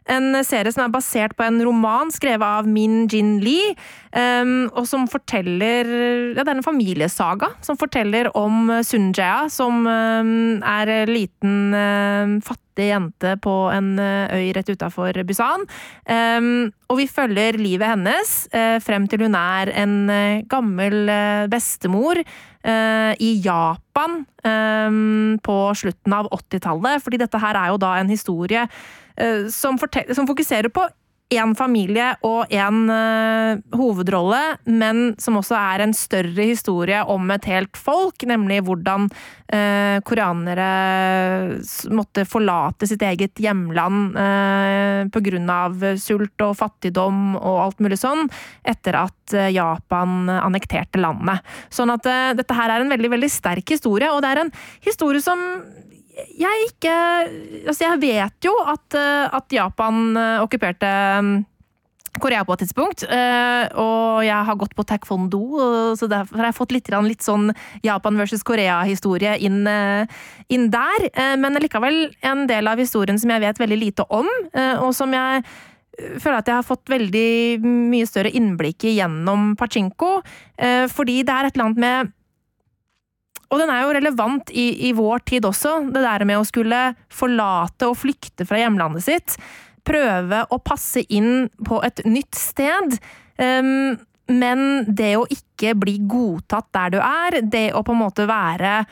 en 0.09 0.33
serie 0.45 0.73
som 0.73 0.85
er 0.85 0.93
basert 0.93 1.35
på 1.37 1.45
en 1.45 1.59
roman 1.65 2.11
skrevet 2.13 2.45
av 2.45 2.67
Min 2.69 3.03
Jin 3.11 3.37
Lee, 3.43 3.73
um, 4.15 4.69
og 4.73 4.87
som 4.89 5.07
forteller 5.09 5.87
Ja, 6.33 6.43
det 6.43 6.47
er 6.47 6.57
en 6.57 6.65
familiesaga 6.65 7.51
som 7.65 7.77
forteller 7.79 8.31
om 8.37 8.71
Sunjaya, 8.85 9.47
som 9.53 9.85
um, 9.85 10.33
er 10.65 10.93
en 11.01 11.13
liten 11.13 11.57
um, 11.75 12.35
fattig 12.45 12.89
jente 12.89 13.35
på 13.43 13.55
en 13.73 13.91
uh, 13.99 14.33
øy 14.33 14.51
rett 14.55 14.71
utafor 14.71 15.17
Busan. 15.27 15.65
Og 16.89 16.97
vi 16.97 17.05
følger 17.11 17.59
livet 17.59 17.91
hennes 17.91 18.31
uh, 18.53 18.77
frem 18.81 19.05
til 19.09 19.27
hun 19.27 19.35
er 19.37 19.73
en 19.83 19.97
uh, 20.09 20.45
gammel 20.49 21.11
bestemor 21.51 22.23
i 22.59 23.29
Japan 23.39 24.17
på 25.39 25.53
slutten 25.79 26.11
av 26.11 26.27
80-tallet, 26.27 26.99
fordi 26.99 27.21
dette 27.21 27.39
her 27.39 27.55
er 27.55 27.69
jo 27.71 27.77
da 27.79 27.93
en 27.95 28.11
historie 28.11 28.65
som, 29.51 29.77
som 30.15 30.27
fokuserer 30.29 30.71
på 30.71 30.87
én 31.29 31.51
familie 31.57 32.07
og 32.25 32.49
én 32.49 32.89
hovedrolle, 33.77 34.39
men 34.65 35.13
som 35.21 35.37
også 35.37 35.57
er 35.57 35.83
en 35.83 35.93
større 35.93 36.47
historie 36.49 37.03
om 37.05 37.29
et 37.35 37.45
helt 37.49 37.77
folk, 37.77 38.25
nemlig 38.25 38.63
hvordan 38.65 39.05
uh, 39.53 39.97
koreanere 40.07 40.69
måtte 41.93 42.25
forlate 42.29 42.89
sitt 42.89 43.03
eget 43.05 43.41
hjemland 43.41 44.17
uh, 44.17 45.49
av 45.53 45.85
sult 46.01 46.45
og 46.45 46.55
fattigdom 46.57 47.35
og 47.37 47.59
alt 47.65 47.83
mulig 47.83 47.99
sånn, 47.99 48.27
etter 48.67 48.97
at 48.99 49.33
eh, 49.33 49.49
Japan 49.53 50.29
annekterte 50.29 50.99
landet. 51.01 51.45
Sånn 51.73 51.91
at 51.93 52.05
uh, 52.09 52.31
dette 52.37 52.55
her 52.55 52.73
er 52.73 52.83
en 52.83 52.91
veldig, 52.91 53.11
veldig 53.15 53.29
sterk 53.31 53.75
historie, 53.75 54.09
og 54.11 54.21
det 54.23 54.33
er 54.33 54.43
en 54.43 54.51
historie 54.85 55.21
som 55.23 55.41
jeg 56.39 56.65
ikke 56.69 56.95
Altså, 57.67 57.85
jeg 57.85 58.01
vet 58.01 58.45
jo 58.47 58.55
at, 58.65 58.97
eh, 58.97 59.37
at 59.37 59.53
Japan 59.53 60.17
eh, 60.17 60.43
okkuperte 60.43 60.89
mm, 61.23 61.37
Korea 62.19 62.41
på 62.43 62.55
et 62.55 62.63
tidspunkt, 62.63 63.03
eh, 63.05 63.69
og 63.79 64.23
jeg 64.25 64.47
har 64.47 64.57
gått 64.59 64.73
på 64.75 64.83
taekwondo, 64.83 65.43
så 65.95 66.07
derfor 66.09 66.41
har 66.41 66.49
jeg 66.49 66.57
fått 66.57 66.73
litt, 66.73 66.89
litt 67.05 67.23
sånn 67.23 67.51
Japan 67.85 68.17
versus 68.19 68.41
Korea-historie 68.43 69.37
inn, 69.45 69.61
inn 70.49 70.65
der. 70.73 71.05
Men 71.39 71.61
likevel 71.61 72.09
en 72.25 72.43
del 72.49 72.67
av 72.67 72.81
historien 72.81 73.21
som 73.21 73.31
jeg 73.31 73.45
vet 73.45 73.61
veldig 73.61 73.79
lite 73.79 74.07
om, 74.09 74.27
og 74.81 74.89
som 74.97 75.13
jeg 75.15 75.45
føler 76.17 76.41
at 76.41 76.49
jeg 76.49 76.57
har 76.57 76.67
fått 76.67 76.91
veldig 76.91 77.61
mye 77.63 78.09
større 78.09 78.33
innblikk 78.35 78.89
i 78.89 78.97
gjennom 78.97 79.53
Pachinko, 79.55 80.17
fordi 80.91 81.21
det 81.23 81.37
er 81.37 81.47
et 81.47 81.55
eller 81.55 81.69
annet 81.69 81.85
med 81.85 82.15
og 83.49 83.61
den 83.61 83.71
er 83.73 83.83
jo 83.83 83.93
relevant 83.97 84.51
i, 84.53 84.67
i 84.89 84.91
vår 84.97 85.23
tid 85.29 85.47
også, 85.49 85.79
det 85.89 86.03
der 86.05 86.25
med 86.29 86.41
å 86.41 86.47
skulle 86.47 86.81
forlate 87.13 87.89
og 87.89 87.97
flykte 87.97 88.45
fra 88.45 88.61
hjemlandet 88.61 89.05
sitt. 89.07 89.37
Prøve 89.87 90.43
å 90.53 90.59
passe 90.61 91.01
inn 91.09 91.47
på 91.65 91.81
et 91.85 92.03
nytt 92.05 92.37
sted. 92.37 92.99
Um, 93.41 93.97
men 94.29 94.85
det 94.85 95.15
å 95.17 95.25
ikke 95.33 95.73
bli 95.81 95.97
godtatt 96.09 96.69
der 96.75 96.93
du 96.93 96.99
er, 97.01 97.39
det 97.41 97.71
å 97.73 97.81
på 97.85 97.95
en 97.95 98.03
måte 98.03 98.27
være 98.29 98.83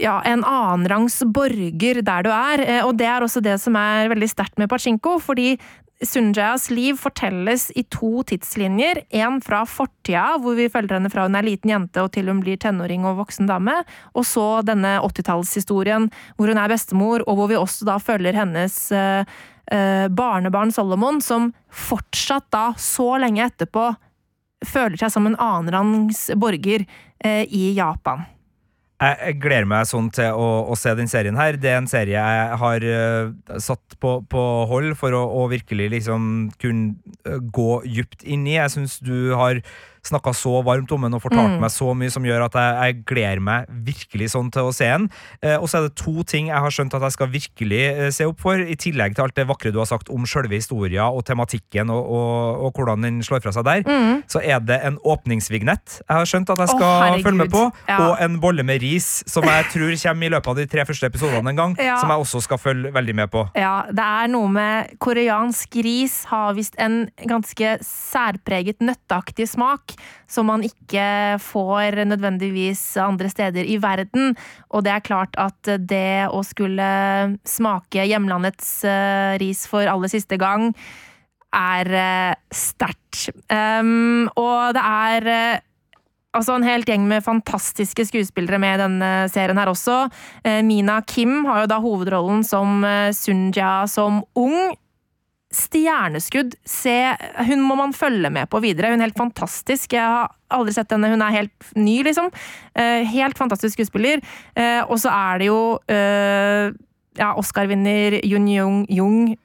ja, 0.00 0.22
en 0.24 0.44
annenrangs 0.44 1.20
borger 1.34 2.02
der 2.04 2.24
du 2.24 2.30
er, 2.32 2.64
eh, 2.64 2.82
og 2.86 2.96
det 3.00 3.08
er 3.08 3.24
også 3.24 3.42
det 3.44 3.58
som 3.60 3.76
er 3.76 4.10
veldig 4.12 4.30
sterkt 4.30 4.60
med 4.60 4.70
Pachinko, 4.70 5.18
fordi 5.20 5.56
Sunjayas 6.02 6.66
liv 6.74 6.96
fortelles 6.98 7.68
i 7.78 7.84
to 7.86 8.24
tidslinjer. 8.26 9.04
En 9.14 9.38
fra 9.44 9.62
fortida, 9.68 10.38
hvor 10.42 10.56
vi 10.58 10.66
følger 10.72 10.96
henne 10.96 11.10
fra 11.12 11.28
hun 11.28 11.38
er 11.38 11.46
liten 11.46 11.70
jente 11.70 12.02
og 12.02 12.10
til 12.14 12.26
hun 12.30 12.40
blir 12.42 12.58
tenåring 12.58 13.06
og 13.06 13.20
voksen 13.20 13.46
dame. 13.46 13.76
Og 14.18 14.26
så 14.26 14.46
denne 14.66 14.96
80-tallshistorien 14.98 16.08
hvor 16.36 16.50
hun 16.50 16.58
er 16.58 16.72
bestemor, 16.72 17.22
og 17.28 17.38
hvor 17.38 17.52
vi 17.52 17.60
også 17.60 17.86
da 17.86 18.00
følger 18.02 18.40
hennes 18.40 18.78
eh, 18.90 19.22
eh, 19.70 20.08
barnebarn 20.10 20.74
Solomon, 20.74 21.22
som 21.22 21.52
fortsatt 21.70 22.50
da, 22.50 22.72
så 22.74 23.12
lenge 23.22 23.46
etterpå, 23.46 23.92
føler 24.66 24.98
seg 24.98 25.14
som 25.14 25.26
en 25.30 25.38
annenrangs 25.38 26.28
borger 26.38 26.86
eh, 27.22 27.46
i 27.46 27.68
Japan. 27.78 28.26
Jeg, 29.02 29.16
jeg 29.18 29.38
gleder 29.42 29.66
meg 29.66 29.88
sånn 29.90 30.10
til 30.14 30.36
å, 30.38 30.48
å 30.70 30.76
se 30.78 30.92
den 30.94 31.10
serien 31.10 31.38
her. 31.38 31.56
Det 31.58 31.72
er 31.72 31.80
en 31.80 31.90
serie 31.90 32.22
jeg 32.22 32.58
har 32.60 32.86
uh, 32.86 33.32
satt 33.62 33.96
på, 34.02 34.20
på 34.30 34.42
hold 34.70 34.94
for 35.00 35.16
å, 35.18 35.24
å 35.42 35.48
virkelig 35.50 35.88
liksom 35.96 36.28
kunne 36.62 36.94
eh, 37.26 37.40
gå 37.42 37.82
dypt 38.02 38.22
inn 38.22 38.46
i. 38.46 38.56
Jeg 38.60 38.74
syns 38.74 38.98
du 39.02 39.32
har 39.38 39.62
snakka 40.02 40.32
så 40.34 40.62
varmt 40.66 40.90
om 40.92 41.02
den 41.06 41.14
og 41.14 41.22
fortalt 41.22 41.52
Mm. 41.52 41.60
meg 41.62 41.70
så 41.70 41.92
mye 41.94 42.10
som 42.10 42.24
gjør 42.26 42.44
at 42.48 42.54
jeg, 42.58 42.74
jeg 42.82 43.04
gleder 43.06 43.40
meg 43.40 43.66
virkelig 43.86 44.30
sånn 44.32 44.50
til 44.50 44.62
å 44.66 44.72
se 44.74 44.84
den. 44.90 45.04
Eh, 45.42 45.54
og 45.56 45.68
så 45.70 45.78
er 45.78 45.86
det 45.88 45.94
to 46.00 46.22
ting 46.26 46.48
jeg 46.50 46.58
har 46.58 46.70
skjønt 46.74 46.94
at 46.98 47.02
jeg 47.06 47.12
skal 47.14 47.28
virkelig 47.30 47.82
eh, 47.86 48.10
se 48.10 48.26
opp 48.26 48.40
for, 48.42 48.58
i 48.58 48.74
tillegg 48.74 49.14
til 49.14 49.22
alt 49.24 49.36
det 49.38 49.46
vakre 49.46 49.70
du 49.72 49.78
har 49.78 49.86
sagt 49.86 50.10
om 50.10 50.24
sjølve 50.26 50.58
historia 50.58 51.06
og 51.06 51.22
tematikken 51.28 51.90
og, 51.94 52.02
og, 52.10 52.64
og 52.66 52.72
hvordan 52.80 53.02
den 53.06 53.20
slår 53.22 53.42
fra 53.44 53.52
seg 53.54 53.64
der. 53.68 53.84
Mm. 53.86 54.24
Så 54.26 54.42
er 54.42 54.58
det 54.60 54.80
en 54.82 54.98
åpningsvignett 55.06 56.00
jeg 56.02 56.10
har 56.18 56.26
skjønt 56.26 56.50
at 56.50 56.58
jeg 56.64 56.72
skal 56.74 57.14
oh, 57.14 57.22
følge 57.22 57.38
med 57.44 57.52
på, 57.54 57.62
Ja. 57.88 57.98
og 58.10 58.16
en 58.26 58.40
bolle 58.42 58.62
med 58.66 58.82
ris 58.82 59.22
som 59.30 59.44
jeg 59.46 59.70
tror 59.70 59.94
kommer 60.02 60.26
i 60.26 60.32
løpet 60.34 60.48
av 60.52 60.56
de 60.58 60.66
tre 60.66 60.84
første 60.88 61.06
episodene 61.12 61.54
en 61.54 61.56
gang, 61.62 61.76
Ja. 61.82 61.96
som 62.02 62.10
jeg 62.10 62.18
også 62.26 62.42
skal 62.42 62.58
følge 62.58 62.92
veldig 62.94 63.14
med 63.22 63.30
på. 63.30 63.46
Ja, 63.58 63.84
det 63.86 64.02
er 64.02 64.26
noe 64.34 64.50
med 64.50 64.92
koreansk 65.02 65.78
ris 65.86 66.24
har 66.30 66.54
visst 66.58 66.74
en 66.82 67.04
ganske 67.28 67.76
særpreget 67.86 68.82
nøtteaktig 68.82 69.46
smak 69.54 69.91
som 70.30 70.48
man 70.50 70.64
ikke 70.66 71.38
får 71.42 72.02
nødvendigvis 72.08 72.82
andre 73.02 73.30
steder 73.32 73.68
i 73.68 73.78
verden. 73.82 74.36
Og 74.72 74.84
det 74.86 74.94
er 74.94 75.06
klart 75.06 75.38
at 75.40 75.74
det 75.78 76.28
å 76.32 76.42
skulle 76.46 76.90
smake 77.48 78.08
hjemlandets 78.08 78.82
eh, 78.88 79.38
ris 79.42 79.66
for 79.70 79.88
aller 79.88 80.12
siste 80.12 80.38
gang 80.40 80.70
er 81.52 81.88
uh, 81.92 82.32
sterkt. 82.48 83.28
Um, 83.52 84.30
og 84.40 84.72
det 84.72 84.82
er 84.82 85.28
eh, 85.28 85.60
Altså 86.32 86.54
En 86.56 86.64
helt 86.64 86.88
gjeng 86.88 87.02
med 87.04 87.24
fantastiske 87.24 88.06
skuespillere 88.08 88.56
med 88.56 88.78
i 88.78 88.80
denne 88.80 89.08
serien 89.28 89.58
her 89.60 89.68
også. 89.68 90.06
Eh, 90.48 90.62
Mina 90.64 91.02
Kim 91.04 91.42
har 91.44 91.60
jo 91.60 91.68
da 91.68 91.76
hovedrollen 91.84 92.40
som 92.40 92.80
eh, 92.88 93.12
Sunja 93.12 93.82
som 93.84 94.22
ung. 94.32 94.72
Stjerneskudd. 95.52 96.54
Se, 96.68 96.94
hun 97.48 97.60
må 97.64 97.76
man 97.78 97.92
følge 97.96 98.30
med 98.32 98.48
på 98.52 98.60
videre. 98.64 98.90
Hun 98.92 99.00
er 99.02 99.10
helt 99.10 99.18
fantastisk. 99.20 99.92
Jeg 99.96 100.02
har 100.02 100.30
aldri 100.52 100.72
sett 100.76 100.92
henne. 100.94 101.10
Hun 101.12 101.24
er 101.24 101.34
helt 101.36 101.72
ny, 101.76 101.98
liksom. 102.06 102.30
Eh, 102.74 103.04
helt 103.12 103.38
fantastisk 103.40 103.76
skuespiller. 103.76 104.22
Eh, 104.56 104.80
og 104.86 104.96
så 105.02 105.12
er 105.12 105.42
det 105.42 105.50
jo 105.50 105.60
eh, 105.92 106.72
ja, 107.20 107.32
Oscar-vinner 107.36 108.20
Yun 108.24 108.48
Jung 108.48 108.78
Jung 108.88 109.36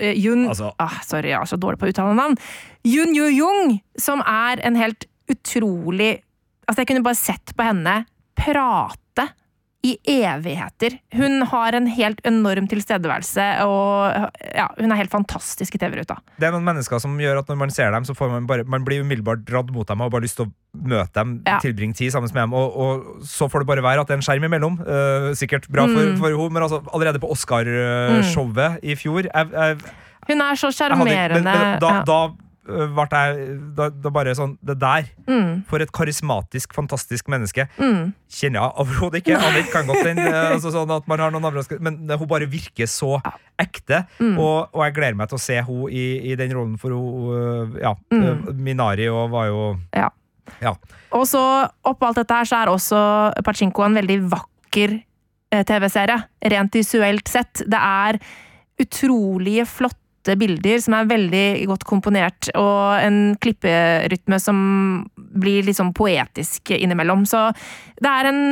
Yun 0.00 0.46
Altså- 0.48 0.74
ah, 0.78 0.98
Sorry, 1.04 1.30
jeg 1.32 1.40
er 1.40 1.48
så 1.48 1.56
dårlig 1.60 1.80
på 1.80 1.88
å 1.88 1.92
uttale 1.92 2.16
navn. 2.16 2.36
Yun 2.84 3.14
Yu 3.16 3.28
Jung, 3.32 3.78
som 3.96 4.20
er 4.24 4.60
en 4.64 4.76
helt 4.76 5.06
utrolig 5.30 6.18
Altså, 6.68 6.82
jeg 6.84 6.86
kunne 6.92 7.02
bare 7.02 7.18
sett 7.18 7.52
på 7.58 7.64
henne 7.66 8.04
prate 8.38 8.99
i 9.82 9.94
evigheter. 10.12 10.98
Hun 11.16 11.40
har 11.48 11.72
en 11.78 11.86
helt 11.88 12.18
enorm 12.28 12.66
tilstedeværelse, 12.68 13.44
og 13.64 14.28
ja, 14.54 14.66
hun 14.76 14.92
er 14.92 14.98
helt 15.00 15.10
fantastisk 15.12 15.74
i 15.74 15.80
TV-ruta. 15.80 16.18
Det 16.36 16.48
er 16.48 16.52
noen 16.52 16.66
mennesker 16.66 17.00
som 17.00 17.14
gjør 17.20 17.38
at 17.40 17.48
når 17.48 17.56
man 17.62 17.70
ser 17.72 17.90
dem, 17.94 18.04
så 18.04 18.12
får 18.14 18.28
man 18.34 18.46
bare 18.46 18.64
Man 18.68 18.84
blir 18.84 19.00
umiddelbart 19.00 19.46
dratt 19.48 19.70
mot 19.72 19.88
dem 19.88 20.00
og 20.02 20.10
har 20.10 20.12
bare 20.18 20.26
lyst 20.26 20.36
til 20.36 20.50
å 20.50 20.52
møte 20.84 21.14
dem, 21.16 21.42
Ja. 21.46 21.58
tilbringe 21.64 21.96
tid 21.96 22.12
sammen 22.12 22.28
med 22.34 22.42
dem. 22.42 22.52
Og, 22.52 22.76
og 22.76 23.24
så 23.24 23.48
får 23.48 23.60
det 23.64 23.70
bare 23.72 23.82
være 23.88 24.00
at 24.04 24.06
det 24.08 24.14
er 24.18 24.20
en 24.20 24.26
skjerm 24.28 24.44
imellom. 24.50 24.76
Uh, 24.84 25.32
sikkert 25.34 25.66
bra 25.72 25.86
for, 25.88 26.12
Mm. 26.12 26.18
for 26.20 26.28
henne, 26.28 26.52
men 26.52 26.62
altså, 26.62 26.82
allerede 26.92 27.18
på 27.18 27.30
Oscar-showet 27.32 28.78
i 28.84 28.94
fjor 29.00 29.22
jeg, 29.32 29.50
jeg, 29.52 29.76
Hun 30.28 30.40
er 30.44 30.54
så 30.60 30.70
sjarmerende. 30.76 31.42
da, 31.80 32.02
ja. 32.04 32.28
Ble 32.96 33.06
jeg 33.10 33.56
da, 33.76 33.88
da 33.90 34.12
bare 34.14 34.34
sånn 34.36 34.54
Det 34.66 34.76
der, 34.80 35.08
mm, 35.28 35.64
for 35.70 35.82
et 35.82 35.92
karismatisk, 35.94 36.74
fantastisk 36.76 37.30
menneske, 37.32 37.66
mm. 37.78 38.12
kjenner 38.40 38.60
jeg 38.62 38.76
overhodet 38.84 39.22
ikke. 39.22 39.38
Anne 39.38 39.64
kan 39.72 39.88
godt 39.90 40.04
den, 40.06 40.22
eh, 40.28 40.54
altså 40.54 40.72
sånn 40.74 40.92
at 40.94 41.08
man 41.10 41.22
har 41.22 41.34
noen 41.34 41.48
overraskelser, 41.50 41.82
men 41.84 42.00
hun 42.10 42.30
bare 42.30 42.48
virker 42.50 42.88
så 42.90 43.18
ekte. 43.60 44.04
Mm. 44.18 44.38
Og, 44.38 44.70
og 44.72 44.84
jeg 44.86 44.96
gleder 44.96 45.18
meg 45.20 45.30
til 45.30 45.40
å 45.40 45.42
se 45.42 45.58
henne 45.60 45.90
i, 45.90 46.06
i 46.32 46.38
den 46.38 46.54
rollen, 46.56 46.78
for 46.80 46.96
hun 46.96 47.36
øh, 47.36 47.78
Ja, 47.82 47.94
Mm. 48.10 48.56
Minari 48.58 49.06
og 49.10 49.30
var 49.32 49.46
jo 49.50 49.62
Ja. 49.96 50.08
Ja. 50.60 50.74
Og 51.14 51.26
så 51.30 51.40
oppå 51.86 52.08
alt 52.08 52.18
dette 52.20 52.34
her 52.34 52.48
så 52.48 52.58
er 52.58 52.70
også 52.72 53.00
Pachinko 53.46 53.84
en 53.86 53.96
veldig 53.98 54.18
vakker 54.32 54.96
eh, 55.52 55.64
TV-serie. 55.66 56.18
Rent 56.52 56.74
visuelt 56.74 57.30
sett. 57.30 57.62
Det 57.66 57.78
er 57.78 58.18
utrolige 58.80 59.66
flotte 59.68 59.98
bilder 60.40 60.80
som 60.82 60.96
er 60.96 61.10
veldig 61.10 61.44
godt 61.70 61.86
komponert, 61.88 62.50
og 62.58 63.00
en 63.00 63.20
klipperytme 63.40 64.40
som 64.42 64.58
blir 65.16 65.66
litt 65.66 65.78
sånn 65.78 65.94
poetisk 65.96 66.72
innimellom. 66.76 67.24
Så 67.28 67.48
det 68.00 68.10
er 68.10 68.30
en 68.30 68.42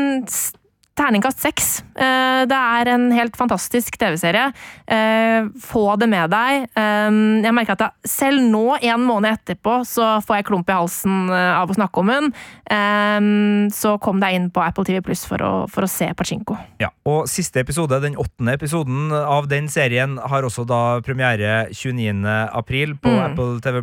terningkast 0.98 1.40
seks. 1.40 1.68
Eh, 1.96 2.44
Det 2.48 2.54
er 2.58 2.88
en 2.92 3.08
helt 3.14 3.36
fantastisk 3.38 3.96
TV-serie. 3.98 4.52
Eh, 4.86 5.46
Få 5.62 5.96
det 5.98 6.08
med 6.10 6.30
deg. 6.30 6.68
Eh, 6.76 7.10
Jeg 7.44 7.54
merker 7.54 7.72
at 7.76 7.84
jeg, 7.86 8.10
selv 8.10 8.42
nå, 8.42 8.76
en 8.82 9.00
måned 9.06 9.30
etterpå, 9.38 9.80
så 9.86 10.18
får 10.24 10.36
jeg 10.40 10.46
klump 10.50 10.68
i 10.70 10.76
halsen 10.76 11.30
av 11.30 11.70
å 11.70 11.74
snakke 11.78 11.98
om. 12.02 12.32
Eh, 12.68 13.68
Så 13.70 13.98
kom 14.00 14.20
deg 14.20 14.34
inn 14.34 14.50
på 14.50 14.62
Apple 14.64 14.84
TV 14.84 15.00
Pluss 15.02 15.24
for, 15.28 15.38
for 15.70 15.82
å 15.86 15.88
se 15.90 16.10
Pachinko. 16.14 16.56
Ja, 16.80 16.90
og 17.06 17.26
siste 17.30 17.60
episode, 17.62 18.00
den 18.02 18.16
åttende 18.18 18.54
episoden 18.58 19.12
av 19.12 19.48
den 19.48 19.68
serien, 19.68 20.18
har 20.18 20.42
også 20.42 20.66
da 20.66 21.00
premiere 21.00 21.68
29. 21.72 22.24
april 22.52 22.94
på 22.96 23.08
Mm. 23.08 23.32
Apple 23.32 23.60
TV+. 23.60 23.82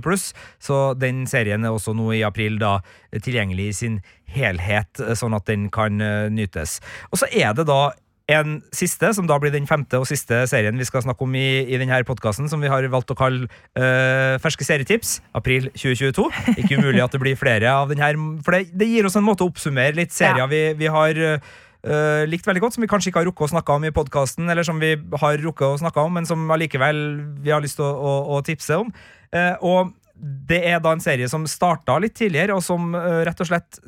Så 0.59 0.97
den 0.97 1.25
serien 1.27 1.63
er 1.65 1.69
også 1.73 1.95
nå 1.95 2.11
i 2.15 2.23
april 2.23 2.57
da 2.59 2.79
tilgjengelig 3.15 3.67
i 3.69 3.73
sin 3.73 4.01
helhet, 4.35 5.03
sånn 5.17 5.35
at 5.37 5.45
den 5.49 5.69
kan 5.73 6.01
eh, 6.01 6.25
nytes. 6.33 6.79
Og 7.11 7.21
så 7.21 7.29
er 7.31 7.53
det 7.57 7.67
da 7.69 7.93
en 8.31 8.55
siste, 8.73 9.11
som 9.13 9.27
da 9.29 9.37
blir 9.41 9.53
den 9.53 9.67
femte 9.69 9.99
og 10.01 10.07
siste 10.09 10.39
serien 10.49 10.79
vi 10.79 10.87
skal 10.87 11.03
snakke 11.05 11.21
om 11.27 11.35
i, 11.37 11.61
i 11.69 11.77
denne 11.77 11.99
podkasten, 12.07 12.47
som 12.49 12.63
vi 12.63 12.71
har 12.71 12.87
valgt 12.89 13.13
å 13.13 13.17
kalle 13.17 13.45
uh, 13.77 14.39
Ferske 14.41 14.65
serietips, 14.65 15.19
april 15.37 15.67
2022. 15.77 16.25
Ikke 16.55 16.79
umulig 16.79 17.03
at 17.03 17.13
det 17.13 17.21
blir 17.21 17.37
flere 17.37 17.69
av 17.69 17.93
den 17.93 18.01
her, 18.01 18.17
for 18.45 18.57
det, 18.57 18.71
det 18.73 18.89
gir 18.89 19.05
oss 19.05 19.17
en 19.19 19.27
måte 19.27 19.45
å 19.45 19.51
oppsummere 19.51 19.93
litt 19.99 20.15
serier 20.15 20.41
Ja. 20.41 20.47
vi, 20.49 20.63
vi 20.79 20.89
har 20.89 21.21
uh, 21.21 22.23
likt 22.25 22.49
veldig 22.49 22.63
godt, 22.63 22.77
som 22.79 22.85
vi 22.85 22.89
kanskje 22.89 23.11
ikke 23.11 23.21
har 23.21 23.29
rukket 23.29 23.51
å 23.51 23.51
snakke 23.53 23.77
om 23.77 23.85
i 23.85 23.93
podkasten, 23.93 24.49
eller 24.49 24.65
som 24.65 24.81
vi 24.81 24.95
har 24.97 25.45
rukket 25.45 25.67
å 25.67 25.83
snakke 25.83 26.07
om, 26.07 26.17
men 26.17 26.25
som 26.25 26.49
allikevel 26.55 27.03
vi 27.45 27.53
har 27.53 27.61
lyst 27.61 27.77
til 27.77 27.85
å, 27.85 27.93
å, 27.93 28.15
å 28.39 28.41
tipse 28.47 28.81
om. 28.81 28.89
Uh, 29.29 29.53
og 29.61 29.93
det 30.15 30.61
er 30.63 30.79
da 30.83 30.93
en 30.95 31.03
serie 31.03 31.27
som 31.29 31.45
starta 31.49 31.97
litt 32.01 32.15
tidligere, 32.17 32.55
og 32.55 32.63
som 32.63 32.93
eh, 32.95 33.21
rett 33.27 33.41
og 33.43 33.49
slett 33.49 33.79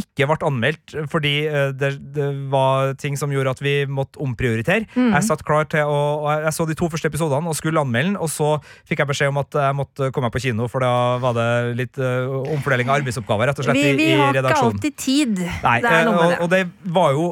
ikke 0.00 0.26
ble 0.26 0.36
anmeldt 0.48 0.94
fordi 1.10 1.32
eh, 1.46 1.68
det, 1.76 1.92
det 2.14 2.26
var 2.50 2.96
ting 2.98 3.14
som 3.18 3.30
gjorde 3.30 3.52
at 3.54 3.62
vi 3.62 3.74
måtte 3.86 4.18
omprioritere. 4.22 4.88
Mm. 4.94 5.12
Jeg 5.14 5.26
satt 5.28 5.44
klar 5.46 5.68
til 5.70 5.86
å 5.86 6.30
Jeg 6.44 6.54
så 6.56 6.66
de 6.66 6.76
to 6.78 6.88
første 6.90 7.10
episodene 7.10 7.50
og 7.50 7.58
skulle 7.58 7.82
anmelde 7.82 8.14
den, 8.14 8.18
og 8.18 8.30
så 8.32 8.56
fikk 8.88 9.04
jeg 9.04 9.10
beskjed 9.12 9.30
om 9.30 9.40
at 9.44 9.60
jeg 9.66 9.78
måtte 9.78 10.10
komme 10.10 10.28
meg 10.28 10.34
på 10.34 10.42
kino, 10.48 10.66
for 10.70 10.82
da 10.84 10.92
var 11.22 11.38
det 11.38 11.48
litt 11.78 12.00
eh, 12.02 12.26
omfordeling 12.56 12.90
av 12.90 12.98
arbeidsoppgaver 12.98 13.52
rett 13.52 13.62
og 13.62 13.68
slett 13.68 13.78
Vi, 13.78 13.86
i, 13.92 13.96
vi 14.00 14.10
har 14.18 14.34
ikke 14.34 14.58
alltid 14.64 14.98
tid. 14.98 15.40
Nei, 15.62 15.78
det 15.84 15.94
eh, 15.94 16.10
med 16.10 16.12
og, 16.14 16.36
og 16.46 16.52
det 16.54 16.64
var 16.94 17.14
jo 17.14 17.28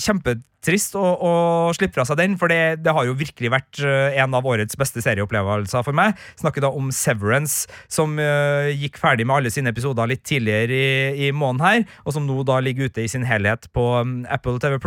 kjempetrist 0.00 0.94
å, 0.98 1.02
å 1.02 1.32
slippe 1.76 1.98
fra 1.98 2.06
seg 2.08 2.18
den, 2.20 2.36
for 2.40 2.52
det, 2.52 2.80
det 2.84 2.94
har 2.94 3.06
jo 3.06 3.16
virkelig 3.18 3.50
vært 3.52 3.82
eh, 3.84 4.18
en 4.22 4.34
av 4.38 4.46
årets 4.48 4.78
beste 4.78 5.02
serieopplevelser 5.04 5.84
for 5.86 5.96
meg. 5.96 6.18
Snakker 6.40 6.64
da 6.64 6.72
om 6.72 6.90
Severance, 6.94 7.68
som 7.92 8.16
uh, 8.20 8.70
gikk 8.70 9.00
ferdig 9.02 9.26
med 9.28 9.40
alle 9.40 9.52
sine 9.52 9.72
episoder 9.74 10.10
litt 10.10 10.24
tidligere 10.28 10.72
i, 10.72 11.28
i 11.28 11.30
måneden 11.34 11.66
her, 11.66 11.86
og 12.06 12.16
som 12.16 12.26
nå 12.28 12.40
da 12.48 12.60
ligger 12.64 12.90
ute 12.90 13.04
i 13.04 13.10
sin 13.10 13.26
helhet 13.28 13.68
på 13.76 13.86
um, 14.00 14.20
Apple 14.32 14.58
TV+, 14.62 14.78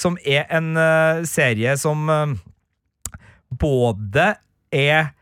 som 0.00 0.18
er 0.24 0.48
en 0.52 0.74
uh, 0.78 1.24
serie 1.28 1.76
som 1.80 2.08
uh, 2.10 2.34
både 3.54 4.34
er 4.74 5.12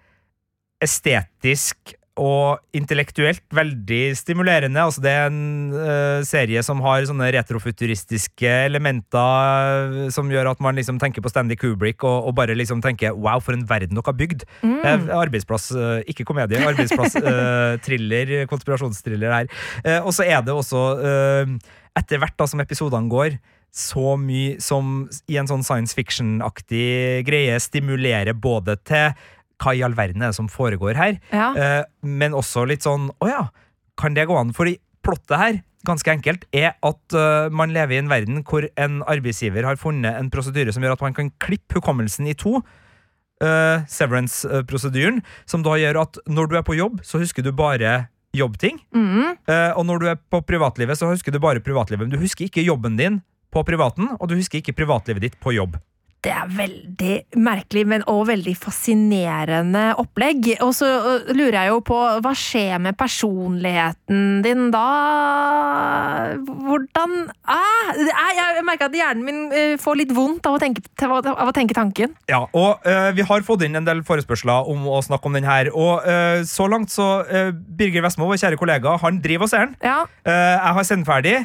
estetisk 0.83 1.95
og 2.23 2.77
intellektuelt 2.77 3.43
veldig 3.55 4.01
stimulerende. 4.19 4.83
Altså, 4.83 5.03
det 5.03 5.13
er 5.13 5.31
en 5.31 5.73
uh, 5.75 6.23
serie 6.27 6.63
som 6.65 6.83
har 6.85 7.07
sånne 7.09 7.31
retrofuturistiske 7.35 8.53
elementer 8.69 10.05
eh, 10.07 10.11
som 10.15 10.31
gjør 10.31 10.53
at 10.53 10.63
man 10.63 10.79
liksom 10.79 11.01
tenker 11.03 11.25
på 11.25 11.33
Stanley 11.33 11.59
Kubrick 11.59 12.05
og, 12.07 12.29
og 12.29 12.37
bare 12.39 12.57
liksom 12.59 12.83
tenker 12.85 13.17
wow, 13.17 13.43
for 13.43 13.57
en 13.57 13.67
verden 13.69 13.99
dere 13.99 14.07
har 14.07 14.19
bygd. 14.19 14.47
Mm. 14.63 14.79
Eh, 14.79 15.09
arbeidsplass, 15.19 15.71
uh, 15.75 15.99
ikke 16.11 16.27
komedie, 16.29 16.63
arbeidsplass, 16.63 17.19
uh, 17.19 17.75
thriller, 17.87 18.35
konspirasjonstriller 18.51 19.33
her. 19.33 19.51
Og 20.03 20.13
så 20.15 20.25
er 20.29 20.43
det 20.45 20.55
også, 20.55 20.81
etter 21.99 22.21
hvert 22.21 22.37
da 22.39 22.47
som 22.49 22.61
episodene 22.63 23.11
går, 23.11 23.37
så 23.73 24.17
mye 24.21 24.59
som 24.61 25.07
i 25.33 25.39
en 25.41 25.49
sånn 25.49 25.65
science 25.65 25.97
fiction-aktig 25.97 27.23
greie 27.27 27.57
stimulerer 27.63 28.37
både 28.37 28.77
til 28.85 29.15
hva 29.63 29.75
i 29.77 29.83
all 29.87 29.97
verden 29.99 30.23
er 30.23 30.33
det 30.33 30.39
som 30.39 30.51
foregår 30.51 30.99
her, 30.99 31.19
Ja. 31.33 31.53
Eh, 31.57 31.83
men 32.03 32.35
også 32.35 32.67
litt 32.69 32.83
sånn 32.83 33.11
Å 33.23 33.29
ja, 33.31 33.43
kan 33.99 34.15
det 34.17 34.27
gå 34.29 34.37
an? 34.39 34.53
Fordi 34.57 34.77
plottet 35.03 35.39
her, 35.39 35.59
ganske 35.87 36.13
enkelt, 36.13 36.47
er 36.55 36.77
at 36.79 37.17
uh, 37.17 37.51
man 37.51 37.73
lever 37.75 37.97
i 37.97 38.01
en 38.03 38.11
verden 38.11 38.45
hvor 38.47 38.69
en 38.79 39.01
arbeidsgiver 39.11 39.67
har 39.67 39.81
funnet 39.81 40.15
en 40.15 40.31
prosedyre 40.31 40.73
som 40.75 40.85
gjør 40.85 40.95
at 40.95 41.03
man 41.03 41.17
kan 41.17 41.33
klippe 41.43 41.81
hukommelsen 41.81 42.29
i 42.31 42.37
to. 42.39 42.61
Uh, 43.43 43.83
Severance-prosedyren, 43.91 45.19
som 45.51 45.65
da 45.67 45.75
gjør 45.81 46.05
at 46.05 46.21
når 46.31 46.53
du 46.53 46.57
er 46.61 46.67
på 46.67 46.79
jobb, 46.79 47.01
så 47.03 47.19
husker 47.19 47.43
du 47.43 47.51
bare 47.51 48.07
jobbting. 48.37 48.79
Mm. 48.95 49.35
Uh, 49.51 49.73
og 49.75 49.85
når 49.89 49.99
du 49.99 50.09
er 50.13 50.21
på 50.31 50.41
privatlivet, 50.47 50.99
så 50.99 51.11
husker 51.11 51.35
du 51.35 51.43
bare 51.43 51.65
privatlivet. 51.65 52.07
Men 52.07 52.15
du 52.15 52.23
husker 52.23 52.47
ikke 52.47 52.65
jobben 52.65 52.97
din 53.01 53.19
på 53.53 53.65
privaten, 53.67 54.15
og 54.19 54.31
du 54.31 54.39
husker 54.39 54.63
ikke 54.63 54.77
privatlivet 54.79 55.27
ditt 55.27 55.41
på 55.43 55.57
jobb. 55.59 55.77
Det 56.23 56.31
er 56.31 56.51
veldig 56.55 57.15
merkelig, 57.43 57.83
men 57.91 58.05
også 58.07 58.29
veldig 58.29 58.53
fascinerende 58.55 59.81
opplegg. 59.99 60.53
Og 60.63 60.71
så 60.79 60.87
øh, 60.87 61.33
lurer 61.35 61.57
jeg 61.57 61.73
jo 61.73 61.81
på, 61.89 61.99
hva 62.23 62.35
skjer 62.39 62.79
med 62.83 62.95
personligheten 62.99 64.39
din 64.45 64.69
da? 64.71 64.85
Hvordan 66.47 67.17
ah, 67.43 67.91
Jeg 67.99 68.63
merker 68.69 68.87
at 68.87 68.95
hjernen 68.95 69.27
min 69.27 69.43
øh, 69.51 69.75
får 69.83 69.99
litt 69.99 70.15
vondt 70.15 70.47
av 70.47 70.61
å 70.61 70.63
tenke, 70.63 70.85
av 71.11 71.51
å 71.51 71.57
tenke 71.57 71.75
tanken. 71.75 72.15
Ja, 72.31 72.45
og 72.55 72.87
uh, 72.87 73.11
Vi 73.17 73.27
har 73.27 73.43
fått 73.47 73.67
inn 73.67 73.81
en 73.81 73.89
del 73.89 74.05
forespørsler 74.07 74.71
om 74.71 74.87
å 74.87 75.03
snakke 75.03 75.27
om 75.27 75.35
den 75.35 75.49
her. 75.49 75.73
Og 75.75 76.07
uh, 76.07 76.47
Så 76.47 76.71
langt 76.71 76.95
så 76.95 77.11
uh, 77.27 77.51
Birger 77.51 78.07
Vestmo, 78.07 78.31
vår 78.31 78.45
kjære 78.45 78.63
kollega, 78.63 78.95
han 79.03 79.19
driver 79.25 79.51
og 79.51 79.55
ser 79.57 79.67
den. 79.67 79.77
Ja, 79.83 80.05
jeg 80.23 80.75
har 80.79 80.87
sendt 80.87 81.09
ferdig. 81.09 81.41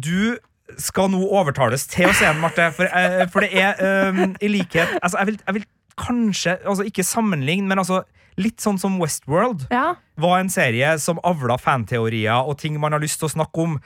Du 0.00 0.38
skal 0.76 1.08
nå 1.10 1.22
overtales 1.32 1.86
til 1.88 2.08
å 2.10 2.12
se 2.12 2.26
den, 2.28 2.40
Marte. 2.42 2.68
For, 2.76 2.84
eh, 2.84 3.24
for 3.32 3.40
det 3.40 3.50
er 3.56 4.10
um, 4.12 4.34
i 4.40 4.48
likhet 4.52 4.98
altså, 5.02 5.18
jeg, 5.22 5.26
vil, 5.32 5.38
jeg 5.46 5.54
vil 5.54 5.66
kanskje 5.98 6.58
altså, 6.64 6.84
Ikke 6.86 7.02
sammenligne, 7.06 7.66
men 7.66 7.78
altså 7.82 8.02
litt 8.38 8.60
sånn 8.62 8.76
som 8.78 9.00
Westworld 9.02 9.64
ja. 9.74 9.96
var 10.22 10.36
en 10.38 10.50
serie 10.52 10.92
som 11.02 11.18
avla 11.26 11.56
fanteorier 11.58 12.46
og 12.46 12.58
ting 12.60 12.76
man 12.78 12.94
har 12.94 13.02
lyst 13.02 13.18
til 13.18 13.26
å 13.26 13.32
snakke 13.34 13.64
om 13.64 13.80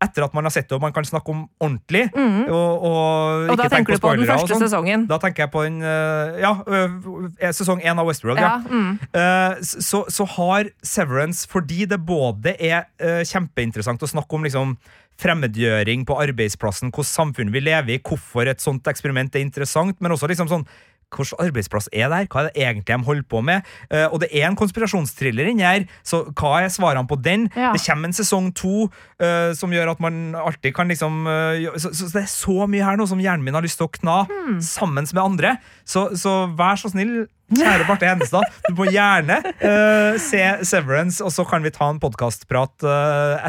etter 0.00 0.22
at 0.22 0.32
man 0.32 0.46
har 0.46 0.52
sett 0.54 0.68
det 0.70 0.76
og 0.76 0.80
man 0.84 0.92
kan 0.94 1.02
snakke 1.04 1.32
om 1.34 1.40
ordentlig. 1.58 2.04
Og, 2.14 2.84
og, 2.86 3.42
Mhm. 3.42 3.50
Og 3.50 3.56
da 3.58 3.66
tenker 3.68 3.96
du 3.98 3.98
på 3.98 4.12
den 4.14 4.28
første 4.30 4.52
sånn. 4.54 4.62
sesongen. 4.62 5.06
Da 5.10 5.18
tenker 5.18 5.42
jeg 5.42 5.50
på 5.50 5.64
den 5.66 5.80
eh, 5.82 6.38
Ja, 6.40 6.52
eh, 6.70 7.50
sesong 7.52 7.82
én 7.82 7.98
av 7.98 8.06
Westworld. 8.06 8.38
Ja, 8.38 8.62
Ja. 8.62 8.62
mm. 8.70 9.58
Så, 9.66 10.04
så 10.08 10.24
har 10.38 10.70
Severance, 10.86 11.48
fordi 11.50 11.84
det 11.90 11.98
både 12.06 12.54
er 12.62 12.86
kjempeinteressant 13.26 14.00
å 14.06 14.08
snakke 14.08 14.38
om 14.38 14.46
liksom, 14.46 14.76
fremmedgjøring 15.18 16.04
på 16.06 16.16
arbeidsplassen, 16.22 16.92
hvordan 16.92 17.10
samfunn 17.10 17.52
vi 17.54 17.62
lever 17.64 17.96
i, 17.96 18.02
hvorfor 18.04 18.50
et 18.50 18.62
sånt 18.62 18.86
eksperiment 18.90 19.34
er 19.34 19.44
interessant, 19.44 19.98
men 20.00 20.14
også 20.14 20.30
liksom 20.30 20.50
sånn 20.50 20.66
hvilken 21.14 21.40
arbeidsplass 21.40 21.88
er 21.92 22.08
det 22.10 22.18
her? 22.18 22.26
Hva 22.28 22.42
er 22.42 22.48
det 22.50 22.62
egentlig 22.62 22.86
de 22.90 22.98
holder 23.06 23.26
på 23.32 23.40
med? 23.44 23.64
Uh, 23.92 24.06
og 24.12 24.20
det 24.22 24.28
er 24.32 24.46
en 24.48 24.58
konspirasjonstriller 24.58 25.48
inni 25.50 25.64
her, 25.64 25.86
så 26.06 26.20
hva 26.36 26.58
er 26.64 26.72
svarene 26.72 27.08
på 27.08 27.16
den? 27.24 27.46
Ja. 27.56 27.72
Det 27.72 27.80
kommer 27.86 28.10
en 28.10 28.16
sesong 28.16 28.50
to 28.56 28.86
uh, 28.88 29.50
som 29.56 29.72
gjør 29.72 29.94
at 29.94 30.02
man 30.04 30.34
alltid 30.36 30.74
kan 30.76 30.88
liksom 30.92 31.24
uh, 31.26 31.56
så, 31.80 31.94
så 31.96 32.10
det 32.12 32.22
er 32.26 32.30
så 32.32 32.68
mye 32.68 32.84
her 32.84 33.00
nå 33.00 33.06
som 33.08 33.20
hjernen 33.22 33.46
min 33.46 33.56
har 33.56 33.64
lyst 33.64 33.80
til 33.80 33.88
å 33.88 33.92
kna 33.98 34.18
Hmm. 34.28 34.60
sammen 34.64 35.06
med 35.12 35.22
andre. 35.22 35.50
Så, 35.88 36.08
så 36.18 36.32
vær 36.56 36.76
så 36.80 36.90
snill, 36.92 37.26
kjære 37.54 37.86
Barte 37.88 38.08
Henestad, 38.08 38.44
du 38.68 38.74
må 38.76 38.86
gjerne 38.92 39.38
uh, 39.44 40.18
se 40.20 40.42
Severance, 40.68 41.22
og 41.24 41.32
så 41.32 41.44
kan 41.48 41.64
vi 41.64 41.72
ta 41.74 41.88
en 41.88 42.00
podkastprat 42.02 42.84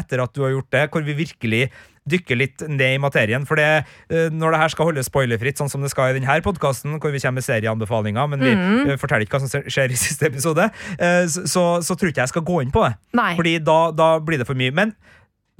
etter 0.00 0.22
at 0.24 0.32
du 0.36 0.42
har 0.44 0.54
gjort 0.54 0.70
det, 0.72 0.84
hvor 0.92 1.04
vi 1.04 1.16
virkelig 1.18 1.62
dykker 2.10 2.38
litt 2.40 2.64
ned 2.68 2.96
i 2.96 3.00
materien. 3.02 3.46
For 3.48 3.60
det, 3.60 3.68
eh, 4.10 4.28
når 4.34 4.56
det 4.56 4.60
her 4.64 4.74
skal 4.74 4.90
holdes 4.90 5.08
spoilerfritt, 5.10 5.60
sånn 5.60 5.70
som 5.72 5.84
det 5.84 5.92
skal 5.92 6.12
i 6.12 6.18
denne 6.18 6.40
podkasten, 6.44 6.98
hvor 7.00 7.14
vi 7.14 7.22
kommer 7.22 7.40
med 7.40 7.46
serieanbefalinger, 7.48 8.30
men 8.34 8.44
vi 8.44 8.52
eh, 8.56 8.98
forteller 9.00 9.26
ikke 9.26 9.38
hva 9.38 9.46
som 9.46 9.64
skjer 9.70 9.94
i 9.94 10.00
siste 10.06 10.28
episode, 10.30 10.68
eh, 10.98 11.22
så, 11.30 11.46
så, 11.48 11.64
så 11.86 11.96
tror 11.96 12.12
ikke 12.12 12.26
jeg 12.26 12.34
skal 12.34 12.46
gå 12.50 12.60
inn 12.64 12.74
på 12.74 12.84
det. 12.86 12.92
Nei. 13.18 13.32
Fordi 13.38 13.56
da, 13.64 13.78
da 13.96 14.12
blir 14.24 14.42
det 14.42 14.48
for 14.50 14.58
mye. 14.58 14.74
Men 14.74 14.94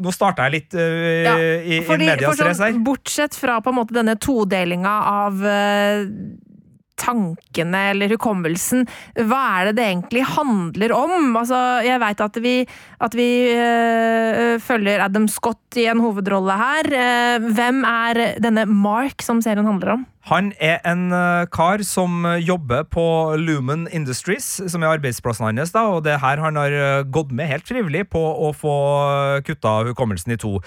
nå 0.01 0.12
starta 0.16 0.46
jeg 0.48 0.55
litt 0.59 0.76
eh, 0.80 1.24
Ja, 1.26 1.34
i, 1.38 1.80
i 1.82 1.98
medias 2.01 2.38
race 2.40 2.46
her. 2.46 2.72
sånn, 2.72 2.84
bortsett 2.86 3.36
fra 3.36 3.59
på 3.61 3.72
en 3.72 3.78
måte 3.82 3.96
denne 3.96 4.14
todelinga 4.20 4.94
av 5.11 5.42
eh, 5.44 6.07
tankene 7.01 7.86
eller 7.94 8.12
hukommelsen, 8.14 8.86
hva 9.28 9.40
er 9.61 9.70
det 9.70 9.78
det 9.80 9.86
egentlig 9.88 10.26
handler 10.36 10.94
om? 10.96 11.32
Altså, 11.40 11.59
jeg 11.86 12.01
veit 12.03 12.22
at 12.24 12.38
vi, 12.44 12.55
at 13.01 13.16
vi 13.16 13.30
øh, 13.55 14.55
følger 14.62 15.05
Adam 15.07 15.28
Scott 15.30 15.80
i 15.80 15.88
en 15.90 16.03
hovedrolle 16.05 16.57
her. 16.61 16.90
Eh, 16.90 17.51
hvem 17.57 17.84
er 17.88 18.22
denne 18.42 18.66
Mark 18.68 19.24
som 19.24 19.42
serien 19.44 19.68
handler 19.68 19.96
om? 19.96 20.07
Han 20.28 20.53
er 20.61 20.82
en 20.86 21.09
eh, 21.16 21.46
kar 21.53 21.82
som 21.86 22.26
jobber 22.44 22.84
på 22.92 23.07
Lumen 23.40 23.88
Industries, 23.88 24.59
som 24.68 24.84
er 24.84 24.98
arbeidsplassen 24.98 25.48
hans. 25.48 25.72
da, 25.72 25.86
og 25.88 26.05
det 26.05 26.14
er 26.14 26.24
her 26.24 26.44
han 26.44 26.61
har 26.61 27.05
gått 27.09 27.32
med 27.32 27.48
helt 27.48 27.68
frivillig 27.68 28.07
på 28.12 28.20
å 28.20 28.53
få 28.53 28.76
kutta 29.46 29.80
hukommelsen 29.88 30.36
i 30.36 30.40
to. 30.40 30.59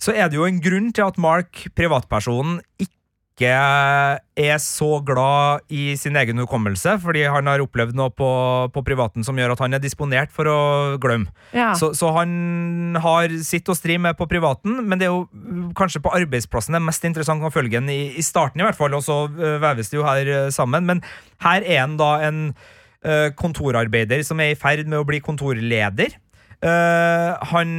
Så 0.00 0.14
er 0.16 0.30
det 0.30 0.38
jo 0.38 0.46
en 0.46 0.62
grunn 0.62 0.92
til 0.96 1.04
at 1.04 1.18
Mark, 1.20 1.66
privatpersonen, 1.76 2.60
ikke 2.80 2.99
er 3.48 4.58
så 4.60 4.98
glad 5.06 5.64
i 5.72 5.94
sin 5.96 6.16
egen 6.20 6.38
hukommelse, 6.42 6.96
fordi 7.02 7.22
han 7.24 7.48
har 7.48 7.62
opplevd 7.64 7.96
noe 7.96 8.12
på, 8.12 8.28
på 8.74 8.82
privaten 8.86 9.24
som 9.24 9.38
gjør 9.38 9.54
at 9.54 9.62
han 9.64 9.76
er 9.76 9.82
disponert 9.82 10.32
for 10.34 10.50
å 10.50 10.60
glemme. 11.00 11.32
Ja. 11.56 11.72
Så, 11.78 11.92
så 11.96 12.12
han 12.16 12.98
har 13.00 13.32
sitt 13.46 13.68
å 13.70 13.76
stri 13.78 13.96
med 14.02 14.18
på 14.18 14.28
privaten, 14.30 14.82
men 14.84 15.00
det 15.00 15.08
er 15.08 15.14
jo 15.14 15.72
kanskje 15.78 16.02
på 16.04 16.12
arbeidsplassen 16.20 16.76
det 16.76 16.80
er 16.82 16.88
mest 16.90 17.06
interessant 17.08 17.44
å 17.46 17.52
følge 17.54 17.78
den 17.78 17.90
i, 17.92 18.00
i 18.20 18.24
starten, 18.26 18.62
i 18.62 18.66
hvert 18.66 18.78
fall, 18.78 18.94
og 18.96 19.04
så 19.06 19.22
øh, 19.28 19.58
veves 19.62 19.92
det 19.92 20.00
jo 20.00 20.06
her 20.06 20.28
øh, 20.28 20.48
sammen. 20.54 20.86
Men 20.88 21.04
her 21.44 21.64
er 21.64 21.84
han 21.84 21.96
da 22.00 22.12
en 22.26 22.42
øh, 22.50 23.30
kontorarbeider 23.38 24.24
som 24.26 24.42
er 24.42 24.54
i 24.54 24.58
ferd 24.58 24.86
med 24.88 25.00
å 25.00 25.06
bli 25.08 25.22
kontorleder. 25.24 26.18
Eh, 26.60 27.30
han 27.54 27.70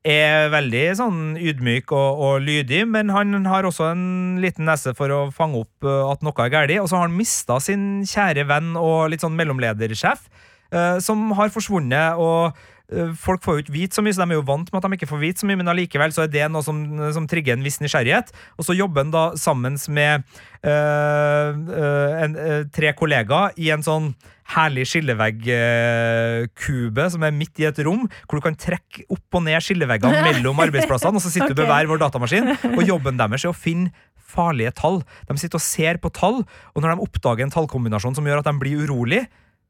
er 0.00 0.48
veldig 0.48 0.84
sånn 0.96 1.20
ydmyk 1.36 1.92
og, 1.92 2.22
og 2.24 2.46
lydig, 2.46 2.86
men 2.88 3.12
han 3.12 3.44
har 3.44 3.68
også 3.68 3.90
en 3.90 4.40
liten 4.40 4.64
nese 4.64 4.94
for 4.96 5.12
å 5.12 5.20
fange 5.34 5.60
opp 5.60 5.84
øh, 5.84 6.08
at 6.08 6.24
noe 6.24 6.46
er 6.46 6.52
galt. 6.54 6.72
Og 6.80 6.88
så 6.88 6.96
har 6.96 7.08
han 7.08 7.18
mista 7.18 7.58
sin 7.60 8.00
kjære 8.08 8.46
venn 8.48 8.72
og 8.80 9.10
litt 9.12 9.26
sånn 9.26 9.36
mellomledersjef, 9.36 10.24
eh, 10.72 10.96
som 11.04 11.28
har 11.36 11.52
forsvunnet. 11.52 12.16
og 12.16 12.56
eh, 12.88 13.12
Folk 13.20 13.44
får 13.44 13.58
jo 13.58 13.66
ikke 13.66 13.76
vite 13.76 14.00
så 14.00 14.06
mye, 14.06 14.16
så 14.16 14.24
de 14.24 14.32
er 14.32 14.40
jo 14.40 14.48
vant 14.48 14.72
med 14.72 14.80
at 14.80 14.88
de 14.88 14.96
ikke 14.96 15.12
får 15.12 15.24
vite 15.26 15.44
så 15.44 15.50
mye, 15.50 15.60
men 15.60 15.74
allikevel 15.74 16.16
så 16.16 16.24
er 16.24 16.32
det 16.32 16.48
noe 16.48 16.64
som, 16.64 16.80
som 17.12 17.28
trigger 17.28 17.58
en 17.58 17.68
viss 17.68 17.76
nysgjerrighet. 17.84 18.32
Og 18.56 18.70
så 18.70 18.78
jobber 18.78 19.04
han 19.04 19.12
da 19.12 19.28
sammen 19.36 19.76
med 19.92 20.24
eh, 20.64 21.48
eh, 21.52 22.20
en, 22.24 22.40
eh, 22.40 22.60
tre 22.72 22.96
kollegaer 22.96 23.52
i 23.60 23.68
en 23.76 23.84
sånn 23.84 24.14
herlig 24.50 24.84
skilleveggkube 24.90 27.04
som 27.14 27.22
er 27.26 27.36
midt 27.36 27.60
i 27.62 27.68
et 27.68 27.80
rom, 27.86 28.02
hvor 28.26 28.36
du 28.38 28.42
kan 28.44 28.58
trekke 28.58 28.98
opp 29.12 29.30
og 29.38 29.42
ned 29.46 29.58
skilleveggene 29.64 30.24
mellom 30.28 30.56
arbeidsplassene, 30.66 31.16
og 31.18 31.24
så 31.24 31.32
sitter 31.32 31.52
du 31.54 31.58
Ok. 31.60 31.62
ved 31.62 31.70
hver 31.72 31.86
vår 31.90 31.98
datamaskin, 32.04 32.46
og 32.74 32.82
jobben 32.86 33.20
deres 33.20 33.42
er 33.44 33.52
å 33.52 33.56
finne 33.56 33.88
farlige 34.30 34.72
tall. 34.78 34.98
De 35.28 35.32
sitter 35.40 35.58
og 35.58 35.64
ser 35.64 35.94
på 36.02 36.08
tall, 36.14 36.38
og 36.74 36.78
når 36.82 36.88
de 36.94 37.04
oppdager 37.06 37.42
en 37.46 37.54
tallkombinasjon 37.54 38.16
som 38.18 38.26
gjør 38.26 38.40
at 38.42 38.48
de 38.50 38.54
blir 38.62 38.76
urolig, 38.84 39.22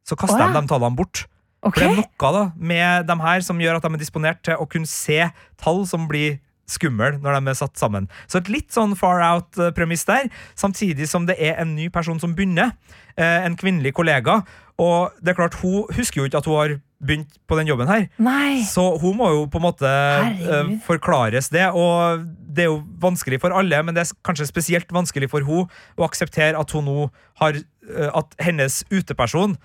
så 0.06 0.14
kaster 0.16 0.40
oh, 0.40 0.44
ja. 0.48 0.52
de 0.52 0.56
de 0.60 0.66
tallene 0.72 0.96
bort. 0.96 1.16
Okay. 1.60 1.72
For 1.72 1.80
det 1.84 1.88
er 1.92 1.96
noe 2.00 2.30
da, 2.36 2.44
med 2.56 2.88
de 3.08 3.16
her 3.20 3.40
som 3.44 3.60
gjør 3.60 3.76
at 3.76 3.84
de 3.84 3.90
er 3.92 4.00
disponert 4.00 4.40
til 4.46 4.54
å 4.56 4.70
kunne 4.70 4.88
se 4.88 5.20
tall 5.60 5.80
som 5.88 6.02
blir 6.08 6.30
skummel 6.70 7.18
når 7.20 7.36
de 7.36 7.50
er 7.50 7.58
satt 7.58 7.78
sammen. 7.80 8.08
Så 8.30 8.40
et 8.40 8.50
litt 8.52 8.70
sånn 8.74 8.94
far 8.98 9.22
out-premiss 9.26 10.06
der, 10.08 10.30
samtidig 10.58 11.08
som 11.10 11.26
det 11.28 11.38
er 11.42 11.58
en 11.60 11.74
ny 11.76 11.90
person 11.92 12.20
som 12.22 12.34
begynner. 12.36 12.72
Eh, 13.20 13.46
en 13.46 13.56
kvinnelig 13.60 13.92
kollega. 13.96 14.40
Og 14.80 15.16
det 15.20 15.34
er 15.34 15.36
klart, 15.42 15.58
hun 15.60 15.90
husker 15.92 16.22
jo 16.22 16.28
ikke 16.28 16.40
at 16.40 16.46
hun 16.48 16.56
har 16.56 16.76
begynt 17.04 17.34
på 17.48 17.56
den 17.58 17.68
jobben 17.68 17.88
her. 17.88 18.06
Nei. 18.20 18.62
Så 18.64 18.84
hun 19.00 19.18
må 19.18 19.28
jo 19.34 19.42
på 19.52 19.60
en 19.60 19.66
måte 19.66 19.88
eh, 19.88 20.30
Herregud. 20.40 20.78
forklares 20.86 21.50
det, 21.52 21.66
og 21.76 22.24
det 22.48 22.64
er 22.64 22.70
jo 22.70 22.80
vanskelig 23.00 23.40
for 23.42 23.56
alle, 23.56 23.82
men 23.84 23.96
det 23.96 24.06
er 24.06 24.14
kanskje 24.26 24.48
spesielt 24.48 24.92
vanskelig 24.92 25.30
for 25.32 25.44
hun 25.44 25.68
å 26.00 26.06
akseptere 26.08 26.56
at 26.60 26.72
hun 26.76 26.88
nå 26.88 27.10
har 27.42 27.60
eh, 27.60 28.08
At 28.14 28.36
hennes 28.40 28.82
uteperson 28.92 29.58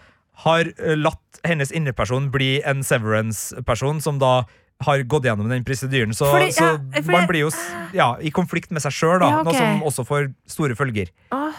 har 0.43 0.67
latt 0.99 1.39
hennes 1.47 1.71
inneperson 1.71 2.25
bli 2.33 2.57
en 2.67 2.81
Severance-person, 2.83 4.01
som 4.03 4.17
da 4.19 4.41
har 4.83 5.03
gått 5.07 5.23
gjennom 5.23 5.47
den 5.49 5.63
prosedyren. 5.63 6.11
Så, 6.13 6.25
Fordi- 6.27 6.51
så 6.51 6.63
ja, 6.63 6.77
fordi- 7.01 7.11
man 7.11 7.27
blir 7.27 7.39
jo 7.45 7.51
ja, 7.93 8.15
i 8.19 8.29
konflikt 8.29 8.71
med 8.71 8.81
seg 8.81 8.91
sjøl, 8.91 9.21
Ja, 9.21 9.39
okay. 9.39 9.43
noe 9.43 9.53
som 9.53 9.81
også 9.83 10.05
får 10.07 10.33
store 10.47 10.75
følger. 10.75 11.07
Åh, 11.31 11.51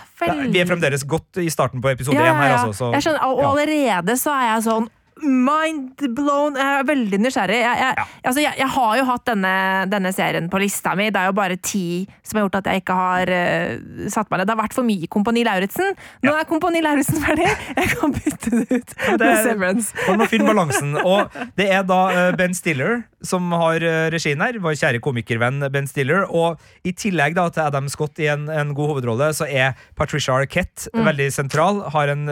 vi 0.52 0.60
er 0.60 0.66
fremdeles 0.66 1.04
godt 1.04 1.36
i 1.38 1.48
starten 1.48 1.80
på 1.80 1.90
episode 1.90 2.16
én 2.16 2.36
her, 2.36 2.58
altså. 2.58 2.74
Så, 2.74 2.92
jeg 2.92 3.02
skjønner, 3.02 3.22
og 3.24 3.40
allerede 3.56 4.16
så 4.20 4.30
er 4.36 4.54
jeg 4.54 4.62
sånn 4.64 4.88
mind 5.24 6.02
blown. 6.14 6.56
Jeg 6.60 6.80
er 6.80 6.86
veldig 6.88 7.18
nysgjerrig. 7.24 7.56
Jeg, 7.62 7.78
jeg, 7.80 8.06
altså, 8.28 8.42
jeg, 8.42 8.58
jeg 8.60 8.68
har 8.74 8.96
jo 8.98 9.06
hatt 9.08 9.24
denne, 9.30 9.52
denne 9.88 10.12
serien 10.12 10.50
på 10.52 10.60
lista 10.60 10.92
mi. 10.98 11.08
Det 11.12 11.20
er 11.22 11.30
jo 11.30 11.36
bare 11.38 11.56
ti 11.56 12.04
som 12.26 12.36
har 12.38 12.46
gjort 12.46 12.58
at 12.60 12.68
jeg 12.70 12.82
ikke 12.82 12.96
har 12.98 13.32
uh, 13.32 14.10
satt 14.12 14.28
meg 14.30 14.42
ned. 14.42 14.50
Det 14.50 14.54
har 14.56 14.60
vært 14.60 14.76
for 14.76 14.86
mye 14.88 15.08
Kompani 15.12 15.44
Lauritzen. 15.46 15.96
Nå 16.26 16.34
er 16.36 16.48
Kompani 16.50 16.82
Lauritzen 16.84 17.22
ferdig! 17.24 17.48
Jeg 17.80 17.92
kan 17.94 18.12
bytte 18.12 18.50
det 18.52 18.66
ut 18.80 18.92
det 18.96 19.16
med 19.20 19.26
er- 19.30 19.42
Severance. 19.46 19.96
Man 20.08 20.20
må 20.20 20.28
finne 20.30 20.48
balansen. 20.50 20.92
Og 21.00 21.32
det 21.58 21.70
er 21.72 21.86
da 21.88 22.00
uh, 22.12 22.30
Ben 22.36 22.56
Stiller 22.56 23.04
som 23.26 23.48
har 23.56 23.80
uh, 23.82 24.06
regien 24.12 24.42
her. 24.44 24.60
Vår 24.62 24.76
kjære 24.76 25.00
komikervenn 25.04 25.64
Ben 25.72 25.88
Stiller. 25.88 26.26
Og 26.28 26.60
i 26.86 26.92
tillegg 26.96 27.38
da 27.38 27.48
til 27.54 27.64
Adam 27.64 27.88
Scott 27.92 28.20
i 28.20 28.28
en, 28.32 28.46
en 28.52 28.74
god 28.76 28.92
hovedrolle, 28.94 29.32
så 29.36 29.48
er 29.48 29.72
Patricia 29.96 30.36
Arquette 30.36 30.90
veldig 30.92 31.30
sentral. 31.32 31.80
Har 31.94 32.12
en 32.12 32.26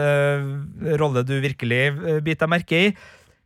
rolle 0.99 1.23
du 1.25 1.33
virkelig 1.43 1.81
biter 2.25 2.45
deg 2.45 2.51
merke 2.51 2.74
i. 2.75 2.85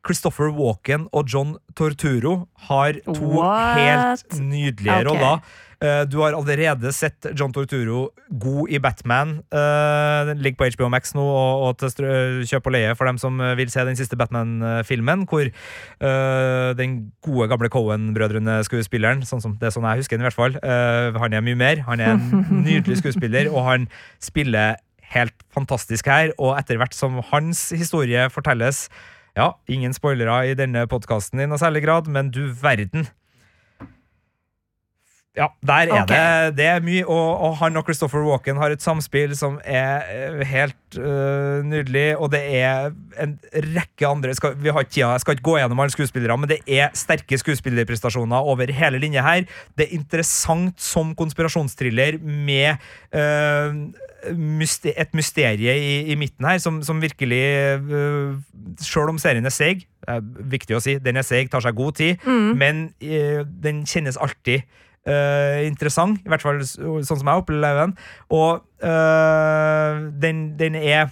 Christopher 0.08 0.48
Walken 0.56 1.10
og 1.12 1.28
John 1.28 1.58
Torturo 1.76 2.46
har 2.70 3.02
to 3.04 3.34
What? 3.36 3.80
helt 3.80 4.38
nydelige 4.40 4.94
okay. 4.96 5.08
roller. 5.10 5.42
Eh, 5.84 6.06
Du 6.12 6.22
har 6.22 6.36
allerede 6.36 6.92
sett 6.96 7.28
John 7.40 7.52
Torturo 7.56 8.10
god 8.32 8.72
i 8.72 8.80
Batman. 8.80 9.42
Eh, 9.52 10.26
Den 10.32 10.40
ligger 10.44 10.58
på 10.62 10.70
HBO 10.76 10.90
Max 10.90 11.12
nå 11.16 11.24
og, 11.24 11.78
til 11.80 12.08
kjøp 12.48 12.68
og 12.72 12.76
leie 12.78 12.96
for 12.96 13.12
dem 13.12 13.20
som 13.20 13.40
eh, 13.44 13.56
vil 13.60 13.70
se 13.72 13.84
den 13.88 14.00
siste 14.00 14.16
Batman-filmen, 14.20 15.28
hvor 15.28 15.44
eh, 15.52 16.72
den 16.80 17.12
gode, 17.22 17.50
gamle 17.52 17.70
Cohen-brødrene-skuespilleren, 17.72 19.24
sånn 19.28 19.44
som 19.44 19.58
det 19.60 19.68
er 19.70 19.76
sånn 19.76 19.88
jeg 19.92 20.04
husker 20.06 20.18
den 20.20 20.24
i 20.26 20.30
hvert 20.30 20.40
fall, 20.40 20.60
eh, 20.64 21.20
han 21.20 21.36
er 21.36 21.44
mye 21.44 21.60
mer. 21.60 21.84
Han 21.92 22.00
er 22.00 22.16
en 22.16 22.48
nydelig 22.68 23.02
skuespiller, 23.04 23.52
og 23.52 23.66
han 23.68 23.88
spiller 24.24 24.80
helt 25.12 25.36
fantastisk 25.52 26.08
her. 26.08 26.32
Og 26.40 26.56
etter 26.60 26.80
hvert 26.80 26.96
som 26.96 27.20
hans 27.34 27.70
historie 27.76 28.28
fortelles 28.32 28.88
Ja, 29.40 29.54
ingen 29.72 29.94
spoilere 29.96 30.50
i 30.50 30.56
denne 30.60 30.82
podkasten 30.92 31.40
i 31.40 31.46
noe 31.48 31.60
særlig 31.62 31.86
grad, 31.86 32.10
men 32.12 32.28
du 32.36 32.50
verden. 32.60 33.06
Ja, 35.40 35.48
der 35.64 35.88
er 35.88 36.02
okay. 36.04 36.16
det 36.50 36.58
Det 36.58 36.66
er 36.68 36.82
mye, 36.84 37.06
og, 37.08 37.28
og 37.48 37.58
han 37.62 37.80
og 37.80 37.88
Christopher 37.88 38.26
Walken 38.28 38.60
har 38.60 38.74
et 38.76 38.84
samspill 38.84 39.36
som 39.38 39.60
er 39.64 40.04
eh, 40.12 40.42
helt 40.50 40.98
uh, 41.00 41.64
nydelig, 41.64 42.18
og 42.18 42.32
det 42.34 42.42
er 42.60 42.90
en 43.24 43.38
rekke 43.76 44.08
andre 44.08 44.36
skal, 44.36 44.58
Vi 44.60 44.74
har 44.74 44.84
ikke 44.84 44.98
tida, 44.98 45.14
jeg 45.16 45.24
skal 45.24 45.38
ikke 45.38 45.48
gå 45.48 45.56
gjennom 45.62 45.80
alle 45.80 45.96
skuespillere, 45.96 46.38
men 46.38 46.52
det 46.52 46.60
er 46.68 46.92
sterke 46.98 47.40
skuespillerprestasjoner 47.40 48.52
over 48.52 48.74
hele 48.76 49.00
linje 49.00 49.24
her. 49.24 49.48
Det 49.78 49.88
er 49.88 49.96
interessant 49.96 50.76
som 50.82 51.16
konspirasjonstriller 51.16 52.20
med 52.20 52.76
uh, 53.16 53.72
et 54.20 55.16
mysterie 55.16 55.78
i, 55.80 55.94
i 56.12 56.20
midten 56.20 56.46
her, 56.46 56.60
som, 56.60 56.82
som 56.84 57.00
virkelig 57.00 57.40
uh, 57.88 58.36
Selv 58.84 59.14
om 59.14 59.22
serien 59.22 59.46
er 59.48 59.56
seig, 59.56 59.88
viktig 60.52 60.76
å 60.76 60.84
si, 60.84 60.98
den 61.00 61.20
er 61.20 61.24
seig, 61.24 61.48
tar 61.52 61.64
seg 61.64 61.78
god 61.78 61.96
tid, 62.00 62.28
men 62.60 62.90
uh, 63.00 63.48
den 63.64 63.86
kjennes 63.88 64.20
alltid 64.20 64.68
øh, 65.10 65.60
interessant, 65.68 66.22
i 66.24 66.32
hvert 66.32 66.44
fall 66.46 66.62
sånn 66.64 67.06
som 67.08 67.32
jeg 67.32 67.44
opplever 67.44 67.82
den. 67.84 67.96
Og 68.30 68.62
uh, 68.84 70.10
den, 70.22 70.44
den 70.60 70.78
er 70.80 71.10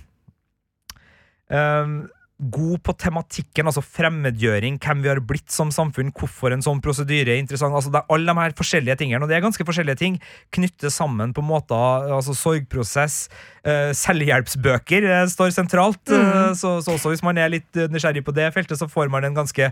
øh, 1.51 2.07
god 2.38 2.83
på 2.85 2.93
tematikken, 3.01 3.65
altså 3.65 3.81
fremmedgjøring, 3.81 4.75
hvem 4.83 4.99
vi 5.01 5.09
har 5.09 5.21
blitt 5.25 5.49
som 5.49 5.71
samfunn, 5.73 6.11
hvorfor 6.13 6.53
en 6.53 6.61
sånn 6.61 6.81
prosedyre 6.85 7.33
er 7.33 7.39
interessant. 7.41 7.73
altså 7.73 7.89
det 7.89 8.03
er 8.03 8.13
Alle 8.13 8.29
de 8.29 8.41
her 8.43 8.53
forskjellige 8.57 8.95
tingene, 8.99 9.23
og 9.25 9.29
det 9.29 9.38
er 9.38 9.41
ganske 9.41 9.65
forskjellige 9.65 9.97
ting, 9.97 10.19
knytter 10.53 10.93
sammen 10.93 11.33
på 11.33 11.41
måter. 11.41 12.11
altså 12.13 12.35
Sorgprosess, 12.38 13.29
uh, 13.65 13.89
selvhjelpsbøker 13.89 15.07
uh, 15.09 15.23
står 15.25 15.49
sentralt. 15.55 16.03
øh, 16.13 16.53
så, 16.53 16.77
så 16.85 16.93
også 16.93 17.09
hvis 17.09 17.23
man 17.25 17.39
er 17.41 17.49
litt 17.49 17.73
nysgjerrig 17.89 18.21
på 18.23 18.35
det 18.38 18.51
feltet, 18.53 18.77
så 18.77 18.88
får 18.88 19.09
man 19.09 19.25
en 19.25 19.35
ganske 19.35 19.71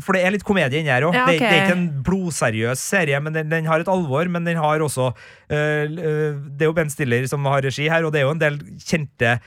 For 0.00 0.12
det 0.12 0.22
er 0.24 0.32
litt 0.32 0.44
komedie 0.44 0.80
inni 0.80 0.92
her 0.92 1.04
òg. 1.04 1.14
Ja, 1.16 1.26
det, 1.28 1.38
det 1.40 1.48
er 1.48 1.66
ikke 1.66 1.76
en 1.76 2.02
blodseriøs 2.04 2.80
serie, 2.80 3.20
men 3.20 3.32
den, 3.32 3.48
den 3.52 3.68
har 3.68 3.80
et 3.80 3.88
alvor. 3.88 4.28
Men 4.28 4.44
den 4.44 4.56
har 4.60 4.80
også 4.80 5.12
Det 5.48 6.60
er 6.60 6.68
jo 6.68 6.76
Ben 6.76 6.92
Stiller 6.92 7.24
som 7.28 7.44
har 7.48 7.64
regi 7.64 7.88
her, 7.88 8.04
og 8.04 8.12
det 8.12 8.20
er 8.20 8.26
jo 8.28 8.34
en 8.34 8.42
del 8.42 8.58
kjente 8.84 9.38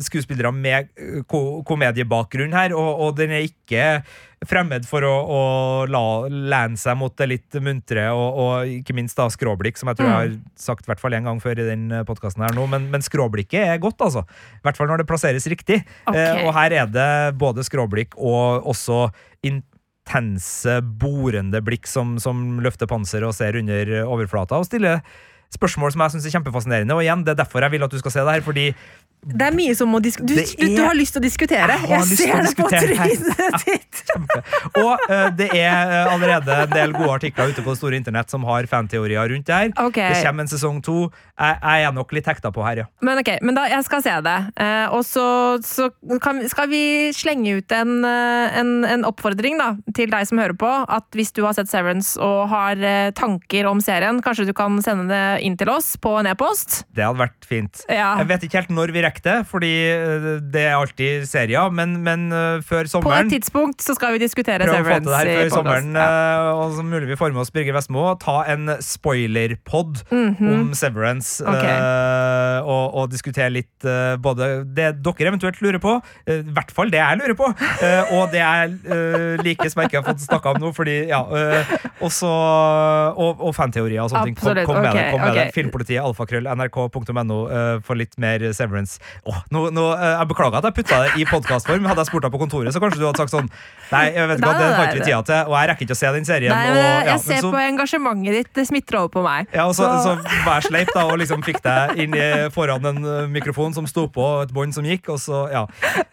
skuespillere 0.00 0.52
med 0.54 0.88
ko 1.26 1.60
komediebakgrunn 1.66 2.54
her, 2.54 2.74
og, 2.76 3.00
og 3.02 3.16
den 3.18 3.32
er 3.34 3.48
ikke 3.48 3.86
fremmed 4.46 4.86
for 4.86 5.04
å, 5.06 5.12
å 5.26 5.40
la, 5.90 6.02
lene 6.28 6.78
seg 6.78 6.98
mot 7.00 7.14
det 7.18 7.28
litt 7.30 7.58
muntre, 7.64 8.04
og, 8.14 8.40
og 8.42 8.72
ikke 8.78 8.94
minst 8.96 9.18
da 9.18 9.26
skråblikk, 9.32 9.80
som 9.80 9.90
jeg 9.90 9.98
tror 9.98 10.10
jeg 10.10 10.16
har 10.16 10.34
sagt 10.60 10.86
i 10.86 10.92
hvert 10.92 11.02
fall 11.02 11.16
en 11.18 11.30
gang 11.30 11.42
før 11.42 11.62
i 11.62 11.68
den 11.68 11.88
podkasten 12.08 12.44
her 12.46 12.54
nå, 12.56 12.68
men, 12.70 12.86
men 12.92 13.04
skråblikket 13.04 13.74
er 13.74 13.82
godt, 13.82 14.04
altså. 14.06 14.22
I 14.60 14.66
hvert 14.68 14.78
fall 14.78 14.92
når 14.92 15.02
det 15.02 15.08
plasseres 15.10 15.48
riktig. 15.50 15.80
Okay. 16.06 16.20
Eh, 16.20 16.44
og 16.46 16.52
her 16.56 16.76
er 16.84 16.92
det 16.92 17.10
både 17.40 17.64
skråblikk 17.66 18.14
og 18.18 18.68
også 18.70 19.08
intense, 19.46 20.78
borende 21.00 21.62
blikk 21.64 21.90
som, 21.90 22.16
som 22.22 22.60
løfter 22.62 22.90
panseret 22.90 23.26
og 23.26 23.34
ser 23.36 23.58
under 23.58 23.96
overflata 24.04 24.60
og 24.60 24.68
stiller 24.68 25.02
spørsmål 25.54 25.92
som 25.94 26.02
jeg 26.02 26.16
syns 26.16 26.26
er 26.26 26.36
kjempefascinerende. 26.38 26.94
Og 26.94 27.02
igjen, 27.06 27.22
det 27.26 27.36
er 27.36 27.42
derfor 27.44 27.62
jeg 27.62 27.76
vil 27.76 27.86
at 27.86 27.92
du 27.92 27.98
skal 28.02 28.10
se 28.10 28.24
det 28.26 28.38
her, 28.38 28.46
fordi 28.46 28.72
Det 29.26 29.42
er 29.42 29.54
mye 29.56 29.72
som 29.74 29.88
må 29.90 29.98
du, 29.98 30.10
du, 30.22 30.34
du 30.36 30.82
har 30.84 30.94
lyst 30.94 31.16
til 31.16 31.18
å 31.18 31.24
diskutere. 31.24 31.76
Jeg 31.82 31.90
Jeg 31.90 32.18
ser 32.20 32.44
det 32.44 32.52
på 32.54 32.68
trynet 32.70 33.24
ditt. 33.64 34.02
Og 34.78 34.92
uh, 35.10 35.30
det 35.34 35.48
er 35.56 35.90
uh, 35.90 36.12
allerede 36.12 36.58
en 36.62 36.70
del 36.70 36.92
gode 36.94 37.16
artikler 37.16 37.50
ute 37.50 37.64
på 37.64 37.72
det 37.72 37.80
store 37.80 37.98
internett 37.98 38.30
som 38.30 38.44
har 38.46 38.68
fanteorier 38.70 39.26
rundt 39.32 39.48
det 39.48 39.56
her. 39.56 39.72
Okay. 39.82 40.12
Det 40.14 40.22
kommer 40.22 40.46
en 40.46 40.52
sesong 40.52 40.78
to. 40.84 41.08
Jeg, 41.34 41.58
jeg 41.58 41.88
er 41.88 41.96
nok 41.96 42.14
litt 42.14 42.28
hekta 42.30 42.52
på 42.54 42.62
her, 42.62 42.84
ja. 42.84 42.86
Men 43.02 43.18
ok, 43.18 43.32
men 43.42 43.58
da, 43.58 43.64
jeg 43.72 43.86
skal 43.88 44.04
se 44.04 44.14
det. 44.28 44.36
Uh, 44.60 44.94
og 44.94 45.02
så, 45.08 45.26
så 45.66 45.88
kan, 46.22 46.44
skal 46.52 46.70
vi 46.70 46.84
slenge 47.16 47.56
ut 47.58 47.74
en, 47.74 48.06
en, 48.06 48.72
en 48.86 49.08
oppfordring 49.10 49.58
da, 49.58 49.72
til 49.96 50.12
deg 50.12 50.28
som 50.30 50.38
hører 50.44 50.54
på. 50.60 50.70
At 50.86 51.08
hvis 51.18 51.34
du 51.34 51.42
har 51.48 51.56
sett 51.56 51.72
Severance 51.72 52.14
og 52.22 52.46
har 52.52 52.78
tanker 53.18 53.66
om 53.66 53.82
serien, 53.82 54.22
kanskje 54.22 54.46
du 54.46 54.54
kan 54.54 54.78
sende 54.86 55.10
det 55.10 55.35
inn 55.44 55.56
til 55.58 55.70
oss 55.72 55.94
på 56.00 56.12
en 56.20 56.28
e-post? 56.30 56.82
Det 56.96 57.04
hadde 57.04 57.20
vært 57.20 57.46
fint. 57.46 57.82
Ja. 57.90 58.14
Jeg 58.20 58.28
vet 58.30 58.46
ikke 58.46 58.60
helt 58.60 58.72
når 58.74 58.92
vi 58.94 59.02
rekker 59.04 59.24
det, 59.26 59.36
fordi 59.50 59.72
eh, 59.92 60.26
det 60.52 60.62
er 60.68 60.76
alltid 60.76 61.26
serier, 61.28 61.70
men, 61.74 61.96
men 62.06 62.26
eh, 62.32 62.62
før 62.66 62.88
På 63.04 63.12
et 63.16 63.30
tidspunkt 63.32 63.82
så 63.84 63.96
skal 63.96 64.16
vi 64.16 64.22
diskutere 64.22 64.66
Prøv 64.66 64.74
å 64.74 64.84
få 64.86 64.98
til 65.00 65.10
Severance 65.10 65.10
det 65.10 65.34
her 65.36 65.42
før 65.42 65.52
sommeren, 65.56 65.90
Ja. 65.96 66.06
eh, 66.06 66.50
og 66.62 66.76
så 66.78 66.84
mulig 66.86 67.10
vi 67.10 67.18
får 67.20 67.34
med 67.34 67.42
oss 67.44 67.52
Birger 67.54 67.76
Vestmo. 67.76 68.06
Ta 68.22 68.36
en 68.52 68.76
spoilerpod 68.82 70.02
om 70.12 70.72
Severance, 70.76 71.40
okay. 71.44 71.56
Ok. 71.56 71.66
eh, 71.66 72.70
og, 72.76 72.84
og 73.02 73.10
diskutere 73.12 73.52
litt 73.52 73.86
uh, 73.86 74.16
både 74.22 74.64
det 74.76 74.88
dere 75.04 75.30
eventuelt 75.30 75.60
lurer 75.64 75.80
på, 75.82 75.96
i 76.30 76.38
hvert 76.54 76.72
fall 76.74 76.90
det 76.92 76.98
jeg 76.98 77.20
lurer 77.20 77.36
på, 77.38 77.48
og 78.16 78.32
det 78.32 78.40
jeg 78.40 78.74
uh, 78.88 79.36
liker 79.44 79.70
som 79.72 79.82
jeg 79.82 79.90
ikke 79.90 80.00
har 80.00 80.06
fått 80.08 80.24
snakka 80.24 80.54
om 80.54 80.60
nå, 80.62 80.72
fordi 80.76 80.96
ja, 81.10 81.20
også, 82.04 82.28
og, 82.28 83.42
og 83.46 83.54
fanteorier 83.56 84.02
og 84.04 84.10
sånne 84.12 84.30
ting. 84.30 84.38
Kom, 84.38 84.50
Absolutt, 84.52 84.68
kom 84.68 84.80
med 84.82 84.90
ok, 84.90 84.98
det. 84.98 85.06
Kom 85.14 85.25
med 85.26 85.34
okay. 85.34 85.48
deg. 85.50 85.54
Filmpolitiet, 85.56 86.00
alfakrøll, 86.02 86.48
nrk.no 86.54 87.38
uh, 87.50 87.78
for 87.86 87.98
litt 87.98 88.16
mer 88.22 88.44
Severance. 88.56 89.00
Oh, 89.26 89.42
nå, 89.54 89.68
nå, 89.74 89.86
uh, 89.92 90.06
jeg 90.20 90.30
beklager 90.32 90.60
at 90.60 90.70
jeg 90.70 90.78
putta 90.80 91.02
det 91.04 91.22
i 91.22 91.26
podkastform. 91.28 91.86
Hadde 91.90 92.04
jeg 92.04 92.10
spurt 92.12 92.26
deg 92.26 92.34
på 92.34 92.40
kontoret, 92.42 92.74
så 92.74 92.82
kanskje 92.82 93.02
du 93.02 93.06
hadde 93.08 93.22
sagt 93.24 93.34
sånn 93.34 93.50
Nei, 93.86 94.08
jeg 94.16 94.26
vet 94.26 94.40
ikke, 94.40 94.52
det 94.58 94.66
har 94.66 94.88
ikke 94.88 94.98
vi 94.98 95.04
tida 95.06 95.20
til, 95.28 95.42
og 95.46 95.54
jeg 95.54 95.68
rekker 95.70 95.86
ikke 95.86 95.94
å 95.94 95.98
se 96.00 96.08
den 96.16 96.24
serien. 96.26 96.50
Nei, 96.50 96.70
og, 96.72 96.78
ja, 96.80 96.86
jeg 97.06 97.12
men 97.12 97.22
ser 97.22 97.44
så, 97.44 97.52
på 97.54 97.60
engasjementet 97.62 98.38
ditt, 98.40 98.50
det 98.58 98.64
smitter 98.66 98.98
over 98.98 99.12
på 99.14 99.22
meg. 99.26 99.52
ja, 99.54 99.66
og 99.68 99.76
så, 99.78 99.86
Så- 100.02 100.16
så 100.16 100.54
jeg 100.56 100.66
sleip 100.66 100.90
da, 100.94 101.04
og 101.06 101.18
liksom 101.20 101.44
fikk 101.46 101.60
deg 101.62 102.00
inn 102.02 102.16
i, 102.18 102.26
foran 102.54 102.84
en 102.90 102.98
eh, 103.04 103.28
mikrofon 103.30 103.74
som 103.76 103.86
sto 103.86 104.08
på, 104.10 104.26
et 104.42 104.52
bånd 104.54 104.74
som 104.74 104.84
gikk, 104.84 105.08
og 105.14 105.20
så 105.22 105.44
Ja. 105.52 105.66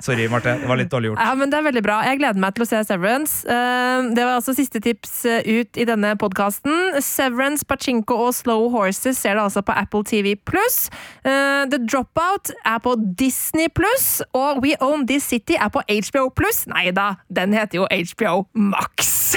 Sorry, 0.04 0.28
Marte. 0.30 0.60
Det 0.60 0.68
var 0.68 0.78
litt 0.78 0.92
dårlig 0.92 1.12
gjort. 1.12 1.24
Ja, 1.24 1.34
men 1.36 1.50
Det 1.50 1.58
er 1.58 1.66
veldig 1.66 1.84
bra. 1.84 2.02
Jeg 2.04 2.20
gleder 2.20 2.40
meg 2.40 2.54
til 2.56 2.66
å 2.66 2.68
se 2.68 2.84
Severance. 2.84 3.46
Uh, 3.48 4.14
Det 4.14 4.24
var 4.26 4.38
altså 4.38 4.54
siste 4.56 4.82
tips 4.84 5.26
eh, 5.26 5.42
ut 5.62 5.78
i 5.78 5.86
denne 5.86 6.14
podkasten. 6.20 7.00
Severance, 7.02 7.66
Pachinko 7.66 8.18
og 8.28 8.34
Slow 8.38 8.70
Horses 9.04 9.20
ser 9.20 9.36
det 9.36 9.44
altså 9.44 9.62
på 9.62 9.74
Apple 9.76 10.04
TV 10.08 10.36
pluss. 10.48 10.88
The 11.24 11.80
Dropout 11.84 12.54
er 12.64 12.80
på 12.80 12.96
Disney 13.20 13.68
pluss, 13.68 14.22
og 14.34 14.64
We 14.64 14.78
Own 14.80 15.08
This 15.08 15.28
City 15.28 15.58
er 15.60 15.68
på 15.74 15.84
HBO 15.84 16.30
pluss. 16.32 16.64
Nei 16.72 16.92
da, 16.96 17.16
den 17.28 17.54
heter 17.54 17.82
jo 17.82 17.88
HBO 17.92 18.46
Max. 18.54 19.36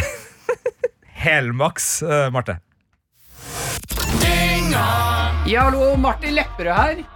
Helmaks, 1.27 2.03
uh, 2.07 2.31
Marte. 2.31 2.61
Ja, 5.47 5.69
hallo, 5.69 5.97
Martin 5.97 6.35
Lepperød 6.39 6.75
her. 6.75 7.16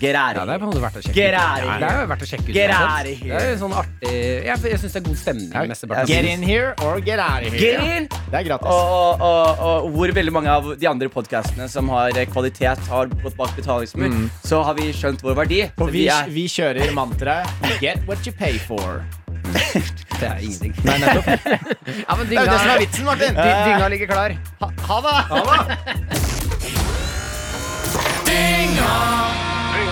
get 0.00 0.14
Ja, 0.16 0.26
det 0.32 0.40
er 0.40 0.46
here. 0.48 0.58
på 0.58 0.64
en 0.64 0.70
måte 0.70 0.82
verdt 0.82 0.96
å 0.96 1.02
sjekke 1.04 1.14
Get 1.14 1.30
ut. 1.30 1.36
Ja, 1.36 1.76
det 1.80 1.88
er 1.90 2.00
jo 2.00 2.06
verdt 2.10 2.24
å 2.24 2.28
sjekke 2.30 2.48
ut. 2.48 2.54
Get 2.56 2.70
out 2.74 3.06
of 3.06 3.20
here. 3.20 3.38
Det 3.40 3.50
er 3.50 3.58
sånn 3.60 3.74
artig 3.80 4.14
Jeg, 4.48 4.56
jeg 4.72 4.78
syns 4.82 4.92
det 4.96 5.00
er 5.02 5.06
god 5.08 5.18
stemning. 5.20 5.50
Ja, 5.52 5.64
mesteparten 5.70 6.10
Get 6.10 6.24
in 6.32 6.42
here 6.46 6.74
or 6.86 7.00
get 7.04 7.18
out 7.20 7.44
of 7.46 7.52
Get 7.52 7.80
here. 7.80 7.96
in! 8.00 8.08
Det 8.30 8.40
er 8.40 8.44
gratis. 8.48 8.66
Og, 8.66 8.90
og, 9.20 9.20
og, 9.20 9.62
og 9.84 9.90
hvor 9.98 10.12
veldig 10.20 10.32
mange 10.34 10.50
av 10.56 10.70
de 10.80 10.86
andre 10.90 11.08
podkastene 11.12 11.68
som 11.70 11.88
har 11.92 12.10
kvalitet, 12.32 12.78
har 12.90 13.06
gått 13.22 13.36
bak 13.38 13.54
betalingsmur, 13.58 14.16
så 14.46 14.62
har 14.66 14.74
vi 14.78 14.90
skjønt 14.96 15.20
vår 15.26 15.34
verdi. 15.44 15.62
Og 15.78 15.90
vi, 15.94 16.06
er 16.10 16.30
vi 16.32 16.46
kjører 16.50 16.92
mantraet 16.96 17.46
Get 17.80 18.02
what 18.08 18.24
you 18.26 18.32
pay 18.36 18.58
for. 18.58 19.02
Det 20.20 20.28
er 20.28 20.42
ingenting. 20.44 20.74
Nei, 20.84 20.98
nettopp. 21.00 21.26
ja, 22.04 22.16
men 22.18 22.26
Det 22.28 22.36
er 22.36 22.44
jo 22.44 22.50
det 22.50 22.58
som 22.60 22.70
er 22.74 22.82
vitsen, 22.82 23.04
Martin. 23.08 23.32
dy- 23.38 23.62
dynga 23.70 23.88
ligger 23.88 24.10
klar. 24.10 24.34
Ha, 24.60 24.68
ha 24.90 24.98
det! 25.06 25.16